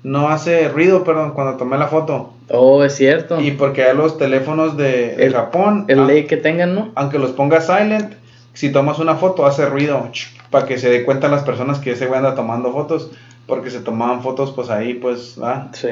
no 0.03 0.29
hace 0.29 0.67
ruido, 0.69 1.03
perdón, 1.03 1.31
cuando 1.31 1.57
tomé 1.57 1.77
la 1.77 1.87
foto. 1.87 2.33
Oh, 2.49 2.83
es 2.83 2.95
cierto. 2.95 3.39
Y 3.39 3.51
porque 3.51 3.81
ya 3.81 3.93
los 3.93 4.17
teléfonos 4.17 4.75
de, 4.75 5.15
de 5.15 5.25
El- 5.27 5.33
Japón, 5.33 5.85
El 5.87 5.99
ah, 6.01 6.05
ley 6.05 6.25
que 6.25 6.35
tengan, 6.37 6.75
¿no? 6.75 6.91
aunque 6.95 7.19
los 7.19 7.31
pongas 7.31 7.67
silent, 7.67 8.13
si 8.53 8.71
tomas 8.71 8.99
una 8.99 9.15
foto 9.15 9.45
hace 9.45 9.65
ruido, 9.65 10.09
para 10.49 10.65
que 10.65 10.77
se 10.77 10.89
dé 10.89 11.03
cuenta 11.03 11.29
las 11.29 11.43
personas 11.43 11.79
que 11.79 11.91
ese 11.91 12.07
güey 12.07 12.17
anda 12.17 12.35
tomando 12.35 12.73
fotos, 12.73 13.11
porque 13.47 13.69
se 13.69 13.79
tomaban 13.79 14.21
fotos 14.21 14.51
pues 14.51 14.69
ahí, 14.69 14.95
pues, 14.95 15.37
¿ah? 15.41 15.69
Sí. 15.73 15.89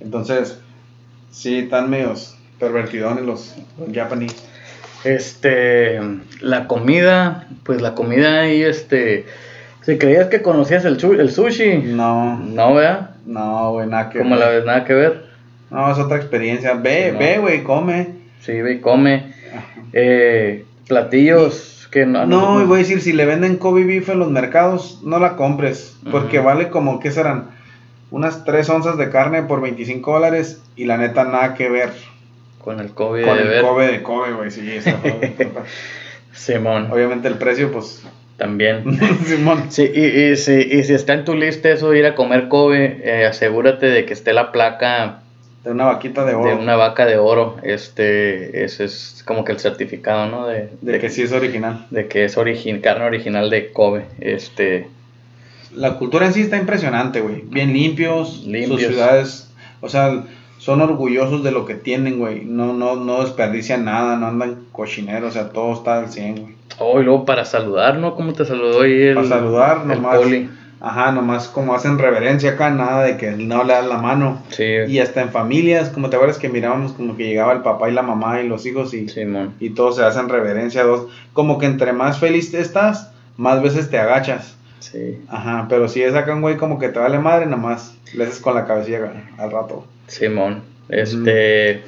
Entonces, 0.00 0.60
sí, 1.30 1.58
están 1.60 1.90
medios 1.90 2.36
pervertidones 2.58 3.24
los, 3.24 3.54
los 3.78 3.94
japoneses. 3.94 4.44
Este, 5.04 6.00
la 6.40 6.66
comida, 6.66 7.46
pues 7.62 7.80
la 7.80 7.94
comida 7.94 8.40
ahí, 8.40 8.62
este, 8.62 9.26
si 9.82 9.96
creías 9.96 10.26
que 10.26 10.42
conocías 10.42 10.84
el, 10.84 10.98
el 11.20 11.30
sushi, 11.30 11.78
No, 11.78 12.36
no, 12.38 12.74
¿verdad? 12.74 13.10
no, 13.24 13.72
güey, 13.72 13.86
nada 13.86 14.10
que 14.10 14.18
Como 14.18 14.36
la 14.36 14.48
ves, 14.48 14.64
nada 14.64 14.84
que 14.84 14.94
ver. 14.94 15.26
No, 15.70 15.90
es 15.92 15.98
otra 15.98 16.16
experiencia. 16.16 16.74
Ve, 16.74 17.10
No. 17.12 17.18
ve, 17.18 17.38
güey, 17.38 17.62
come. 17.62 18.08
Sí, 18.40 18.60
ve 18.60 18.74
y 18.74 18.80
come. 18.80 19.34
Eh, 19.92 20.64
platillos 20.88 21.88
que 21.90 22.06
no... 22.06 22.26
No, 22.26 22.60
y 22.62 22.64
voy 22.64 22.76
a 22.76 22.82
decir, 22.82 23.00
si 23.00 23.12
le 23.12 23.24
venden 23.26 23.56
Kobe 23.56 23.84
beef 23.84 24.08
en 24.08 24.18
los 24.18 24.30
mercados, 24.30 25.00
no 25.04 25.18
la 25.18 25.36
compres. 25.36 25.96
Porque 26.10 26.38
vale 26.40 26.68
como, 26.70 27.00
¿qué 27.00 27.10
serán? 27.10 27.50
Unas 28.10 28.44
3 28.44 28.68
onzas 28.70 28.96
de 28.98 29.10
carne 29.10 29.42
por 29.42 29.60
25 29.60 30.12
dólares. 30.12 30.62
Y 30.76 30.84
la 30.86 30.96
neta, 30.96 31.24
nada 31.24 31.54
que 31.54 31.68
ver 31.68 31.90
Con 32.62 32.80
el 32.80 32.90
COVID 32.90 33.24
con 33.24 33.36
de 33.36 33.42
el 33.42 33.48
ver. 33.48 33.62
Kobe 33.62 33.86
de 33.88 34.02
Kobe, 34.02 34.32
güey. 34.32 34.50
Sí, 34.50 34.70
está. 34.70 34.98
Simón, 36.32 36.88
Obviamente 36.90 37.28
el 37.28 37.34
precio, 37.36 37.72
pues. 37.72 38.02
también. 38.36 38.84
Simón. 39.26 39.64
Sí, 39.70 39.90
y, 39.92 40.04
y, 40.30 40.36
si, 40.36 40.52
y 40.52 40.84
si 40.84 40.94
está 40.94 41.14
en 41.14 41.24
tu 41.24 41.34
lista 41.34 41.68
eso 41.70 41.90
de 41.90 41.98
ir 41.98 42.06
a 42.06 42.14
comer 42.14 42.48
Kobe, 42.48 43.00
eh, 43.02 43.26
asegúrate 43.26 43.86
de 43.86 44.04
que 44.04 44.12
esté 44.12 44.32
la 44.32 44.52
placa 44.52 45.20
De 45.64 45.70
una 45.72 45.86
vaquita 45.86 46.24
de 46.24 46.34
oro. 46.34 46.48
de 46.50 46.54
una 46.54 46.76
vaca 46.76 47.06
de 47.06 47.18
oro. 47.18 47.56
Este, 47.64 48.64
ese 48.64 48.84
es 48.84 49.24
como 49.26 49.44
que 49.44 49.52
el 49.52 49.58
certificado, 49.58 50.26
¿no? 50.26 50.46
De, 50.46 50.68
De 50.80 50.98
que 51.00 51.10
sí 51.10 51.22
es 51.22 51.32
original. 51.32 51.86
de 51.90 52.06
que 52.06 52.24
es 52.24 52.36
origi- 52.38 52.80
carne 52.80 53.04
original 53.06 53.50
de 53.50 53.72
Kobe. 53.72 54.04
Este, 54.20 54.86
La 55.74 55.94
cultura 55.94 56.26
en 56.26 56.32
sí 56.32 56.42
está 56.42 56.56
impresionante, 56.56 57.20
güey. 57.20 57.42
Bien 57.46 57.72
limpios, 57.72 58.44
Limpios. 58.46 58.80
sus 58.80 58.88
ciudades, 58.90 59.50
o 59.80 59.88
sea, 59.88 60.24
son 60.58 60.80
orgullosos 60.80 61.42
de 61.44 61.50
lo 61.52 61.66
que 61.66 61.74
tienen, 61.74 62.18
güey. 62.18 62.44
No, 62.44 62.72
no, 62.72 62.96
no 62.96 63.22
desperdician 63.22 63.84
nada, 63.84 64.16
no 64.16 64.26
andan 64.26 64.64
cochineros, 64.72 65.30
o 65.30 65.32
sea, 65.32 65.50
todo 65.50 65.74
está 65.74 65.98
al 65.98 66.10
100, 66.10 66.36
güey. 66.40 66.54
oh, 66.78 67.00
y 67.00 67.04
luego 67.04 67.24
para 67.24 67.44
saludar, 67.44 67.98
¿no? 67.98 68.14
¿Cómo 68.14 68.32
te 68.32 68.44
saludó 68.44 68.82
ahí 68.82 69.02
el, 69.02 69.14
Para 69.14 69.28
saludar, 69.28 69.86
nomás. 69.86 70.18
poli? 70.18 70.50
Ajá, 70.80 71.10
nomás 71.10 71.48
como 71.48 71.74
hacen 71.74 71.98
reverencia 71.98 72.52
acá, 72.52 72.70
nada 72.70 73.02
de 73.02 73.16
que 73.16 73.32
no 73.32 73.64
le 73.64 73.72
dan 73.72 73.88
la 73.88 73.98
mano. 73.98 74.40
Sí, 74.50 74.64
Y 74.86 75.00
hasta 75.00 75.22
en 75.22 75.30
familias, 75.30 75.88
como 75.88 76.08
te 76.08 76.14
acuerdas 76.14 76.38
que 76.38 76.48
mirábamos 76.48 76.92
como 76.92 77.16
que 77.16 77.24
llegaba 77.24 77.52
el 77.52 77.62
papá 77.62 77.90
y 77.90 77.92
la 77.94 78.02
mamá 78.02 78.40
y 78.40 78.46
los 78.48 78.64
hijos 78.64 78.94
y, 78.94 79.06
y 79.58 79.70
todos 79.70 79.96
se 79.96 80.04
hacen 80.04 80.28
reverencia, 80.28 80.84
dos. 80.84 81.08
Como 81.32 81.58
que 81.58 81.66
entre 81.66 81.92
más 81.92 82.20
feliz 82.20 82.54
estás, 82.54 83.10
más 83.36 83.60
veces 83.60 83.90
te 83.90 83.98
agachas. 83.98 84.54
Sí, 84.80 85.18
Ajá, 85.28 85.66
pero 85.68 85.88
si 85.88 86.02
es 86.02 86.14
acá 86.14 86.34
un 86.34 86.40
güey 86.40 86.56
como 86.56 86.78
que 86.78 86.88
te 86.88 86.98
vale 86.98 87.18
madre, 87.18 87.46
nomás 87.46 87.94
le 88.14 88.24
haces 88.24 88.38
con 88.38 88.54
la 88.54 88.66
cabecilla 88.66 89.12
al 89.38 89.50
rato. 89.50 89.86
Simón. 90.06 90.62
Este. 90.88 91.82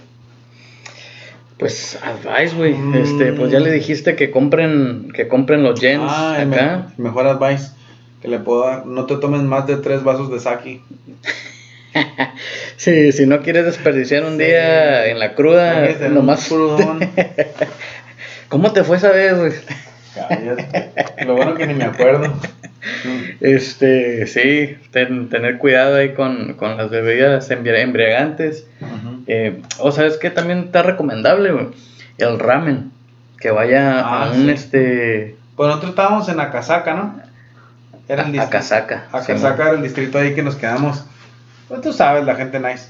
Pues 1.59 1.99
advice, 2.03 2.57
güey. 2.57 2.75
Mm. 2.75 2.95
Este, 2.97 3.33
pues 3.33 3.51
ya 3.53 3.61
le 3.61 3.71
dijiste 3.71 4.17
que 4.17 4.31
compren, 4.31 5.13
que 5.15 5.29
compren 5.29 5.63
los 5.63 5.81
yens 5.81 6.03
Ah, 6.07 6.37
acá. 6.41 6.89
me- 6.97 7.05
mejor 7.05 7.27
advice 7.27 7.73
que 8.23 8.29
le 8.29 8.39
puedo 8.39 8.67
dar, 8.67 8.87
no 8.87 9.07
te 9.07 9.17
tomes 9.17 9.43
más 9.43 9.67
de 9.67 9.77
tres 9.77 10.03
vasos 10.03 10.31
de 10.31 10.41
sake. 10.41 10.81
Sí, 12.77 13.13
si 13.13 13.27
no 13.27 13.43
quieres 13.43 13.67
desperdiciar 13.67 14.25
un 14.25 14.39
Sí. 14.39 14.45
día 14.45 15.07
en 15.07 15.19
la 15.19 15.35
cruda, 15.35 15.87
nomás. 16.09 16.49
¿Cómo 18.49 18.73
te 18.73 18.85
fue 18.85 18.97
esa 18.97 19.11
vez, 19.11 19.39
güey? 19.39 19.53
Lo 21.27 21.35
bueno 21.37 21.55
que 21.55 21.67
ni 21.67 21.75
me 21.75 21.85
acuerdo. 21.85 22.33
Este, 23.41 24.27
sí, 24.27 24.77
ten- 24.91 25.29
tener 25.29 25.59
cuidado 25.59 25.97
ahí 25.97 26.15
con, 26.15 26.55
con 26.55 26.77
las 26.77 26.91
bebidas 26.91 27.51
embri- 27.51 27.79
embriagantes. 27.81 28.67
Ujú. 28.81 29.23
Eh, 29.27 29.61
o 29.79 29.93
sabes 29.93 30.17
que 30.17 30.31
también 30.31 30.61
está 30.61 30.83
recomendable, 30.83 31.69
el 32.19 32.39
ramen. 32.39 32.91
Que 33.39 33.51
vaya 33.51 34.01
Ah, 34.01 34.25
a 34.27 34.31
un 34.33 34.45
sí. 34.47 34.51
este. 34.51 35.37
Pues 35.57 35.69
nosotros 35.69 35.91
estábamos 35.91 36.29
en 36.29 36.41
Akasaka, 36.41 36.95
¿no? 36.95 37.21
Era 38.09 38.23
el 38.23 38.29
A- 38.29 38.33
distrito. 38.33 38.57
Akasaka, 38.57 39.05
Akasaka 39.13 39.63
era 39.69 39.73
el 39.77 39.83
distrito 39.83 40.19
ahí 40.19 40.35
que 40.35 40.43
nos 40.43 40.57
quedamos. 40.57 41.05
Pues 41.69 41.81
tú 41.81 41.93
sabes, 41.93 42.25
la 42.25 42.35
gente 42.35 42.59
nice. 42.61 42.89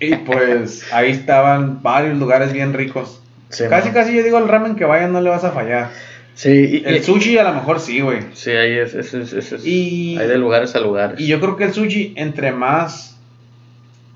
Y 0.00 0.14
pues 0.16 0.84
ahí 0.92 1.10
estaban 1.10 1.82
varios 1.82 2.16
lugares 2.18 2.52
bien 2.52 2.72
ricos. 2.72 3.20
Sí, 3.50 3.64
casi, 3.68 3.90
casi 3.90 4.14
yo 4.14 4.22
digo, 4.22 4.38
el 4.38 4.48
ramen 4.48 4.74
que 4.76 4.84
vaya 4.84 5.06
no 5.08 5.20
le 5.20 5.30
vas 5.30 5.44
a 5.44 5.50
fallar. 5.52 5.90
Sí, 6.38 6.50
y, 6.50 6.82
El 6.86 7.02
sushi 7.02 7.36
a 7.36 7.42
lo 7.42 7.52
mejor 7.52 7.80
sí, 7.80 8.00
güey. 8.00 8.20
Sí, 8.32 8.50
ahí 8.52 8.74
es, 8.78 8.94
es, 8.94 9.12
es- 9.12 9.32
es- 9.32 9.50
es- 9.52 9.66
Y- 9.66 10.16
hay 10.16 10.28
de 10.28 10.38
lugares 10.38 10.72
a 10.76 10.78
lugares. 10.80 11.18
Y 11.18 11.26
yo 11.26 11.40
creo 11.40 11.56
que 11.56 11.64
el 11.64 11.72
sushi, 11.72 12.12
entre 12.14 12.52
más 12.52 13.16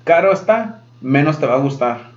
caro 0.05 0.31
está, 0.31 0.83
menos 1.01 1.37
te 1.41 1.47
va 1.47 1.55
a 1.55 1.59
gustar. 1.59 2.11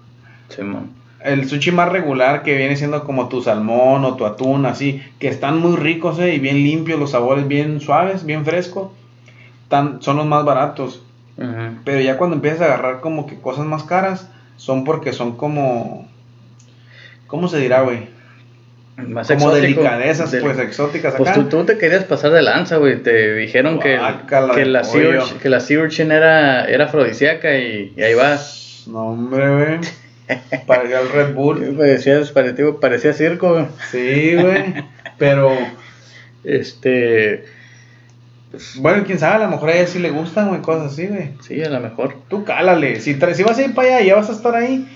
Simón. 0.49 0.91
el 1.25 1.49
sushi 1.49 1.73
más 1.73 1.89
regular 1.91 2.45
que 2.45 2.57
viene 2.57 2.77
siendo 2.77 3.03
como 3.03 3.29
tu 3.29 3.43
salmón 3.43 4.05
o 4.05 4.15
tu 4.15 4.27
atún, 4.27 4.65
así, 4.65 5.03
que 5.19 5.27
están 5.27 5.59
muy 5.59 5.75
ricos 5.75 6.21
eh, 6.21 6.35
y 6.35 6.39
bien 6.39 6.59
limpios, 6.63 7.01
los 7.01 7.11
sabores 7.11 7.49
bien 7.49 7.81
suaves, 7.81 8.25
bien 8.25 8.45
frescos, 8.45 8.93
tan, 9.69 10.01
son 10.03 10.19
los 10.19 10.27
más 10.27 10.45
baratos. 10.45 11.03
Ujú. 11.37 11.79
Pero 11.85 12.01
ya 12.01 12.17
cuando 12.17 12.37
empiezas 12.37 12.61
a 12.61 12.65
agarrar 12.67 13.01
como 13.01 13.27
que 13.27 13.41
cosas 13.41 13.67
más 13.67 13.83
caras, 13.83 14.31
son 14.57 14.85
porque 14.85 15.13
son 15.13 15.37
como... 15.37 16.07
¿Cómo 17.27 17.49
se 17.49 17.59
dirá, 17.59 17.81
güey? 17.83 18.15
Más 18.97 19.27
Como 19.29 19.51
exótico. 19.51 19.83
delicadezas, 19.83 20.31
Del- 20.31 20.43
pues 20.43 20.59
exóticas 20.59 21.15
Pues 21.17 21.31
acá. 21.31 21.41
tú, 21.43 21.49
tú 21.49 21.65
te 21.65 21.77
querías 21.77 22.05
pasar 22.05 22.31
de 22.33 22.41
lanza, 22.43 22.79
güey. 22.79 23.03
Te 23.03 23.35
dijeron 23.35 23.79
que, 23.79 23.99
que, 24.55 24.65
la 24.65 24.85
sea 24.85 25.09
urchin, 25.11 25.39
que 25.39 25.49
la 25.51 25.61
sea 25.61 25.81
urchin 25.81 26.13
era, 26.13 26.65
era 26.65 26.87
afrodisíaca 26.87 27.57
y, 27.59 27.93
y 27.95 28.03
ahí 28.03 28.15
vas. 28.15 28.85
No, 28.87 29.09
hombre, 29.09 29.49
güey. 29.55 29.81
Parecía 30.67 31.01
el 31.01 31.11
Red 31.11 31.35
Bull. 31.35 31.75
Parecía, 31.79 32.21
parecía, 32.33 32.65
parecía 32.81 33.13
circo, 33.13 33.53
güey. 33.53 33.67
Sí, 33.91 34.35
güey. 34.35 34.85
Pero, 35.19 35.53
Este. 36.43 37.45
bueno, 38.77 39.05
quién 39.05 39.19
sabe, 39.19 39.35
a 39.43 39.47
lo 39.47 39.51
mejor 39.51 39.71
a 39.71 39.75
ella 39.77 39.87
sí 39.87 39.99
le 39.99 40.11
gustan, 40.11 40.49
güey, 40.49 40.63
cosas 40.63 40.93
así, 40.93 41.07
güey. 41.07 41.33
Sí, 41.43 41.63
a 41.63 41.69
lo 41.69 41.81
mejor. 41.81 42.15
Tú 42.29 42.45
cálale. 42.45 43.01
Si, 43.01 43.15
si 43.35 43.43
vas 43.43 43.59
a 43.59 43.63
ir 43.63 43.75
para 43.75 43.97
allá 43.99 44.07
ya 44.07 44.15
vas 44.15 44.31
a 44.31 44.33
estar 44.33 44.55
ahí, 44.55 44.89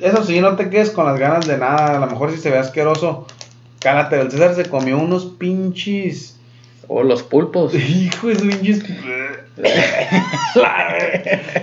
eso 0.00 0.24
sí, 0.24 0.40
no 0.40 0.56
te 0.56 0.70
quedes 0.70 0.90
con 0.90 1.06
las 1.06 1.18
ganas 1.18 1.46
de 1.46 1.58
nada. 1.58 1.96
A 1.96 2.00
lo 2.00 2.06
mejor 2.06 2.30
si 2.30 2.38
se 2.38 2.50
ve 2.50 2.58
asqueroso, 2.58 3.26
cálate. 3.80 4.20
El 4.20 4.30
César 4.30 4.54
se 4.54 4.66
comió 4.66 4.98
unos 4.98 5.24
pinches. 5.38 6.32
O 6.86 7.02
los 7.02 7.22
pulpos. 7.22 7.72
Hijo 7.74 8.34
su 8.34 8.46
pinches. 8.48 8.82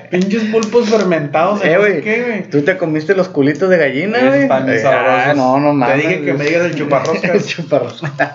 pinches 0.09 0.43
pulpos 0.45 0.89
fermentados. 0.89 1.63
Eh, 1.63 1.77
güey. 1.77 2.01
¿Qué? 2.01 2.47
¿Tú 2.49 2.63
te 2.63 2.77
comiste 2.77 3.13
los 3.15 3.27
culitos 3.29 3.69
de 3.69 3.77
gallina, 3.77 4.17
Esos 4.17 4.29
güey? 4.29 4.41
están 4.43 4.69
Eh, 4.69 4.79
sabrosos. 4.79 5.21
ah, 5.27 5.33
no, 5.35 5.59
no 5.59 5.69
Te 5.69 5.75
mames. 5.75 5.97
dije 5.97 6.21
que 6.25 6.33
me 6.33 6.45
digas 6.45 6.65
el 6.65 6.75
chuparroscas. 6.75 7.23
el 7.35 7.45
chuparroscas. 7.45 8.11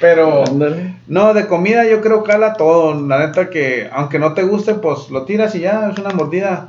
Pero. 0.00 0.44
No, 1.06 1.34
de 1.34 1.46
comida 1.46 1.84
yo 1.86 2.00
creo 2.00 2.22
cala 2.24 2.54
todo. 2.54 3.06
La 3.06 3.26
neta 3.26 3.50
que, 3.50 3.88
aunque 3.92 4.18
no 4.18 4.34
te 4.34 4.42
guste, 4.42 4.74
pues 4.74 5.10
lo 5.10 5.24
tiras 5.24 5.54
y 5.54 5.60
ya, 5.60 5.90
es 5.92 5.98
una 5.98 6.10
mordida. 6.10 6.68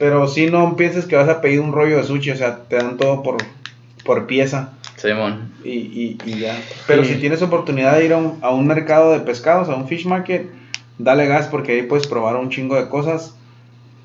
Pero 0.00 0.26
si 0.26 0.50
no 0.50 0.74
pienses 0.76 1.04
que 1.06 1.14
vas 1.14 1.28
a 1.28 1.40
pedir 1.40 1.60
un 1.60 1.72
rollo 1.72 1.98
de 1.98 2.02
sushi, 2.02 2.30
o 2.32 2.36
sea, 2.36 2.64
te 2.64 2.74
dan 2.76 2.96
todo 2.96 3.22
por, 3.22 3.36
por 4.04 4.26
pieza 4.26 4.72
Simón. 4.96 5.52
y, 5.62 5.70
y, 5.70 6.18
y 6.24 6.40
ya. 6.40 6.58
Pero 6.88 7.04
Sí. 7.04 7.14
si 7.14 7.20
tienes 7.20 7.42
oportunidad 7.42 7.96
de 7.98 8.06
ir 8.06 8.12
a 8.14 8.16
un, 8.16 8.38
a 8.40 8.50
un 8.50 8.66
mercado 8.66 9.12
de 9.12 9.20
pescados, 9.20 9.68
a 9.68 9.76
un 9.76 9.86
fish 9.86 10.06
market, 10.06 10.50
dale 10.98 11.26
gas 11.26 11.46
porque 11.46 11.72
ahí 11.72 11.82
puedes 11.82 12.06
probar 12.08 12.34
un 12.36 12.50
chingo 12.50 12.74
de 12.76 12.88
cosas. 12.88 13.36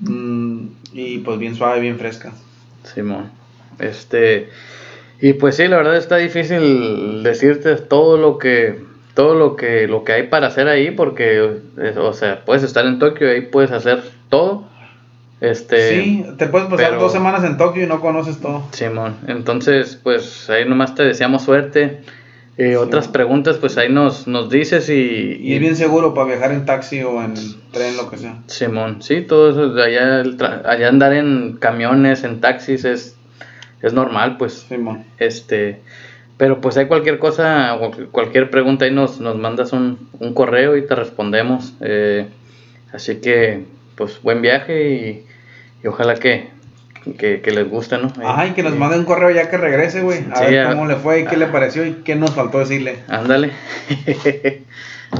Mm, 0.02 0.66
y 0.94 1.20
pues 1.20 1.40
bien 1.40 1.56
suave, 1.56 1.80
bien 1.80 1.98
fresca. 1.98 2.34
Simón. 2.84 3.32
Este. 3.80 4.50
Y 5.22 5.34
pues 5.34 5.56
sí, 5.56 5.68
la 5.70 5.78
verdad 5.78 5.96
está 5.96 6.18
difícil 6.18 7.24
decirte 7.24 7.76
todo 7.78 8.18
lo 8.18 8.38
que 8.38 8.84
todo 9.14 9.34
lo 9.34 9.56
que 9.56 9.88
lo 9.88 10.04
que 10.04 10.12
hay 10.12 10.24
para 10.24 10.48
hacer 10.48 10.68
ahí 10.68 10.92
porque 10.92 11.40
o 11.98 12.12
sea, 12.14 12.44
puedes 12.44 12.64
estar 12.64 12.86
en 12.86 13.00
Tokio 13.00 13.28
y 13.30 13.36
ahí 13.36 13.42
puedes 13.44 13.72
hacer 13.72 14.04
todo. 14.30 14.68
Este 15.42 15.90
sí, 16.04 16.26
te 16.38 16.48
puedes 16.48 16.68
pasar 16.70 16.92
pero- 16.92 17.02
dos 17.02 17.12
semanas 17.12 17.44
en 17.44 17.58
Tokio 17.58 17.84
y 17.84 17.88
no 17.88 18.00
conoces 18.00 18.40
todo. 18.40 18.64
Simón, 18.72 19.16
entonces 19.28 20.00
pues 20.02 20.50
ahí 20.50 20.68
nomás 20.68 20.96
te 20.96 21.04
deseamos 21.04 21.44
suerte. 21.44 22.00
Eh, 22.58 22.70
Sí. 22.70 22.76
Otras 22.76 23.10
preguntas 23.10 23.58
pues 23.58 23.78
ahí 23.78 23.92
nos, 23.92 24.28
nos 24.28 24.50
dices 24.50 24.88
y, 24.90 25.38
Y 25.42 25.56
es 25.56 25.60
bien 25.60 25.76
seguro 25.76 26.14
para 26.14 26.28
viajar 26.28 26.52
en 26.54 26.64
taxi 26.66 27.04
o 27.04 27.22
en 27.22 27.34
tren, 27.74 27.98
lo 27.98 28.10
que 28.10 28.16
sea. 28.18 28.38
Simón, 28.48 29.02
sí, 29.02 29.22
todo 29.22 29.50
eso, 29.50 29.82
allá, 29.84 30.24
allá 30.64 30.88
andar 30.88 31.12
en 31.12 31.58
camiones, 31.60 32.24
en 32.24 32.40
taxis 32.40 32.86
es, 32.86 33.18
es 33.82 33.92
normal 33.92 34.38
pues. 34.38 34.66
Simón. 34.70 35.04
Este, 35.20 35.82
pero 36.38 36.62
pues 36.62 36.78
hay 36.78 36.86
cualquier 36.88 37.20
cosa, 37.20 37.76
o 37.76 37.92
cualquier 38.12 38.50
pregunta 38.50 38.86
ahí 38.86 38.92
nos, 38.92 39.20
nos 39.20 39.38
mandas 39.38 39.74
un, 39.74 40.08
un 40.20 40.34
correo 40.34 40.78
y 40.78 40.88
te 40.88 40.96
respondemos. 40.96 41.74
Eh, 41.82 42.26
así 42.94 43.18
que, 43.18 43.66
pues 43.96 44.22
buen 44.22 44.42
viaje 44.42 44.90
y, 44.90 45.26
y 45.84 45.88
ojalá 45.88 46.16
que, 46.16 46.50
que, 47.18 47.42
que 47.42 47.52
les 47.52 47.70
guste, 47.70 47.98
¿no? 47.98 48.12
Ay, 48.26 48.52
que 48.52 48.64
nos 48.64 48.74
Eh, 48.74 48.78
mande 48.78 48.98
un 49.00 49.06
correo 49.06 49.30
ya 49.32 49.50
que 49.50 49.58
regrese, 49.58 50.02
güey. 50.02 50.20
A 50.34 50.38
Sí, 50.40 50.46
ver 50.54 50.68
cómo 50.70 50.86
le 50.86 50.96
fue 50.96 51.22
y 51.22 51.26
qué 51.26 51.38
le 51.38 51.48
pareció 51.48 51.86
y 51.86 51.94
qué 52.04 52.16
nos 52.16 52.32
faltó 52.32 52.60
decirle. 52.60 52.98
Ándale. 53.08 53.52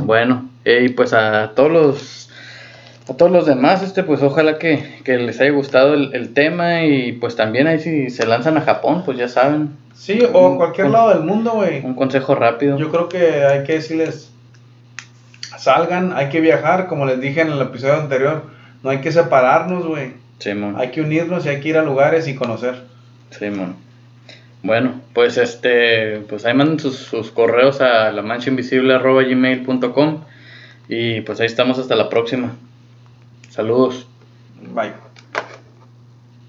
bueno, 0.02 0.50
eh, 0.66 0.84
y 0.86 0.90
pues 0.90 1.14
a 1.14 1.52
todos 1.56 1.72
los 1.72 2.30
a 3.08 3.14
todos 3.16 3.32
los 3.32 3.46
demás, 3.46 3.84
este, 3.84 4.02
pues 4.02 4.24
ojalá 4.24 4.58
que, 4.58 5.00
que 5.04 5.18
les 5.20 5.40
haya 5.40 5.52
gustado 5.52 5.94
el, 5.94 6.16
el 6.16 6.34
tema 6.34 6.84
y 6.86 7.12
pues 7.12 7.36
también 7.36 7.68
ahí 7.68 7.80
si 7.80 8.10
se 8.10 8.26
lanzan 8.26 8.58
a 8.58 8.62
Japón, 8.62 9.04
pues 9.06 9.18
ya 9.18 9.28
saben, 9.28 9.70
Sí, 9.94 10.20
o 10.34 10.48
Un- 10.50 10.58
cualquier 10.58 10.88
un- 10.88 10.94
lado 10.94 11.10
del 11.10 11.20
mundo, 11.22 11.52
güey. 11.52 11.86
un 11.86 11.94
consejo 11.94 12.34
rápido. 12.34 12.78
Yo 12.80 12.90
creo 12.92 13.08
que 13.08 13.46
hay 13.46 13.64
que 13.64 13.74
decirles, 13.74 14.32
salgan, 15.58 16.14
hay 16.14 16.30
que 16.30 16.42
viajar, 16.42 16.88
como 16.88 17.06
les 17.06 17.20
dije 17.22 17.42
en 17.42 17.52
el 17.52 17.62
episodio 17.62 17.94
anterior. 17.96 18.44
No 18.86 18.92
hay 18.92 19.00
que 19.00 19.12
separarnos, 19.12 19.88
güey. 19.88 20.12
Simón. 20.38 20.76
Hay 20.78 20.92
que 20.92 21.02
unirnos 21.02 21.44
y 21.44 21.50
hay 21.50 21.60
que 21.60 21.70
ir 21.70 21.78
a 21.78 21.82
lugares 21.82 22.28
y 22.28 22.36
conocer. 22.36 22.84
Simón. 23.32 23.78
Bueno, 24.62 25.02
pues 25.12 25.38
este, 25.38 26.20
pues 26.30 26.46
ahí 26.46 26.54
manden 26.54 26.80
sus, 26.80 26.96
sus 26.96 27.32
correos 27.32 27.82
a 27.82 28.12
la 28.12 28.22
gmail.com 28.22 30.22
y 30.88 31.22
pues 31.22 31.40
ahí 31.40 31.48
estamos 31.48 31.80
hasta 31.80 31.96
la 31.96 32.10
próxima. 32.10 32.54
Saludos. 33.50 34.06
Bye. 34.72 35.05